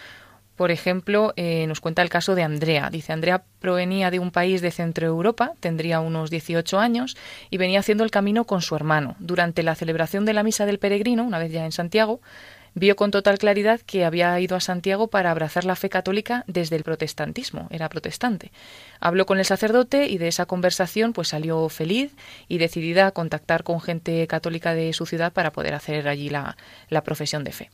Por 0.55 0.71
ejemplo, 0.71 1.34
eh, 1.36 1.67
nos 1.67 1.80
cuenta 1.80 2.01
el 2.01 2.09
caso 2.09 2.34
de 2.34 2.41
Andrea. 2.41 2.89
Dice, 2.89 3.13
Andrea 3.13 3.43
provenía 3.59 4.09
de 4.09 4.17
un 4.17 4.32
país 4.32 4.63
de 4.63 4.71
Centro 4.71 5.05
Europa, 5.05 5.53
tendría 5.59 5.99
unos 5.99 6.32
18 6.32 6.80
años, 6.80 7.17
y 7.51 7.57
venía 7.57 7.82
haciendo 7.82 8.03
el 8.03 8.09
camino 8.09 8.45
con 8.45 8.63
su 8.63 8.75
hermano. 8.75 9.15
Durante 9.19 9.61
la 9.61 9.75
celebración 9.75 10.25
de 10.25 10.34
la 10.34 10.41
Misa 10.41 10.65
del 10.65 10.80
Peregrino, 10.80 11.23
una 11.23 11.38
vez 11.38 11.51
ya 11.51 11.65
en 11.65 11.71
Santiago, 11.71 12.21
vio 12.80 12.95
con 12.95 13.11
total 13.11 13.38
claridad 13.38 13.82
que 13.82 14.05
había 14.05 14.39
ido 14.39 14.55
a 14.55 14.61
Santiago 14.61 15.07
para 15.07 15.32
abrazar 15.32 15.65
la 15.65 15.75
fe 15.75 15.89
católica 15.89 16.45
desde 16.47 16.77
el 16.77 16.84
protestantismo, 16.84 17.67
era 17.71 17.89
protestante. 17.89 18.51
Habló 19.01 19.25
con 19.25 19.38
el 19.38 19.45
sacerdote 19.45 20.07
y 20.07 20.17
de 20.17 20.30
esa 20.30 20.45
conversación 20.45 21.11
pues 21.11 21.27
salió 21.27 21.67
feliz 21.67 22.15
y 22.47 22.57
decidida 22.57 23.07
a 23.07 23.11
contactar 23.11 23.63
con 23.63 23.82
gente 23.82 24.25
católica 24.27 24.73
de 24.73 24.93
su 24.93 25.05
ciudad 25.05 25.34
para 25.34 25.51
poder 25.51 25.73
hacer 25.73 26.07
allí 26.07 26.30
la, 26.30 26.55
la 26.88 27.03
profesión 27.03 27.43
de 27.43 27.51
fe. 27.51 27.69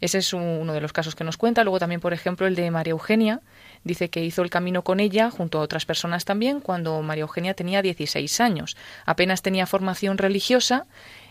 Ese 0.00 0.18
es 0.18 0.32
uno 0.32 0.72
de 0.72 0.80
los 0.80 0.92
casos 0.92 1.14
que 1.14 1.24
nos 1.24 1.36
cuenta. 1.36 1.62
Luego 1.62 1.78
también, 1.78 2.00
por 2.00 2.12
ejemplo, 2.12 2.46
el 2.46 2.56
de 2.56 2.70
María 2.70 2.90
Eugenia. 2.90 3.40
Dice 3.84 4.10
que 4.10 4.24
hizo 4.24 4.42
el 4.42 4.50
camino 4.50 4.82
con 4.82 4.98
ella, 4.98 5.30
junto 5.30 5.58
a 5.58 5.62
otras 5.62 5.86
personas 5.86 6.24
también, 6.24 6.60
cuando 6.60 7.00
María 7.02 7.22
Eugenia 7.22 7.54
tenía 7.54 7.80
16 7.80 8.40
años. 8.40 8.76
Apenas 9.06 9.42
tenía 9.42 9.66
formación 9.66 10.18
religiosa 10.18 10.86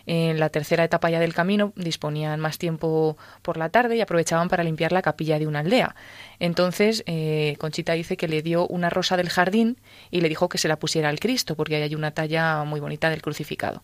en 0.06 0.38
la 0.38 0.50
tercera 0.50 0.84
etapa 0.84 1.10
ya 1.10 1.18
del 1.18 1.34
camino 1.34 1.72
disponían 1.76 2.40
más 2.40 2.58
tiempo 2.58 3.16
por 3.42 3.56
la 3.56 3.70
tarde 3.70 3.96
y 3.96 4.00
aprovechaban 4.00 4.48
para 4.48 4.64
limpiar 4.64 4.92
la 4.92 5.02
capilla 5.02 5.38
de 5.38 5.46
una 5.46 5.60
aldea. 5.60 5.94
Entonces, 6.38 7.02
eh, 7.06 7.56
Conchita 7.58 7.94
dice 7.94 8.16
que 8.16 8.28
le 8.28 8.42
dio 8.42 8.66
una 8.66 8.90
rosa 8.90 9.16
del 9.16 9.30
jardín 9.30 9.78
y 10.10 10.20
le 10.20 10.28
dijo 10.28 10.48
que 10.48 10.58
se 10.58 10.68
la 10.68 10.78
pusiera 10.78 11.08
al 11.08 11.20
Cristo, 11.20 11.56
porque 11.56 11.76
hay 11.76 11.94
una 11.94 12.10
talla 12.10 12.64
muy 12.64 12.80
bonita 12.80 13.08
del 13.08 13.22
crucificado. 13.22 13.82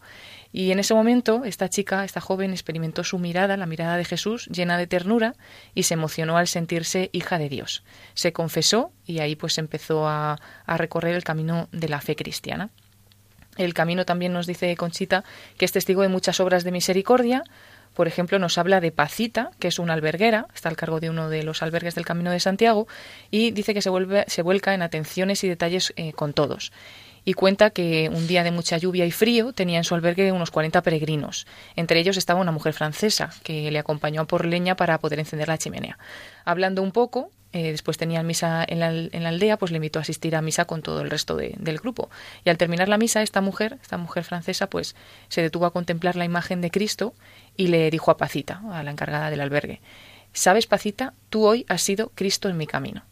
Y 0.52 0.72
en 0.72 0.80
ese 0.80 0.94
momento, 0.94 1.44
esta 1.44 1.68
chica, 1.68 2.04
esta 2.04 2.20
joven, 2.20 2.50
experimentó 2.50 3.04
su 3.04 3.18
mirada, 3.18 3.56
la 3.56 3.66
mirada 3.66 3.96
de 3.96 4.04
Jesús, 4.04 4.46
llena 4.46 4.76
de 4.76 4.88
ternura, 4.88 5.34
y 5.74 5.84
se 5.84 5.94
emocionó 5.94 6.36
al 6.36 6.48
sentirse 6.48 7.08
hija 7.12 7.38
de 7.38 7.48
Dios. 7.48 7.84
Se 8.14 8.32
confesó 8.32 8.92
y 9.06 9.20
ahí 9.20 9.36
pues 9.36 9.58
empezó 9.58 10.08
a 10.08 10.38
recorrer 10.66 11.14
el 11.14 11.24
camino 11.24 11.68
de 11.72 11.88
la 11.88 12.00
fe 12.00 12.16
cristiana. 12.16 12.70
El 13.64 13.74
camino 13.74 14.06
también 14.06 14.32
nos 14.32 14.46
dice 14.46 14.74
Conchita 14.76 15.22
que 15.58 15.66
es 15.66 15.72
testigo 15.72 16.02
de 16.02 16.08
muchas 16.08 16.40
obras 16.40 16.64
de 16.64 16.72
misericordia. 16.72 17.44
Por 17.94 18.06
ejemplo, 18.06 18.38
nos 18.38 18.56
habla 18.56 18.80
de 18.80 18.92
Pacita, 18.92 19.50
que 19.58 19.68
es 19.68 19.78
una 19.78 19.92
alberguera, 19.92 20.46
está 20.54 20.68
al 20.68 20.76
cargo 20.76 21.00
de 21.00 21.10
uno 21.10 21.28
de 21.28 21.42
los 21.42 21.62
albergues 21.62 21.94
del 21.94 22.06
Camino 22.06 22.30
de 22.30 22.40
Santiago, 22.40 22.86
y 23.30 23.50
dice 23.50 23.74
que 23.74 23.82
se, 23.82 23.90
vuelve, 23.90 24.24
se 24.28 24.42
vuelca 24.42 24.72
en 24.74 24.82
atenciones 24.82 25.44
y 25.44 25.48
detalles 25.48 25.92
eh, 25.96 26.12
con 26.12 26.32
todos. 26.32 26.72
y 27.22 27.34
cuenta 27.34 27.68
que 27.68 28.08
un 28.10 28.26
día 28.26 28.42
de 28.44 28.50
mucha 28.50 28.78
lluvia 28.78 29.04
y 29.04 29.10
frío 29.10 29.52
tenía 29.52 29.76
en 29.76 29.84
su 29.84 29.94
albergue 29.94 30.32
unos 30.32 30.50
40 30.50 30.80
peregrinos. 30.82 31.46
Entre 31.76 32.00
ellos 32.00 32.16
estaba 32.16 32.40
una 32.40 32.52
mujer 32.52 32.72
francesa 32.72 33.28
que 33.42 33.70
le 33.70 33.78
acompañó 33.78 34.26
por 34.26 34.46
leña 34.46 34.74
para 34.74 34.98
poder 34.98 35.18
encender 35.18 35.48
la 35.48 35.58
chimenea. 35.58 35.98
Hablando 36.46 36.80
un 36.82 36.92
poco, 36.92 37.30
eh, 37.52 37.72
después 37.72 37.98
tenía 37.98 38.22
misa 38.22 38.64
en 38.66 38.80
la, 38.80 38.90
en 38.90 39.22
la, 39.22 39.28
aldea, 39.28 39.58
pues 39.58 39.72
le 39.72 39.76
invitó 39.78 39.98
a 39.98 40.02
asistir 40.02 40.36
a 40.36 40.42
misa 40.42 40.66
con 40.66 40.82
todo 40.82 41.00
el 41.00 41.10
resto 41.10 41.36
de, 41.36 41.54
del 41.58 41.78
grupo. 41.78 42.08
Y 42.44 42.50
al 42.50 42.58
terminar 42.58 42.88
la 42.88 42.98
misa, 42.98 43.22
esta 43.22 43.40
mujer, 43.40 43.78
esta 43.82 43.96
mujer 43.96 44.24
francesa, 44.24 44.68
pues 44.68 44.94
se 45.28 45.42
detuvo 45.42 45.66
a 45.66 45.72
contemplar 45.72 46.16
la 46.16 46.24
imagen 46.24 46.60
de 46.60 46.70
Cristo 46.70 47.14
y 47.56 47.66
le 47.66 47.90
dijo 47.90 48.10
a 48.10 48.16
Pacita, 48.16 48.62
a 48.72 48.82
la 48.82 48.90
encargada 48.90 49.30
del 49.30 49.40
albergue, 49.40 49.80
¿sabes, 50.32 50.66
Pacita? 50.66 51.14
Tú 51.28 51.46
hoy 51.46 51.66
has 51.68 51.82
sido 51.82 52.12
Cristo 52.14 52.48
en 52.48 52.56
mi 52.56 52.66
camino. 52.66 53.02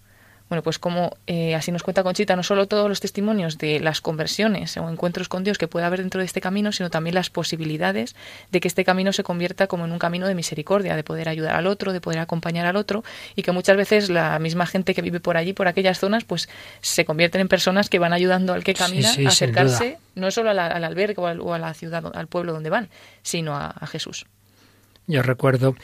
Bueno, 0.48 0.62
pues 0.62 0.78
como 0.78 1.16
eh, 1.26 1.54
así 1.54 1.70
nos 1.72 1.82
cuenta 1.82 2.02
Conchita, 2.02 2.34
no 2.34 2.42
solo 2.42 2.66
todos 2.66 2.88
los 2.88 3.00
testimonios 3.00 3.58
de 3.58 3.80
las 3.80 4.00
conversiones 4.00 4.76
o 4.78 4.88
encuentros 4.88 5.28
con 5.28 5.44
Dios 5.44 5.58
que 5.58 5.68
puede 5.68 5.84
haber 5.84 6.00
dentro 6.00 6.20
de 6.20 6.24
este 6.24 6.40
camino, 6.40 6.72
sino 6.72 6.88
también 6.88 7.14
las 7.14 7.28
posibilidades 7.28 8.16
de 8.50 8.60
que 8.60 8.68
este 8.68 8.84
camino 8.84 9.12
se 9.12 9.22
convierta 9.22 9.66
como 9.66 9.84
en 9.84 9.92
un 9.92 9.98
camino 9.98 10.26
de 10.26 10.34
misericordia, 10.34 10.96
de 10.96 11.04
poder 11.04 11.28
ayudar 11.28 11.54
al 11.54 11.66
otro, 11.66 11.92
de 11.92 12.00
poder 12.00 12.20
acompañar 12.20 12.66
al 12.66 12.76
otro, 12.76 13.04
y 13.36 13.42
que 13.42 13.52
muchas 13.52 13.76
veces 13.76 14.08
la 14.08 14.38
misma 14.38 14.66
gente 14.66 14.94
que 14.94 15.02
vive 15.02 15.20
por 15.20 15.36
allí, 15.36 15.52
por 15.52 15.68
aquellas 15.68 15.98
zonas, 15.98 16.24
pues 16.24 16.48
se 16.80 17.04
convierten 17.04 17.42
en 17.42 17.48
personas 17.48 17.90
que 17.90 17.98
van 17.98 18.12
ayudando 18.12 18.54
al 18.54 18.64
que 18.64 18.74
camina 18.74 19.08
sí, 19.08 19.16
sí, 19.16 19.26
a 19.26 19.28
acercarse 19.28 19.98
no 20.14 20.30
solo 20.30 20.52
la, 20.52 20.66
al 20.66 20.84
albergue 20.84 21.20
o, 21.20 21.26
al, 21.26 21.40
o, 21.40 21.54
a 21.54 21.58
la 21.58 21.74
ciudad, 21.74 22.10
al 22.14 22.26
pueblo 22.26 22.52
donde 22.52 22.70
van, 22.70 22.88
sino 23.22 23.54
a, 23.54 23.68
a 23.68 23.86
Jesús. 23.86 24.26
Yo 25.06 25.22
recuerdo 25.22 25.74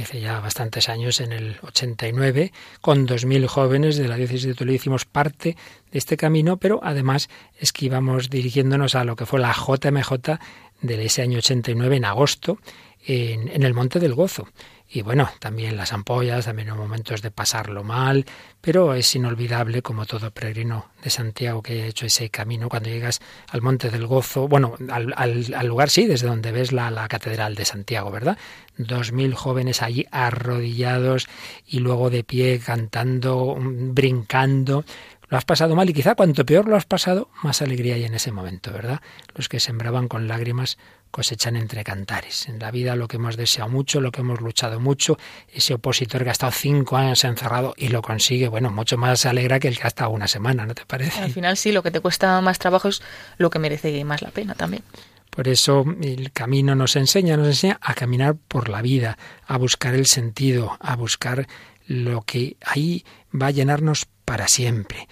hace 0.00 0.20
ya 0.20 0.40
bastantes 0.40 0.88
años, 0.88 1.20
en 1.20 1.32
el 1.32 1.56
89, 1.62 2.52
con 2.80 3.06
2.000 3.06 3.46
jóvenes 3.46 3.96
de 3.96 4.08
la 4.08 4.16
diócesis 4.16 4.46
de 4.46 4.54
Toledo 4.54 4.76
hicimos 4.76 5.04
parte 5.04 5.56
de 5.90 5.98
este 5.98 6.16
camino, 6.16 6.56
pero 6.56 6.80
además 6.82 7.28
es 7.58 7.72
que 7.72 7.86
íbamos 7.86 8.30
dirigiéndonos 8.30 8.94
a 8.94 9.04
lo 9.04 9.16
que 9.16 9.26
fue 9.26 9.40
la 9.40 9.52
JMJ 9.52 10.38
de 10.80 11.04
ese 11.04 11.22
año 11.22 11.38
89 11.38 11.96
en 11.96 12.04
agosto 12.04 12.58
en, 13.06 13.48
en 13.48 13.62
el 13.62 13.74
Monte 13.74 13.98
del 13.98 14.14
Gozo. 14.14 14.48
Y 14.94 15.00
bueno, 15.00 15.30
también 15.38 15.78
las 15.78 15.94
ampollas, 15.94 16.44
también 16.44 16.68
en 16.68 16.76
momentos 16.76 17.22
de 17.22 17.30
pasarlo 17.30 17.82
mal, 17.82 18.26
pero 18.60 18.92
es 18.92 19.14
inolvidable, 19.14 19.80
como 19.80 20.04
todo 20.04 20.30
peregrino 20.32 20.90
de 21.02 21.08
Santiago 21.08 21.62
que 21.62 21.84
ha 21.84 21.86
hecho 21.86 22.04
ese 22.04 22.28
camino, 22.28 22.68
cuando 22.68 22.90
llegas 22.90 23.22
al 23.48 23.62
Monte 23.62 23.88
del 23.88 24.06
Gozo, 24.06 24.48
bueno, 24.48 24.74
al, 24.90 25.14
al, 25.16 25.54
al 25.54 25.66
lugar 25.66 25.88
sí, 25.88 26.06
desde 26.06 26.26
donde 26.26 26.52
ves 26.52 26.72
la, 26.72 26.90
la, 26.90 27.08
Catedral 27.08 27.54
de 27.54 27.64
Santiago, 27.64 28.10
¿verdad? 28.10 28.36
Dos 28.76 29.12
mil 29.12 29.34
jóvenes 29.34 29.80
allí 29.80 30.06
arrodillados 30.10 31.26
y 31.66 31.78
luego 31.78 32.10
de 32.10 32.22
pie 32.22 32.58
cantando, 32.58 33.56
brincando. 33.58 34.84
Lo 35.30 35.38
has 35.38 35.46
pasado 35.46 35.74
mal 35.74 35.88
y 35.88 35.94
quizá 35.94 36.14
cuanto 36.14 36.44
peor 36.44 36.68
lo 36.68 36.76
has 36.76 36.84
pasado, 36.84 37.30
más 37.42 37.62
alegría 37.62 37.94
hay 37.94 38.04
en 38.04 38.12
ese 38.12 38.30
momento, 38.30 38.70
¿verdad? 38.70 39.00
Los 39.34 39.48
que 39.48 39.58
sembraban 39.58 40.06
con 40.06 40.28
lágrimas 40.28 40.76
cosechan 41.12 41.54
entre 41.54 41.84
cantares. 41.84 42.48
En 42.48 42.58
la 42.58 42.72
vida 42.72 42.96
lo 42.96 43.06
que 43.06 43.18
hemos 43.18 43.36
deseado 43.36 43.70
mucho, 43.70 44.00
lo 44.00 44.10
que 44.10 44.22
hemos 44.22 44.40
luchado 44.40 44.80
mucho, 44.80 45.18
ese 45.48 45.74
opositor 45.74 46.24
que 46.24 46.30
ha 46.30 46.32
estado 46.32 46.50
cinco 46.50 46.96
años 46.96 47.22
encerrado 47.22 47.74
y 47.76 47.88
lo 47.88 48.02
consigue, 48.02 48.48
bueno, 48.48 48.70
mucho 48.70 48.96
más 48.96 49.24
alegra 49.26 49.60
que 49.60 49.68
el 49.68 49.78
que 49.78 49.84
ha 49.84 49.88
estado 49.88 50.10
una 50.10 50.26
semana, 50.26 50.66
¿no 50.66 50.74
te 50.74 50.84
parece? 50.84 51.20
Al 51.20 51.30
final 51.30 51.56
sí, 51.56 51.70
lo 51.70 51.84
que 51.84 51.92
te 51.92 52.00
cuesta 52.00 52.40
más 52.40 52.58
trabajo 52.58 52.88
es 52.88 53.02
lo 53.38 53.50
que 53.50 53.60
merece 53.60 54.02
más 54.04 54.22
la 54.22 54.30
pena 54.30 54.54
también. 54.54 54.82
Por 55.30 55.48
eso 55.48 55.84
el 56.02 56.32
camino 56.32 56.74
nos 56.74 56.96
enseña, 56.96 57.36
nos 57.36 57.46
enseña 57.46 57.78
a 57.80 57.94
caminar 57.94 58.36
por 58.48 58.68
la 58.68 58.82
vida, 58.82 59.16
a 59.46 59.56
buscar 59.58 59.94
el 59.94 60.06
sentido, 60.06 60.76
a 60.80 60.96
buscar 60.96 61.46
lo 61.86 62.22
que 62.22 62.56
ahí 62.64 63.04
va 63.32 63.46
a 63.46 63.50
llenarnos 63.50 64.06
para 64.24 64.48
siempre. 64.48 65.08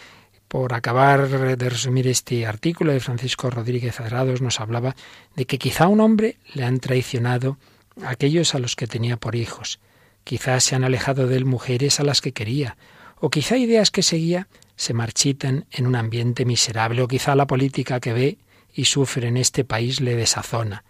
Por 0.51 0.75
acabar 0.75 1.29
de 1.29 1.69
resumir 1.71 2.09
este 2.09 2.45
artículo 2.45 2.93
de 2.93 2.99
Francisco 2.99 3.51
Rodríguez 3.51 4.01
Adrados, 4.01 4.43
nos 4.43 4.59
hablaba 4.59 4.97
de 5.37 5.47
que 5.47 5.61
quizá 5.61 5.85
a 5.85 5.87
un 5.87 6.01
hombre 6.01 6.39
le 6.55 6.65
han 6.65 6.81
traicionado 6.81 7.57
aquellos 8.05 8.57
a 8.57 8.59
los 8.59 8.75
que 8.75 8.89
tenía 8.89 9.17
por 9.17 9.37
hijos, 9.37 9.79
quizá 10.25 10.59
se 10.59 10.75
han 10.75 10.83
alejado 10.83 11.29
de 11.29 11.37
él 11.37 11.45
mujeres 11.45 12.01
a 12.01 12.03
las 12.03 12.21
que 12.21 12.33
quería, 12.33 12.77
o 13.21 13.31
quizá 13.31 13.59
ideas 13.59 13.93
que 13.93 14.03
seguía 14.03 14.49
se 14.75 14.93
marchitan 14.93 15.67
en 15.71 15.87
un 15.87 15.95
ambiente 15.95 16.45
miserable, 16.45 17.03
o 17.03 17.07
quizá 17.07 17.37
la 17.37 17.47
política 17.47 18.01
que 18.01 18.13
ve 18.13 18.39
y 18.75 18.87
sufre 18.87 19.29
en 19.29 19.37
este 19.37 19.63
país 19.63 20.01
le 20.01 20.17
desazona. 20.17 20.83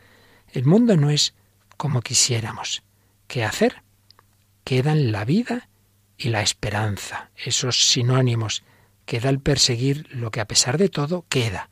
El 0.55 0.65
mundo 0.65 0.97
no 0.97 1.11
es 1.11 1.35
como 1.77 2.01
quisiéramos. 2.01 2.83
¿Qué 3.27 3.45
hacer? 3.45 3.83
Quedan 4.65 5.13
la 5.13 5.27
vida 5.27 5.69
y 6.17 6.31
la 6.31 6.41
esperanza, 6.41 7.29
esos 7.37 7.91
sinónimos 7.91 8.63
queda 9.05 9.29
el 9.29 9.41
perseguir 9.41 10.07
lo 10.11 10.31
que 10.31 10.41
a 10.41 10.47
pesar 10.47 10.79
de 10.79 10.89
todo 10.89 11.25
queda. 11.29 11.71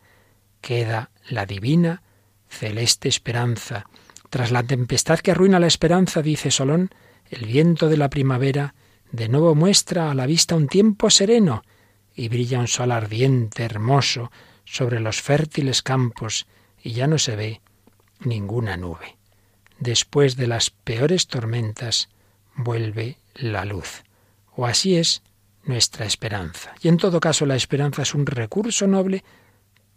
Queda 0.61 1.11
la 1.29 1.47
divina, 1.47 2.03
celeste 2.49 3.09
esperanza. 3.09 3.87
Tras 4.31 4.51
la 4.51 4.63
tempestad 4.63 5.21
que 5.21 5.31
arruina 5.31 5.61
la 5.61 5.67
esperanza, 5.67 6.23
dice 6.23 6.51
Solón, 6.51 6.91
el 7.31 7.47
viento 7.47 7.89
de 7.89 7.97
la 7.97 8.11
primavera 8.11 8.75
de 9.13 9.29
nuevo 9.29 9.55
muestra 9.55 10.11
a 10.11 10.15
la 10.15 10.27
vista 10.27 10.55
un 10.55 10.69
tiempo 10.69 11.11
sereno 11.11 11.63
y 12.15 12.29
brilla 12.29 12.59
un 12.59 12.69
sol 12.69 12.93
ardiente, 12.93 13.63
hermoso, 13.63 14.31
sobre 14.65 15.01
los 15.01 15.23
fértiles 15.23 15.83
campos 15.83 16.47
y 16.83 16.93
ya 16.93 17.07
no 17.07 17.19
se 17.19 17.37
ve 17.37 17.61
ninguna 18.21 18.77
nube. 18.77 19.17
Después 19.79 20.37
de 20.37 20.47
las 20.47 20.71
peores 20.71 21.27
tormentas 21.27 22.09
vuelve 22.57 23.19
la 23.35 23.65
luz. 23.65 24.03
O 24.57 24.67
así 24.67 24.97
es 24.97 25.23
nuestra 25.69 26.07
esperanza. 26.07 26.75
Y 26.83 26.89
en 26.89 26.97
todo 26.97 27.21
caso 27.21 27.47
la 27.47 27.57
esperanza 27.57 28.03
es 28.03 28.15
un 28.15 28.27
recurso 28.27 28.87
noble 28.87 29.25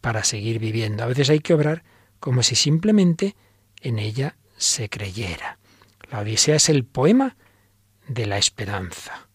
para 0.02 0.24
seguir 0.24 0.60
viviendo. 0.60 1.04
A 1.04 1.08
veces 1.08 1.30
hay 1.30 1.40
que 1.40 1.54
obrar 1.54 1.84
como 2.20 2.44
si 2.44 2.56
simplemente 2.56 3.36
en 3.82 4.00
ella 4.00 4.36
se 4.58 4.90
creyera. 4.90 5.58
La 6.12 6.20
Odisea 6.20 6.58
es 6.58 6.70
el 6.70 6.84
poema 6.84 7.36
de 8.08 8.26
la 8.26 8.38
esperanza. 8.38 9.28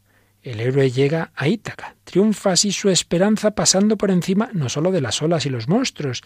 El 0.43 0.61
héroe 0.61 0.91
llega 0.91 1.33
a 1.35 1.49
Ítaca, 1.49 1.97
triunfa 2.05 2.53
así 2.53 2.71
su 2.71 2.89
esperanza 2.89 3.53
pasando 3.53 3.97
por 3.97 4.13
encima 4.13 4.51
no 4.53 4.69
sólo 4.69 4.93
de 4.93 5.01
las 5.01 5.21
olas 5.23 5.47
y 5.47 5.51
los 5.51 5.67
monstruos, 5.67 6.23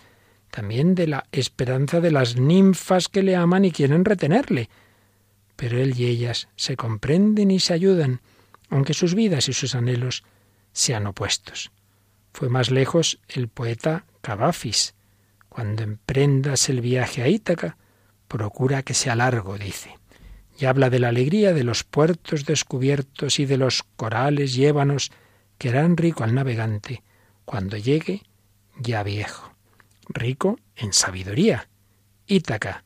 también 0.50 0.94
de 0.94 1.06
la 1.06 1.24
esperanza 1.32 2.00
de 2.00 2.10
las 2.10 2.36
ninfas 2.36 3.08
que 3.08 3.22
le 3.22 3.36
aman 3.36 3.64
y 3.64 3.70
quieren 3.70 4.04
retenerle. 4.04 4.68
Pero 5.56 5.78
él 5.78 5.98
y 5.98 6.06
ellas 6.06 6.48
se 6.56 6.76
comprenden 6.76 7.50
y 7.50 7.60
se 7.60 7.72
ayudan, 7.72 8.20
aunque 8.70 8.94
sus 8.94 9.14
vidas 9.14 9.48
y 9.48 9.52
sus 9.52 9.74
anhelos 9.74 10.24
sean 10.72 11.06
opuestos. 11.06 11.72
Fue 12.32 12.48
más 12.48 12.70
lejos 12.70 13.20
el 13.28 13.48
poeta 13.48 14.06
Cavafis. 14.20 14.94
Cuando 15.48 15.82
emprendas 15.82 16.68
el 16.68 16.80
viaje 16.80 17.22
a 17.22 17.28
Ítaca, 17.28 17.76
procura 18.28 18.82
que 18.82 18.94
sea 18.94 19.16
largo, 19.16 19.58
dice. 19.58 19.98
Y 20.58 20.66
habla 20.66 20.90
de 20.90 21.00
la 21.00 21.08
alegría 21.08 21.52
de 21.52 21.64
los 21.64 21.82
puertos 21.84 22.44
descubiertos 22.44 23.40
y 23.40 23.46
de 23.46 23.56
los 23.56 23.82
corales 23.96 24.56
y 24.56 24.66
ébanos 24.66 25.10
que 25.58 25.70
harán 25.70 25.96
rico 25.96 26.22
al 26.22 26.34
navegante 26.34 27.02
cuando 27.44 27.76
llegue 27.76 28.22
ya 28.78 29.02
viejo. 29.02 29.52
Rico 30.08 30.58
en 30.76 30.92
sabiduría. 30.92 31.68
Ítaca, 32.26 32.84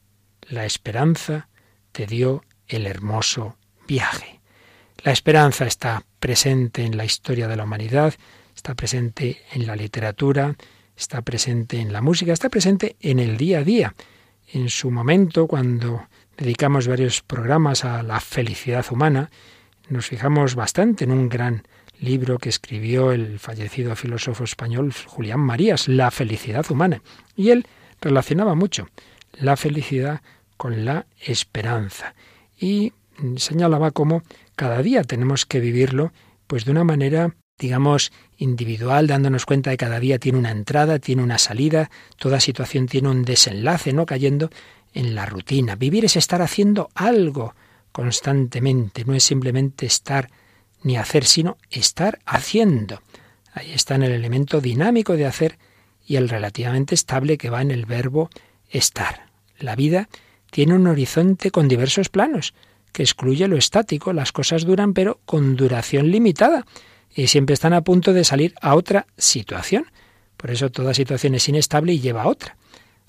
la 0.48 0.64
esperanza 0.64 1.48
te 1.92 2.06
dio 2.06 2.42
el 2.66 2.86
hermoso 2.86 3.58
viaje. 3.86 4.33
La 5.04 5.12
esperanza 5.12 5.66
está 5.66 6.02
presente 6.18 6.82
en 6.82 6.96
la 6.96 7.04
historia 7.04 7.46
de 7.46 7.56
la 7.56 7.64
humanidad, 7.64 8.14
está 8.56 8.74
presente 8.74 9.42
en 9.52 9.66
la 9.66 9.76
literatura, 9.76 10.56
está 10.96 11.20
presente 11.20 11.78
en 11.78 11.92
la 11.92 12.00
música, 12.00 12.32
está 12.32 12.48
presente 12.48 12.96
en 13.00 13.18
el 13.18 13.36
día 13.36 13.58
a 13.58 13.64
día. 13.64 13.94
En 14.50 14.70
su 14.70 14.90
momento, 14.90 15.46
cuando 15.46 16.06
dedicamos 16.38 16.88
varios 16.88 17.20
programas 17.20 17.84
a 17.84 18.02
la 18.02 18.18
felicidad 18.18 18.86
humana, 18.90 19.30
nos 19.90 20.06
fijamos 20.06 20.54
bastante 20.54 21.04
en 21.04 21.10
un 21.10 21.28
gran 21.28 21.64
libro 22.00 22.38
que 22.38 22.48
escribió 22.48 23.12
el 23.12 23.38
fallecido 23.38 23.94
filósofo 23.96 24.44
español 24.44 24.94
Julián 25.06 25.40
Marías, 25.40 25.86
La 25.86 26.10
felicidad 26.10 26.64
humana. 26.70 27.02
Y 27.36 27.50
él 27.50 27.66
relacionaba 28.00 28.54
mucho 28.54 28.88
la 29.34 29.58
felicidad 29.58 30.22
con 30.56 30.86
la 30.86 31.04
esperanza. 31.20 32.14
Y 32.58 32.94
señalaba 33.36 33.90
cómo 33.90 34.22
cada 34.56 34.82
día 34.82 35.04
tenemos 35.04 35.46
que 35.46 35.60
vivirlo 35.60 36.12
pues 36.46 36.64
de 36.64 36.70
una 36.70 36.84
manera 36.84 37.34
digamos 37.58 38.12
individual, 38.36 39.06
dándonos 39.06 39.46
cuenta 39.46 39.70
de 39.70 39.76
que 39.76 39.84
cada 39.84 40.00
día 40.00 40.18
tiene 40.18 40.38
una 40.38 40.50
entrada, 40.50 40.98
tiene 40.98 41.22
una 41.22 41.38
salida, 41.38 41.90
toda 42.16 42.40
situación 42.40 42.86
tiene 42.86 43.08
un 43.08 43.22
desenlace, 43.22 43.92
no 43.92 44.06
cayendo 44.06 44.50
en 44.92 45.14
la 45.14 45.26
rutina. 45.26 45.76
Vivir 45.76 46.04
es 46.04 46.16
estar 46.16 46.42
haciendo 46.42 46.90
algo 46.94 47.54
constantemente, 47.92 49.04
no 49.04 49.14
es 49.14 49.24
simplemente 49.24 49.86
estar 49.86 50.30
ni 50.82 50.96
hacer, 50.96 51.24
sino 51.24 51.56
estar 51.70 52.18
haciendo. 52.26 53.00
Ahí 53.52 53.72
está 53.72 53.94
en 53.94 54.02
el 54.02 54.12
elemento 54.12 54.60
dinámico 54.60 55.16
de 55.16 55.26
hacer 55.26 55.58
y 56.06 56.16
el 56.16 56.28
relativamente 56.28 56.94
estable 56.94 57.38
que 57.38 57.50
va 57.50 57.62
en 57.62 57.70
el 57.70 57.86
verbo 57.86 58.30
estar. 58.68 59.26
La 59.58 59.76
vida 59.76 60.08
tiene 60.50 60.74
un 60.74 60.86
horizonte 60.86 61.50
con 61.50 61.68
diversos 61.68 62.08
planos 62.08 62.52
que 62.94 63.02
excluye 63.02 63.48
lo 63.48 63.58
estático. 63.58 64.14
Las 64.14 64.32
cosas 64.32 64.64
duran, 64.64 64.94
pero 64.94 65.20
con 65.26 65.56
duración 65.56 66.10
limitada, 66.10 66.64
y 67.14 67.26
siempre 67.26 67.52
están 67.52 67.74
a 67.74 67.82
punto 67.82 68.14
de 68.14 68.24
salir 68.24 68.54
a 68.62 68.74
otra 68.76 69.06
situación. 69.18 69.86
Por 70.38 70.52
eso 70.52 70.70
toda 70.70 70.94
situación 70.94 71.34
es 71.34 71.48
inestable 71.48 71.92
y 71.92 72.00
lleva 72.00 72.22
a 72.22 72.28
otra. 72.28 72.56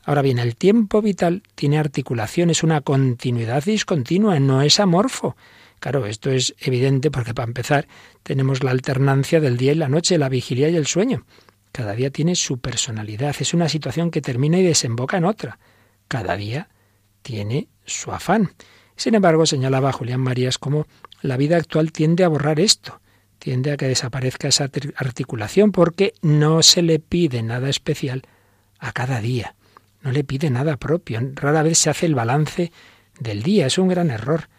Ahora 0.03 0.23
bien, 0.23 0.39
el 0.39 0.55
tiempo 0.55 1.01
vital 1.01 1.43
tiene 1.53 1.77
articulación, 1.77 2.49
es 2.49 2.63
una 2.63 2.81
continuidad 2.81 3.63
discontinua, 3.63 4.39
no 4.39 4.61
es 4.61 4.79
amorfo. 4.79 5.35
Claro, 5.79 6.07
esto 6.07 6.31
es 6.31 6.55
evidente 6.59 7.11
porque 7.11 7.33
para 7.33 7.47
empezar 7.47 7.87
tenemos 8.23 8.63
la 8.63 8.71
alternancia 8.71 9.39
del 9.39 9.57
día 9.57 9.71
y 9.71 9.75
la 9.75 9.89
noche, 9.89 10.17
la 10.17 10.29
vigilia 10.29 10.69
y 10.69 10.75
el 10.75 10.87
sueño. 10.87 11.25
Cada 11.71 11.93
día 11.93 12.09
tiene 12.09 12.35
su 12.35 12.57
personalidad, 12.57 13.35
es 13.39 13.53
una 13.53 13.69
situación 13.69 14.09
que 14.09 14.21
termina 14.21 14.57
y 14.57 14.63
desemboca 14.63 15.17
en 15.17 15.25
otra. 15.25 15.59
Cada 16.07 16.35
día 16.35 16.69
tiene 17.21 17.67
su 17.85 18.11
afán. 18.11 18.51
Sin 18.95 19.15
embargo, 19.15 19.45
señalaba 19.45 19.91
Julián 19.91 20.21
Marías 20.21 20.57
como 20.57 20.87
la 21.21 21.37
vida 21.37 21.57
actual 21.57 21.91
tiende 21.91 22.23
a 22.23 22.29
borrar 22.29 22.59
esto, 22.59 23.01
tiende 23.39 23.71
a 23.71 23.77
que 23.77 23.87
desaparezca 23.87 24.47
esa 24.47 24.69
articulación 24.95 25.71
porque 25.71 26.13
no 26.21 26.63
se 26.63 26.81
le 26.81 26.99
pide 26.99 27.43
nada 27.43 27.69
especial 27.69 28.23
a 28.79 28.91
cada 28.91 29.21
día, 29.21 29.55
no 30.01 30.11
le 30.11 30.23
pide 30.23 30.49
nada 30.49 30.77
propio, 30.77 31.19
rara 31.33 31.63
vez 31.63 31.79
se 31.79 31.89
hace 31.89 32.05
el 32.05 32.15
balance 32.15 32.71
del 33.19 33.43
día, 33.43 33.67
es 33.67 33.77
un 33.77 33.87
gran 33.87 34.11
error. 34.11 34.49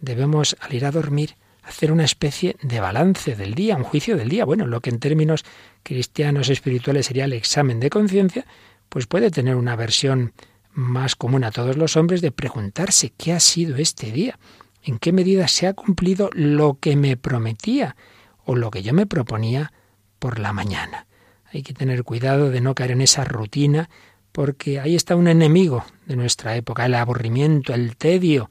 Debemos, 0.00 0.56
al 0.60 0.74
ir 0.74 0.84
a 0.84 0.90
dormir, 0.90 1.36
hacer 1.62 1.90
una 1.90 2.04
especie 2.04 2.56
de 2.62 2.80
balance 2.80 3.34
del 3.34 3.54
día, 3.54 3.76
un 3.76 3.82
juicio 3.82 4.16
del 4.16 4.28
día. 4.28 4.44
Bueno, 4.44 4.66
lo 4.66 4.80
que 4.80 4.90
en 4.90 5.00
términos 5.00 5.44
cristianos 5.82 6.48
espirituales 6.48 7.06
sería 7.06 7.24
el 7.24 7.32
examen 7.32 7.80
de 7.80 7.90
conciencia, 7.90 8.46
pues 8.88 9.06
puede 9.06 9.30
tener 9.30 9.56
una 9.56 9.74
versión 9.74 10.32
más 10.76 11.16
común 11.16 11.42
a 11.42 11.50
todos 11.50 11.76
los 11.76 11.96
hombres 11.96 12.20
de 12.20 12.30
preguntarse 12.30 13.12
qué 13.16 13.32
ha 13.32 13.40
sido 13.40 13.76
este 13.76 14.12
día, 14.12 14.38
en 14.82 14.98
qué 14.98 15.10
medida 15.10 15.48
se 15.48 15.66
ha 15.66 15.72
cumplido 15.72 16.28
lo 16.34 16.78
que 16.78 16.96
me 16.96 17.16
prometía 17.16 17.96
o 18.44 18.54
lo 18.54 18.70
que 18.70 18.82
yo 18.82 18.92
me 18.92 19.06
proponía 19.06 19.72
por 20.18 20.38
la 20.38 20.52
mañana. 20.52 21.06
Hay 21.50 21.62
que 21.62 21.72
tener 21.72 22.04
cuidado 22.04 22.50
de 22.50 22.60
no 22.60 22.74
caer 22.74 22.90
en 22.90 23.00
esa 23.00 23.24
rutina, 23.24 23.88
porque 24.32 24.78
ahí 24.78 24.94
está 24.94 25.16
un 25.16 25.28
enemigo 25.28 25.84
de 26.04 26.16
nuestra 26.16 26.54
época, 26.56 26.84
el 26.84 26.94
aburrimiento, 26.94 27.72
el 27.72 27.96
tedio, 27.96 28.50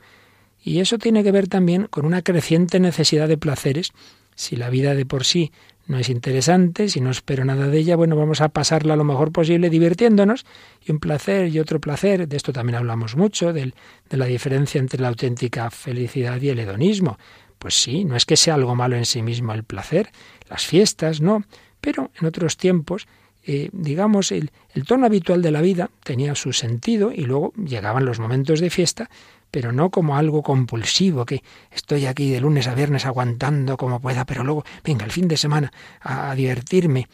y 0.59 0.79
eso 0.79 0.97
tiene 0.97 1.23
que 1.23 1.31
ver 1.31 1.47
también 1.47 1.85
con 1.85 2.07
una 2.07 2.23
creciente 2.23 2.79
necesidad 2.79 3.27
de 3.27 3.37
placeres. 3.37 3.91
Si 4.33 4.55
la 4.55 4.71
vida 4.71 4.95
de 4.95 5.05
por 5.05 5.23
sí 5.23 5.51
no 5.87 5.99
es 5.99 6.09
interesante, 6.09 6.89
si 6.89 6.99
no 6.99 7.11
espero 7.11 7.45
nada 7.45 7.67
de 7.67 7.77
ella, 7.77 7.95
bueno, 7.95 8.15
vamos 8.15 8.41
a 8.41 8.49
pasarla 8.49 8.95
lo 8.95 9.03
mejor 9.03 9.31
posible 9.31 9.69
divirtiéndonos 9.69 10.45
y 10.83 10.91
un 10.91 10.99
placer 10.99 11.47
y 11.47 11.59
otro 11.59 11.79
placer. 11.79 12.27
De 12.27 12.37
esto 12.37 12.51
también 12.51 12.75
hablamos 12.75 13.15
mucho, 13.15 13.53
de 13.53 13.73
la 14.09 14.25
diferencia 14.25 14.79
entre 14.79 15.01
la 15.01 15.09
auténtica 15.09 15.69
felicidad 15.69 16.41
y 16.41 16.49
el 16.49 16.59
hedonismo. 16.59 17.17
Pues 17.59 17.75
sí, 17.75 18.03
no 18.03 18.15
es 18.15 18.25
que 18.25 18.35
sea 18.35 18.55
algo 18.55 18.75
malo 18.75 18.95
en 18.95 19.05
sí 19.05 19.21
mismo 19.21 19.53
el 19.53 19.63
placer, 19.63 20.11
las 20.49 20.65
fiestas, 20.65 21.21
no, 21.21 21.43
pero 21.81 22.11
en 22.19 22.27
otros 22.27 22.57
tiempos 22.57 23.07
eh, 23.47 23.69
digamos, 23.73 24.31
el, 24.31 24.49
el, 24.73 24.85
tono 24.85 25.05
habitual 25.05 25.43
de 25.43 25.51
la 25.51 25.61
vida 25.61 25.91
tenía 26.03 26.33
su 26.33 26.51
sentido 26.51 27.11
y 27.11 27.25
luego 27.25 27.53
llegaban 27.63 28.03
los 28.03 28.19
momentos 28.19 28.59
de 28.59 28.71
fiesta 28.71 29.11
pero 29.51 29.71
no 29.71 29.89
como 29.89 30.17
algo 30.17 30.43
compulsivo, 30.43 31.25
que 31.25 31.41
estoy 31.71 32.05
aquí 32.05 32.29
de 32.29 32.41
lunes 32.41 32.67
a 32.67 32.75
viernes 32.75 33.05
aguantando 33.05 33.77
como 33.77 34.01
pueda, 34.01 34.25
pero 34.25 34.43
luego, 34.43 34.65
venga, 34.83 35.05
el 35.05 35.11
fin 35.11 35.27
de 35.27 35.37
semana 35.37 35.71
a, 36.01 36.35
divertirme. 36.35 37.07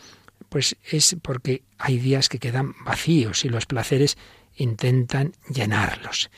Pues 0.49 0.75
es 0.89 1.15
porque 1.21 1.63
hay 1.77 1.97
días 1.97 2.29
que 2.29 2.39
quedan 2.39 2.73
vacíos 2.83 3.45
y 3.45 3.49
los 3.49 3.65
placeres 3.67 4.17
intentan 4.55 5.33
llenarlos. 5.49 6.29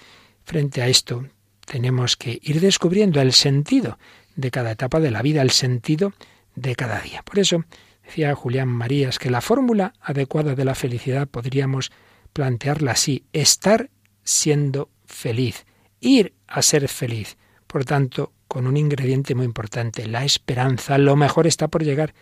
Frente 0.43 0.81
a 0.81 0.87
esto, 0.87 1.25
tenemos 1.65 2.17
que 2.17 2.39
ir 2.43 2.59
descubriendo 2.59 3.21
el 3.21 3.33
sentido 3.33 3.97
de 4.35 4.51
cada 4.51 4.71
etapa 4.71 4.99
de 4.99 5.09
la 5.09 5.21
vida, 5.21 5.41
el 5.41 5.51
sentido 5.51 6.13
de 6.55 6.75
cada 6.75 6.99
día. 6.99 7.23
Por 7.23 7.39
eso 7.39 7.63
decía 8.03 8.35
Julián 8.35 8.67
Marías 8.67 9.19
que 9.19 9.31
la 9.31 9.41
fórmula 9.41 9.93
adecuada 10.01 10.53
de 10.53 10.65
la 10.65 10.75
felicidad 10.75 11.27
podríamos 11.27 11.91
plantearla 12.33 12.91
así, 12.91 13.23
estar 13.31 13.89
siendo 14.23 14.89
feliz 15.05 15.65
ir 16.03 16.33
a 16.47 16.61
ser 16.61 16.87
feliz. 16.87 17.37
Por 17.67 17.85
tanto, 17.85 18.31
con 18.47 18.67
un 18.67 18.77
ingrediente 18.77 19.33
muy 19.33 19.45
importante, 19.45 20.05
la 20.07 20.23
esperanza. 20.23 20.97
Lo 20.97 21.15
mejor 21.15 21.47
está 21.47 21.69
por 21.69 21.83
llegar. 21.83 22.13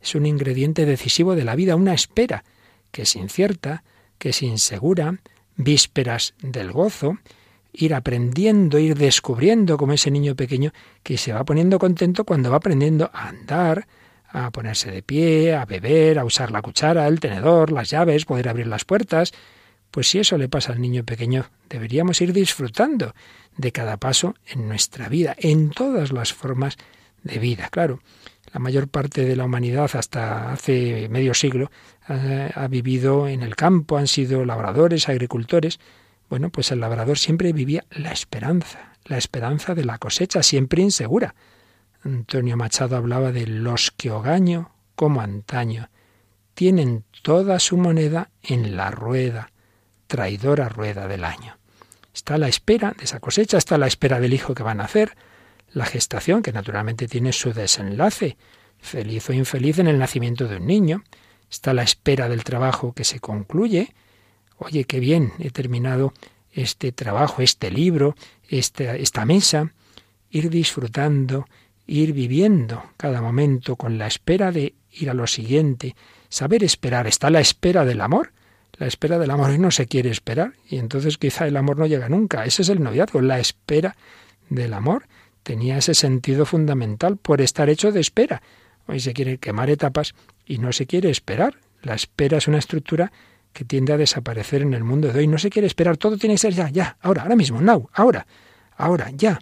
Es 0.00 0.14
un 0.14 0.26
ingrediente 0.26 0.86
decisivo 0.86 1.34
de 1.34 1.44
la 1.44 1.56
vida, 1.56 1.74
una 1.74 1.94
espera, 1.94 2.44
que 2.90 3.02
es 3.02 3.16
incierta, 3.16 3.82
que 4.18 4.28
es 4.28 4.42
insegura, 4.42 5.18
vísperas 5.56 6.34
del 6.40 6.70
gozo, 6.70 7.18
ir 7.72 7.94
aprendiendo, 7.94 8.78
ir 8.78 8.96
descubriendo 8.96 9.76
como 9.76 9.94
ese 9.94 10.10
niño 10.10 10.36
pequeño 10.36 10.72
que 11.02 11.16
se 11.18 11.32
va 11.32 11.44
poniendo 11.44 11.78
contento 11.78 12.24
cuando 12.24 12.50
va 12.50 12.58
aprendiendo 12.58 13.10
a 13.12 13.28
andar, 13.28 13.86
a 14.28 14.50
ponerse 14.50 14.90
de 14.90 15.02
pie, 15.02 15.54
a 15.54 15.64
beber, 15.64 16.18
a 16.18 16.24
usar 16.24 16.50
la 16.50 16.62
cuchara, 16.62 17.06
el 17.06 17.20
tenedor, 17.20 17.72
las 17.72 17.90
llaves, 17.90 18.24
poder 18.24 18.48
abrir 18.48 18.66
las 18.66 18.84
puertas, 18.84 19.32
pues 19.92 20.08
si 20.08 20.18
eso 20.18 20.38
le 20.38 20.48
pasa 20.48 20.72
al 20.72 20.80
niño 20.80 21.04
pequeño, 21.04 21.50
deberíamos 21.68 22.20
ir 22.22 22.32
disfrutando 22.32 23.14
de 23.58 23.72
cada 23.72 23.98
paso 23.98 24.34
en 24.46 24.66
nuestra 24.66 25.10
vida, 25.10 25.36
en 25.38 25.68
todas 25.70 26.12
las 26.12 26.32
formas 26.32 26.78
de 27.22 27.38
vida. 27.38 27.68
Claro, 27.70 28.00
la 28.54 28.58
mayor 28.58 28.88
parte 28.88 29.26
de 29.26 29.36
la 29.36 29.44
humanidad 29.44 29.90
hasta 29.92 30.50
hace 30.50 31.08
medio 31.10 31.34
siglo 31.34 31.70
eh, 32.08 32.50
ha, 32.54 32.66
vivido 32.68 33.28
en 33.28 33.42
el 33.42 33.54
campo, 33.54 33.98
han 33.98 34.08
sido 34.08 34.46
labradores, 34.46 35.10
agricultores. 35.10 35.78
Bueno, 36.30 36.48
pues 36.48 36.72
el 36.72 36.80
labrador 36.80 37.18
siempre 37.18 37.52
vivía 37.52 37.84
la 37.90 38.12
esperanza, 38.12 38.94
la 39.04 39.18
esperanza 39.18 39.74
de 39.74 39.84
la 39.84 39.98
cosecha, 39.98 40.42
siempre 40.42 40.80
insegura. 40.80 41.34
Antonio 42.02 42.56
Machado 42.56 42.96
hablaba 42.96 43.30
de 43.30 43.46
los 43.46 43.90
que 43.90 44.10
hogaño 44.10 44.72
como 44.96 45.20
antaño 45.20 45.90
tienen 46.54 47.04
toda 47.22 47.58
su 47.58 47.76
moneda 47.76 48.30
en 48.42 48.76
la 48.76 48.90
rueda 48.90 49.51
traidora 50.12 50.68
rueda 50.68 51.08
del 51.08 51.24
año. 51.24 51.56
Está 52.12 52.36
la 52.36 52.46
espera 52.46 52.92
de 52.98 53.04
esa 53.04 53.18
cosecha, 53.18 53.56
está 53.56 53.78
la 53.78 53.86
espera 53.86 54.20
del 54.20 54.34
hijo 54.34 54.52
que 54.52 54.62
van 54.62 54.82
a 54.82 54.84
hacer, 54.84 55.16
la 55.72 55.86
gestación, 55.86 56.42
que 56.42 56.52
naturalmente 56.52 57.08
tiene 57.08 57.32
su 57.32 57.54
desenlace, 57.54 58.36
feliz 58.78 59.30
o 59.30 59.32
infeliz 59.32 59.78
en 59.78 59.88
el 59.88 59.98
nacimiento 59.98 60.48
de 60.48 60.58
un 60.58 60.66
niño, 60.66 61.02
está 61.50 61.72
la 61.72 61.82
espera 61.82 62.28
del 62.28 62.44
trabajo 62.44 62.92
que 62.92 63.04
se 63.04 63.20
concluye, 63.20 63.94
oye, 64.58 64.84
qué 64.84 65.00
bien, 65.00 65.32
he 65.38 65.50
terminado 65.50 66.12
este 66.52 66.92
trabajo, 66.92 67.40
este 67.40 67.70
libro, 67.70 68.14
esta, 68.50 68.96
esta 68.96 69.24
mesa, 69.24 69.72
ir 70.28 70.50
disfrutando, 70.50 71.46
ir 71.86 72.12
viviendo 72.12 72.84
cada 72.98 73.22
momento 73.22 73.76
con 73.76 73.96
la 73.96 74.08
espera 74.08 74.52
de 74.52 74.74
ir 74.90 75.08
a 75.08 75.14
lo 75.14 75.26
siguiente, 75.26 75.96
saber 76.28 76.64
esperar, 76.64 77.06
está 77.06 77.30
la 77.30 77.40
espera 77.40 77.86
del 77.86 78.02
amor, 78.02 78.34
la 78.78 78.86
espera 78.86 79.18
del 79.18 79.30
amor 79.30 79.58
no 79.58 79.70
se 79.70 79.86
quiere 79.86 80.10
esperar 80.10 80.54
y 80.68 80.78
entonces 80.78 81.18
quizá 81.18 81.46
el 81.46 81.56
amor 81.56 81.78
no 81.78 81.86
llega 81.86 82.08
nunca. 82.08 82.44
Ese 82.44 82.62
es 82.62 82.68
el 82.68 82.82
noviazgo, 82.82 83.20
la 83.20 83.38
espera 83.38 83.96
del 84.48 84.72
amor. 84.74 85.06
Tenía 85.42 85.78
ese 85.78 85.94
sentido 85.94 86.46
fundamental 86.46 87.16
por 87.16 87.40
estar 87.40 87.68
hecho 87.68 87.92
de 87.92 88.00
espera. 88.00 88.42
Hoy 88.86 89.00
se 89.00 89.12
quiere 89.12 89.38
quemar 89.38 89.70
etapas 89.70 90.14
y 90.46 90.58
no 90.58 90.72
se 90.72 90.86
quiere 90.86 91.10
esperar. 91.10 91.56
La 91.82 91.94
espera 91.94 92.38
es 92.38 92.48
una 92.48 92.58
estructura 92.58 93.12
que 93.52 93.64
tiende 93.64 93.92
a 93.92 93.96
desaparecer 93.96 94.62
en 94.62 94.72
el 94.72 94.84
mundo 94.84 95.12
de 95.12 95.20
hoy. 95.20 95.26
No 95.26 95.38
se 95.38 95.50
quiere 95.50 95.66
esperar, 95.66 95.96
todo 95.96 96.16
tiene 96.16 96.34
que 96.34 96.38
ser 96.38 96.54
ya, 96.54 96.70
ya, 96.70 96.96
ahora, 97.00 97.22
ahora 97.22 97.36
mismo, 97.36 97.60
now, 97.60 97.90
ahora, 97.92 98.26
ahora, 98.76 99.10
ya. 99.10 99.38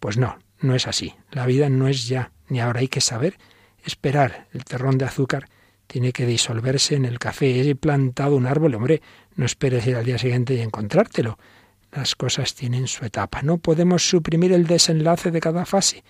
Pues 0.00 0.16
no, 0.16 0.38
no 0.60 0.74
es 0.74 0.86
así. 0.88 1.14
La 1.30 1.46
vida 1.46 1.68
no 1.68 1.86
es 1.86 2.08
ya, 2.08 2.32
ni 2.48 2.60
ahora 2.60 2.80
hay 2.80 2.88
que 2.88 3.00
saber 3.00 3.38
esperar. 3.84 4.48
El 4.52 4.64
terrón 4.64 4.98
de 4.98 5.04
azúcar 5.04 5.48
tiene 5.92 6.14
que 6.14 6.24
disolverse 6.24 6.94
en 6.94 7.04
el 7.04 7.18
café. 7.18 7.68
He 7.68 7.74
plantado 7.74 8.34
un 8.34 8.46
árbol, 8.46 8.74
hombre, 8.76 9.02
no 9.36 9.44
esperes 9.44 9.86
ir 9.86 9.96
al 9.96 10.06
día 10.06 10.16
siguiente 10.16 10.54
y 10.54 10.60
encontrártelo. 10.62 11.38
Las 11.90 12.16
cosas 12.16 12.54
tienen 12.54 12.88
su 12.88 13.04
etapa. 13.04 13.42
No 13.42 13.58
podemos 13.58 14.08
suprimir 14.08 14.54
el 14.54 14.66
desenlace 14.66 15.30
de 15.30 15.42
cada 15.42 15.66
fase. 15.66 16.02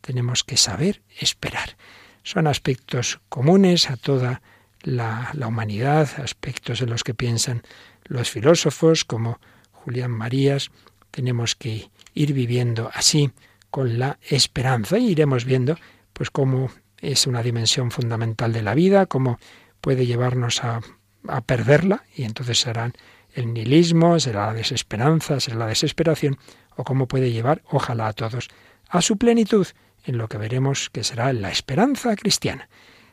Tenemos 0.00 0.42
que 0.42 0.56
saber 0.56 1.02
esperar. 1.16 1.76
Son 2.24 2.48
aspectos 2.48 3.20
comunes 3.28 3.88
a 3.88 3.96
toda 3.96 4.42
la, 4.82 5.30
la 5.34 5.46
humanidad, 5.46 6.08
aspectos 6.20 6.80
en 6.80 6.90
los 6.90 7.04
que 7.04 7.14
piensan 7.14 7.62
los 8.06 8.30
filósofos 8.30 9.04
como 9.04 9.38
Julián 9.70 10.10
Marías. 10.10 10.72
Tenemos 11.12 11.54
que 11.54 11.88
ir 12.14 12.32
viviendo 12.32 12.90
así 12.92 13.30
con 13.70 14.00
la 14.00 14.18
esperanza 14.28 14.98
y 14.98 15.12
iremos 15.12 15.44
viendo 15.44 15.78
pues 16.14 16.30
cómo 16.30 16.72
es 17.00 17.26
una 17.26 17.42
dimensión 17.42 17.90
fundamental 17.90 18.52
de 18.52 18.62
la 18.62 18.74
vida, 18.74 19.06
cómo 19.06 19.38
puede 19.80 20.06
llevarnos 20.06 20.62
a, 20.64 20.80
a 21.28 21.40
perderla, 21.40 22.04
y 22.14 22.24
entonces 22.24 22.60
serán 22.60 22.92
el 23.34 23.52
nihilismo, 23.52 24.18
será 24.20 24.48
la 24.48 24.54
desesperanza, 24.54 25.40
será 25.40 25.56
la 25.56 25.66
desesperación, 25.66 26.38
o 26.76 26.84
cómo 26.84 27.08
puede 27.08 27.32
llevar, 27.32 27.62
ojalá 27.70 28.08
a 28.08 28.12
todos, 28.12 28.48
a 28.88 29.02
su 29.02 29.16
plenitud, 29.16 29.66
en 30.04 30.18
lo 30.18 30.28
que 30.28 30.38
veremos 30.38 30.90
que 30.90 31.04
será 31.04 31.32
la 31.32 31.50
esperanza 31.50 32.16
cristiana. 32.16 32.68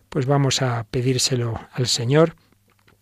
Pues 0.09 0.25
vamos 0.25 0.61
a 0.61 0.85
pedírselo 0.89 1.59
al 1.73 1.87
Señor. 1.87 2.35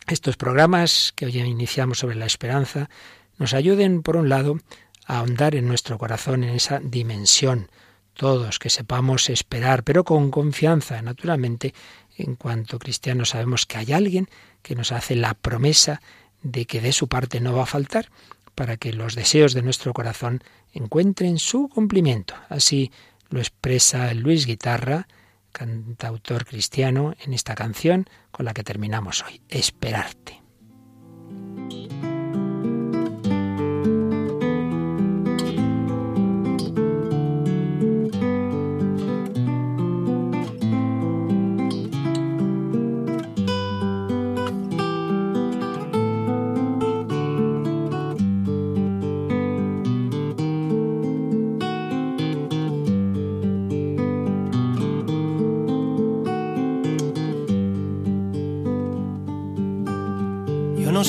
Estos 0.07 0.37
programas 0.37 1.13
que 1.15 1.25
hoy 1.25 1.39
iniciamos 1.39 1.99
sobre 1.99 2.15
la 2.15 2.25
esperanza 2.25 2.89
nos 3.37 3.53
ayuden, 3.53 4.01
por 4.01 4.17
un 4.17 4.29
lado, 4.29 4.59
a 5.05 5.19
ahondar 5.19 5.55
en 5.55 5.67
nuestro 5.67 5.97
corazón 5.97 6.43
en 6.43 6.49
esa 6.55 6.79
dimensión 6.79 7.69
todos, 8.15 8.57
que 8.57 8.69
sepamos 8.69 9.29
esperar, 9.29 9.83
pero 9.83 10.03
con 10.03 10.31
confianza, 10.31 11.01
naturalmente, 11.01 11.73
en 12.17 12.35
cuanto 12.35 12.79
cristianos 12.79 13.29
sabemos 13.29 13.65
que 13.65 13.77
hay 13.77 13.93
alguien 13.93 14.27
que 14.61 14.75
nos 14.75 14.91
hace 14.91 15.15
la 15.15 15.33
promesa 15.33 16.01
de 16.41 16.65
que 16.65 16.81
de 16.81 16.93
su 16.93 17.07
parte 17.07 17.39
no 17.39 17.53
va 17.53 17.63
a 17.63 17.67
faltar 17.67 18.09
para 18.55 18.77
que 18.77 18.93
los 18.93 19.15
deseos 19.15 19.53
de 19.53 19.61
nuestro 19.61 19.93
corazón 19.93 20.41
encuentren 20.73 21.37
su 21.37 21.67
cumplimiento. 21.67 22.35
Así 22.49 22.91
lo 23.29 23.39
expresa 23.39 24.13
Luis 24.13 24.45
Guitarra, 24.45 25.07
cantautor 25.51 26.45
cristiano, 26.45 27.13
en 27.23 27.33
esta 27.33 27.55
canción 27.55 28.07
con 28.31 28.45
la 28.45 28.53
que 28.53 28.63
terminamos 28.63 29.23
hoy, 29.23 29.41
Esperarte. 29.49 30.41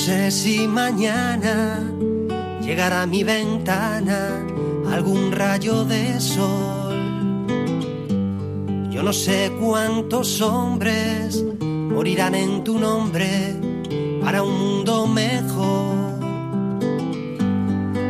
Si 0.06 0.68
mañana 0.68 1.80
llegará 2.62 3.02
a 3.02 3.06
mi 3.06 3.24
ventana 3.24 4.46
algún 4.92 5.32
rayo 5.32 5.84
de 5.84 6.20
sol. 6.20 6.94
Yo 8.88 9.02
no 9.02 9.12
sé 9.12 9.50
cuántos 9.60 10.40
hombres 10.42 11.44
morirán 11.60 12.36
en 12.36 12.62
tu 12.62 12.78
nombre 12.78 13.56
para 14.22 14.44
un 14.44 14.56
mundo 14.56 15.08
mejor. 15.08 16.20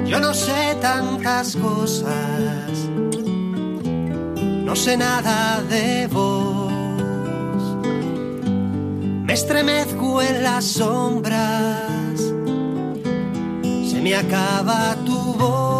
Yo 0.07 0.21
no 0.21 0.35
sé 0.35 0.77
tantas 0.83 1.57
cosas, 1.57 2.71
no 4.67 4.77
sé 4.77 4.99
nada 4.99 5.63
de 5.63 6.09
vos. 6.09 6.73
Me 9.25 9.33
estremezco 9.33 10.21
en 10.21 10.43
las 10.43 10.65
sombras 10.65 11.86
me 14.07 14.15
acaba 14.15 14.95
tu 15.05 15.17
voz. 15.37 15.76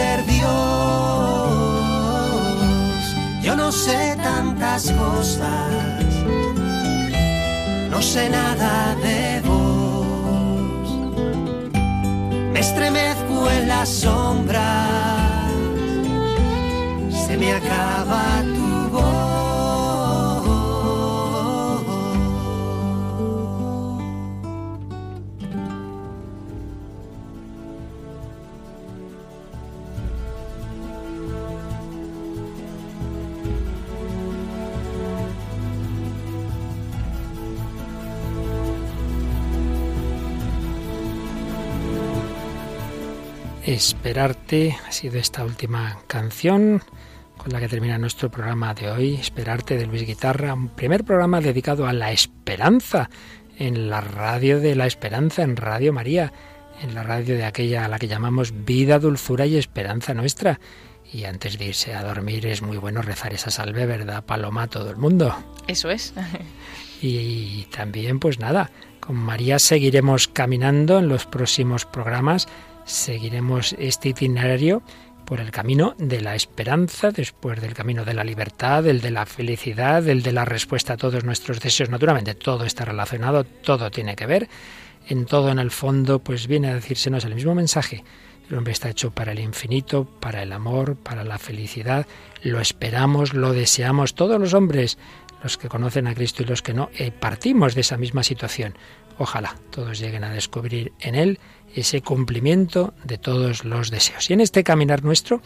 Ser 0.00 0.18
Dios. 0.26 0.50
Yo 3.46 3.52
no 3.62 3.68
sé 3.84 4.00
tantas 4.30 4.82
cosas, 5.02 6.10
no 7.92 8.00
sé 8.12 8.22
nada 8.38 8.74
de 9.06 9.20
vos. 9.48 10.86
Me 12.52 12.60
estremezco 12.66 13.36
en 13.56 13.64
las 13.74 13.88
sombras, 14.04 15.50
se 17.26 17.32
me 17.40 17.48
acaba 17.60 18.22
tu 18.56 18.59
Esperarte 43.80 44.76
ha 44.86 44.92
sido 44.92 45.18
esta 45.18 45.42
última 45.42 46.00
canción 46.06 46.82
con 47.38 47.50
la 47.50 47.60
que 47.60 47.68
termina 47.68 47.96
nuestro 47.96 48.30
programa 48.30 48.74
de 48.74 48.90
hoy, 48.90 49.14
Esperarte 49.14 49.78
de 49.78 49.86
Luis 49.86 50.06
Guitarra, 50.06 50.52
un 50.52 50.68
primer 50.68 51.02
programa 51.02 51.40
dedicado 51.40 51.86
a 51.86 51.94
la 51.94 52.12
esperanza 52.12 53.08
en 53.56 53.88
la 53.88 54.02
radio 54.02 54.60
de 54.60 54.74
la 54.74 54.86
esperanza, 54.86 55.42
en 55.42 55.56
Radio 55.56 55.94
María, 55.94 56.30
en 56.82 56.94
la 56.94 57.04
radio 57.04 57.36
de 57.36 57.46
aquella 57.46 57.86
a 57.86 57.88
la 57.88 57.98
que 57.98 58.06
llamamos 58.06 58.52
vida, 58.66 58.98
dulzura 58.98 59.46
y 59.46 59.56
esperanza 59.56 60.12
nuestra. 60.12 60.60
Y 61.10 61.24
antes 61.24 61.58
de 61.58 61.64
irse 61.64 61.94
a 61.94 62.04
dormir 62.04 62.44
es 62.44 62.60
muy 62.60 62.76
bueno 62.76 63.00
rezar 63.00 63.32
esa 63.32 63.50
salve, 63.50 63.86
¿verdad, 63.86 64.26
Paloma, 64.26 64.64
a 64.64 64.68
todo 64.68 64.90
el 64.90 64.98
mundo? 64.98 65.34
Eso 65.68 65.88
es. 65.88 66.12
y 67.00 67.62
también, 67.70 68.18
pues 68.18 68.38
nada, 68.40 68.70
con 69.00 69.16
María 69.16 69.58
seguiremos 69.58 70.28
caminando 70.28 70.98
en 70.98 71.08
los 71.08 71.24
próximos 71.24 71.86
programas 71.86 72.46
seguiremos 72.84 73.74
este 73.78 74.10
itinerario 74.10 74.82
por 75.24 75.40
el 75.40 75.52
camino 75.52 75.94
de 75.96 76.20
la 76.20 76.34
esperanza, 76.34 77.12
después 77.12 77.60
del 77.60 77.72
camino 77.72 78.04
de 78.04 78.14
la 78.14 78.24
libertad, 78.24 78.84
el 78.88 79.00
de 79.00 79.12
la 79.12 79.26
felicidad, 79.26 80.08
el 80.08 80.24
de 80.24 80.32
la 80.32 80.44
respuesta 80.44 80.94
a 80.94 80.96
todos 80.96 81.22
nuestros 81.22 81.60
deseos. 81.60 81.88
Naturalmente, 81.88 82.34
todo 82.34 82.64
está 82.64 82.84
relacionado, 82.84 83.44
todo 83.44 83.92
tiene 83.92 84.16
que 84.16 84.26
ver. 84.26 84.48
En 85.08 85.26
todo, 85.26 85.50
en 85.50 85.60
el 85.60 85.70
fondo, 85.70 86.18
pues 86.18 86.48
viene 86.48 86.68
a 86.68 86.74
decírsenos 86.74 87.24
el 87.24 87.36
mismo 87.36 87.54
mensaje. 87.54 88.02
El 88.50 88.58
hombre 88.58 88.72
está 88.72 88.90
hecho 88.90 89.12
para 89.12 89.30
el 89.30 89.38
infinito, 89.38 90.04
para 90.04 90.42
el 90.42 90.52
amor, 90.52 90.96
para 90.96 91.22
la 91.22 91.38
felicidad. 91.38 92.06
Lo 92.42 92.60
esperamos, 92.60 93.32
lo 93.32 93.52
deseamos. 93.52 94.16
Todos 94.16 94.40
los 94.40 94.52
hombres, 94.52 94.98
los 95.44 95.56
que 95.56 95.68
conocen 95.68 96.08
a 96.08 96.14
Cristo 96.14 96.42
y 96.42 96.46
los 96.46 96.60
que 96.60 96.74
no, 96.74 96.90
eh, 96.98 97.12
partimos 97.12 97.76
de 97.76 97.82
esa 97.82 97.96
misma 97.96 98.24
situación. 98.24 98.74
Ojalá 99.18 99.54
todos 99.70 100.00
lleguen 100.00 100.24
a 100.24 100.32
descubrir 100.32 100.92
en 100.98 101.14
Él 101.14 101.38
ese 101.74 102.02
cumplimiento 102.02 102.94
de 103.04 103.18
todos 103.18 103.64
los 103.64 103.90
deseos. 103.90 104.30
Y 104.30 104.34
en 104.34 104.40
este 104.40 104.64
caminar 104.64 105.04
nuestro, 105.04 105.40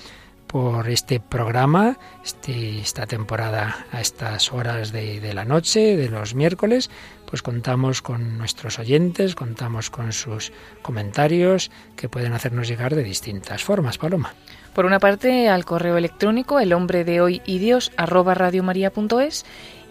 por 0.47 0.89
este 0.89 1.19
programa, 1.19 1.99
este, 2.25 2.79
esta 2.79 3.07
temporada 3.07 3.87
a 3.91 4.01
estas 4.01 4.53
horas 4.53 4.93
de, 4.93 5.21
de, 5.21 5.35
la 5.35 5.45
noche, 5.45 5.97
de 5.97 6.09
los 6.09 6.35
miércoles, 6.35 6.91
pues 7.27 7.43
contamos 7.43 8.03
con 8.03 8.39
nuestros 8.39 8.79
oyentes, 8.79 9.35
contamos 9.35 9.91
con 9.91 10.13
sus 10.13 10.53
comentarios 10.83 11.71
que 11.97 12.09
pueden 12.09 12.35
hacernos 12.35 12.69
llegar 12.69 12.95
de 12.95 13.03
distintas 13.03 13.65
formas, 13.65 13.99
Paloma. 13.99 14.33
Por 14.75 14.87
una 14.87 14.99
parte, 14.99 15.49
al 15.49 15.65
correo 15.65 15.97
electrónico 15.97 16.59
el 16.59 16.73
hombre 16.73 17.05
de 17.05 17.21
hoy 17.21 17.43
y 17.47 17.59
Dios 17.59 17.93
arroba 17.97 18.35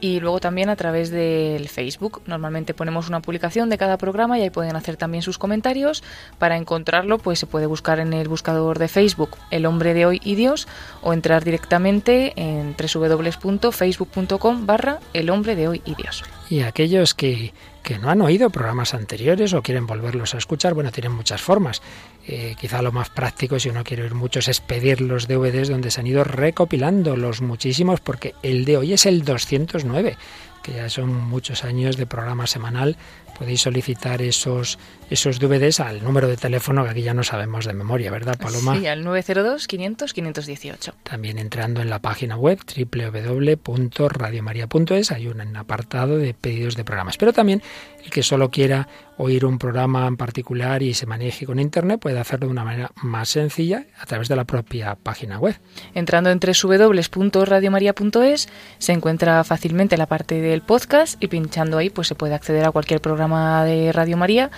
y 0.03 0.19
luego 0.19 0.41
también 0.41 0.67
a 0.67 0.75
través 0.75 1.11
del 1.11 1.69
Facebook. 1.69 2.21
Normalmente 2.25 2.73
ponemos 2.73 3.07
una 3.07 3.21
publicación 3.21 3.69
de 3.69 3.77
cada 3.77 3.97
programa 3.97 4.37
y 4.37 4.41
ahí 4.41 4.49
pueden 4.49 4.75
hacer 4.75 4.97
también 4.97 5.21
sus 5.21 5.37
comentarios. 5.37 6.03
Para 6.39 6.57
encontrarlo, 6.57 7.19
pues 7.19 7.39
se 7.39 7.45
puede 7.45 7.67
buscar 7.67 7.99
en 7.99 8.11
el 8.11 8.27
buscador 8.27 8.79
de 8.79 8.89
Facebook 8.89 9.37
El 9.49 9.65
hombre 9.65 9.93
de 9.93 10.05
hoy 10.05 10.19
y 10.21 10.35
Dios 10.35 10.67
o 11.01 11.13
entrar 11.13 11.45
directamente 11.45 12.33
en 12.35 12.75
www.facebook.com 12.75 14.65
barra 14.65 14.99
El 15.13 15.29
hombre 15.29 15.55
de 15.55 15.69
hoy 15.69 15.81
y 15.85 15.95
Dios. 15.95 16.25
Y 16.49 16.63
aquellos 16.63 17.13
que 17.13 17.53
que 17.83 17.99
no 17.99 18.09
han 18.09 18.21
oído 18.21 18.49
programas 18.49 18.93
anteriores 18.93 19.53
o 19.53 19.61
quieren 19.61 19.85
volverlos 19.85 20.33
a 20.33 20.37
escuchar, 20.37 20.73
bueno, 20.73 20.91
tienen 20.91 21.11
muchas 21.11 21.41
formas. 21.41 21.81
Eh, 22.25 22.55
quizá 22.59 22.81
lo 22.81 22.91
más 22.93 23.09
práctico, 23.09 23.59
si 23.59 23.69
uno 23.69 23.83
quiere 23.83 24.03
oír 24.03 24.15
muchos, 24.15 24.47
es 24.47 24.61
pedir 24.61 25.01
los 25.01 25.27
DVDs 25.27 25.67
donde 25.67 25.91
se 25.91 25.99
han 25.99 26.07
ido 26.07 26.23
recopilando 26.23 27.17
los 27.17 27.41
muchísimos, 27.41 27.99
porque 27.99 28.33
el 28.43 28.63
de 28.63 28.77
hoy 28.77 28.93
es 28.93 29.05
el 29.05 29.25
209 29.25 30.17
que 30.63 30.73
ya 30.73 30.89
son 30.89 31.13
muchos 31.13 31.63
años 31.65 31.97
de 31.97 32.07
programa 32.07 32.47
semanal. 32.47 32.95
Podéis 33.37 33.61
solicitar 33.61 34.21
esos, 34.21 34.79
esos 35.13 35.39
DVDs 35.39 35.79
al 35.79 36.03
número 36.03 36.27
de 36.27 36.35
teléfono 36.37 36.83
que 36.83 36.89
aquí 36.89 37.03
ya 37.03 37.13
no 37.13 37.23
sabemos 37.23 37.65
de 37.65 37.73
memoria, 37.73 38.09
¿verdad, 38.09 38.35
Paloma? 38.39 38.79
Sí, 38.79 38.87
al 38.87 39.05
902-500-518. 39.05 40.93
También 41.03 41.37
entrando 41.37 41.81
en 41.81 41.91
la 41.91 41.99
página 41.99 42.35
web 42.35 42.57
www.radiomaria.es 42.65 45.11
hay 45.11 45.27
un 45.27 45.55
apartado 45.55 46.17
de 46.17 46.33
pedidos 46.33 46.75
de 46.75 46.83
programas. 46.83 47.17
Pero 47.17 47.31
también 47.31 47.61
el 48.03 48.09
que 48.09 48.23
solo 48.23 48.49
quiera 48.49 48.87
oír 49.17 49.45
un 49.45 49.59
programa 49.59 50.07
en 50.07 50.17
particular 50.17 50.81
y 50.81 50.93
se 50.93 51.05
maneje 51.05 51.45
con 51.45 51.59
Internet 51.59 51.99
puede 51.99 52.19
hacerlo 52.19 52.47
de 52.47 52.51
una 52.51 52.63
manera 52.63 52.91
más 52.95 53.29
sencilla 53.29 53.85
a 53.99 54.05
través 54.05 54.27
de 54.27 54.35
la 54.35 54.45
propia 54.45 54.95
página 54.95 55.39
web. 55.39 55.55
Entrando 55.93 56.31
en 56.31 56.39
www.radiomaria.es 56.39 58.49
se 58.79 58.91
encuentra 58.91 59.43
fácilmente 59.43 59.97
la 59.97 60.07
parte 60.07 60.41
del 60.41 60.61
podcast 60.61 61.21
y 61.23 61.27
pinchando 61.27 61.77
ahí 61.77 61.89
pues 61.89 62.07
se 62.07 62.15
puede 62.15 62.33
acceder 62.33 62.65
a 62.65 62.71
cualquier 62.71 63.01
programa 63.01 63.63
de 63.65 63.91
Radio 63.91 64.17
María, 64.17 64.49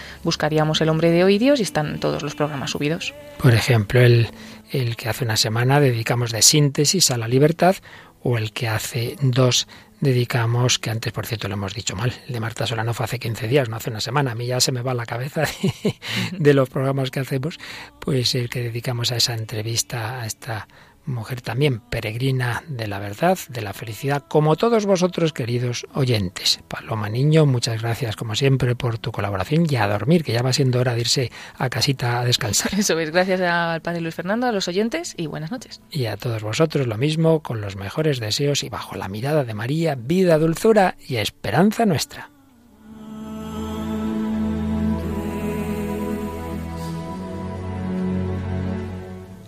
buscaríamos 0.45 0.79
El 0.79 0.89
Hombre 0.89 1.09
de 1.09 1.23
Hoy 1.23 1.39
Dios 1.39 1.59
y 1.59 1.63
están 1.63 1.99
todos 1.99 2.21
los 2.21 2.35
programas 2.35 2.69
subidos. 2.69 3.15
Por 3.39 3.55
ejemplo, 3.55 3.99
el, 3.99 4.29
el 4.71 4.95
que 4.95 5.09
hace 5.09 5.25
una 5.25 5.37
semana 5.37 5.79
dedicamos 5.79 6.31
de 6.31 6.43
síntesis 6.43 7.09
a 7.09 7.17
la 7.17 7.27
libertad 7.27 7.77
o 8.21 8.37
el 8.37 8.51
que 8.51 8.67
hace 8.67 9.15
dos 9.21 9.67
dedicamos, 10.01 10.77
que 10.77 10.91
antes 10.91 11.11
por 11.13 11.25
cierto 11.25 11.47
lo 11.47 11.55
hemos 11.55 11.73
dicho 11.73 11.95
mal, 11.95 12.13
el 12.27 12.33
de 12.33 12.39
Marta 12.39 12.67
Solano 12.67 12.93
fue 12.93 13.05
hace 13.05 13.17
15 13.17 13.47
días, 13.47 13.69
no 13.69 13.77
hace 13.77 13.89
una 13.89 14.01
semana, 14.01 14.33
a 14.33 14.35
mí 14.35 14.45
ya 14.45 14.59
se 14.59 14.71
me 14.71 14.83
va 14.83 14.93
la 14.93 15.07
cabeza 15.07 15.41
de, 15.81 15.95
de 16.37 16.53
los 16.53 16.69
programas 16.69 17.09
que 17.09 17.21
hacemos, 17.21 17.57
pues 17.99 18.35
el 18.35 18.47
que 18.47 18.61
dedicamos 18.61 19.11
a 19.11 19.15
esa 19.15 19.33
entrevista, 19.33 20.21
a 20.21 20.27
esta 20.27 20.67
mujer 21.05 21.41
también 21.41 21.79
peregrina 21.79 22.63
de 22.67 22.87
la 22.87 22.99
verdad, 22.99 23.37
de 23.49 23.61
la 23.61 23.73
felicidad, 23.73 24.23
como 24.27 24.55
todos 24.55 24.85
vosotros, 24.85 25.33
queridos 25.33 25.85
oyentes. 25.93 26.59
Paloma 26.67 27.09
Niño, 27.09 27.45
muchas 27.45 27.81
gracias 27.81 28.15
como 28.15 28.35
siempre 28.35 28.75
por 28.75 28.97
tu 28.97 29.11
colaboración 29.11 29.65
y 29.69 29.75
a 29.75 29.87
dormir, 29.87 30.23
que 30.23 30.33
ya 30.33 30.41
va 30.41 30.53
siendo 30.53 30.79
hora 30.79 30.93
de 30.93 31.01
irse 31.01 31.31
a 31.57 31.69
casita 31.69 32.19
a 32.19 32.25
descansar. 32.25 32.73
Eso 32.77 32.99
es, 32.99 33.11
gracias 33.11 33.41
al 33.41 33.81
Padre 33.81 34.01
Luis 34.01 34.15
Fernando, 34.15 34.47
a 34.47 34.51
los 34.51 34.67
oyentes 34.67 35.13
y 35.17 35.27
buenas 35.27 35.51
noches. 35.51 35.81
Y 35.91 36.05
a 36.05 36.17
todos 36.17 36.43
vosotros 36.43 36.87
lo 36.87 36.97
mismo, 36.97 37.41
con 37.41 37.61
los 37.61 37.75
mejores 37.75 38.19
deseos 38.19 38.63
y 38.63 38.69
bajo 38.69 38.95
la 38.95 39.07
mirada 39.07 39.43
de 39.43 39.53
María, 39.53 39.95
vida, 39.95 40.37
dulzura 40.37 40.95
y 41.07 41.17
esperanza 41.17 41.85
nuestra. 41.85 42.29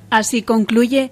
Así 0.10 0.42
concluye 0.42 1.12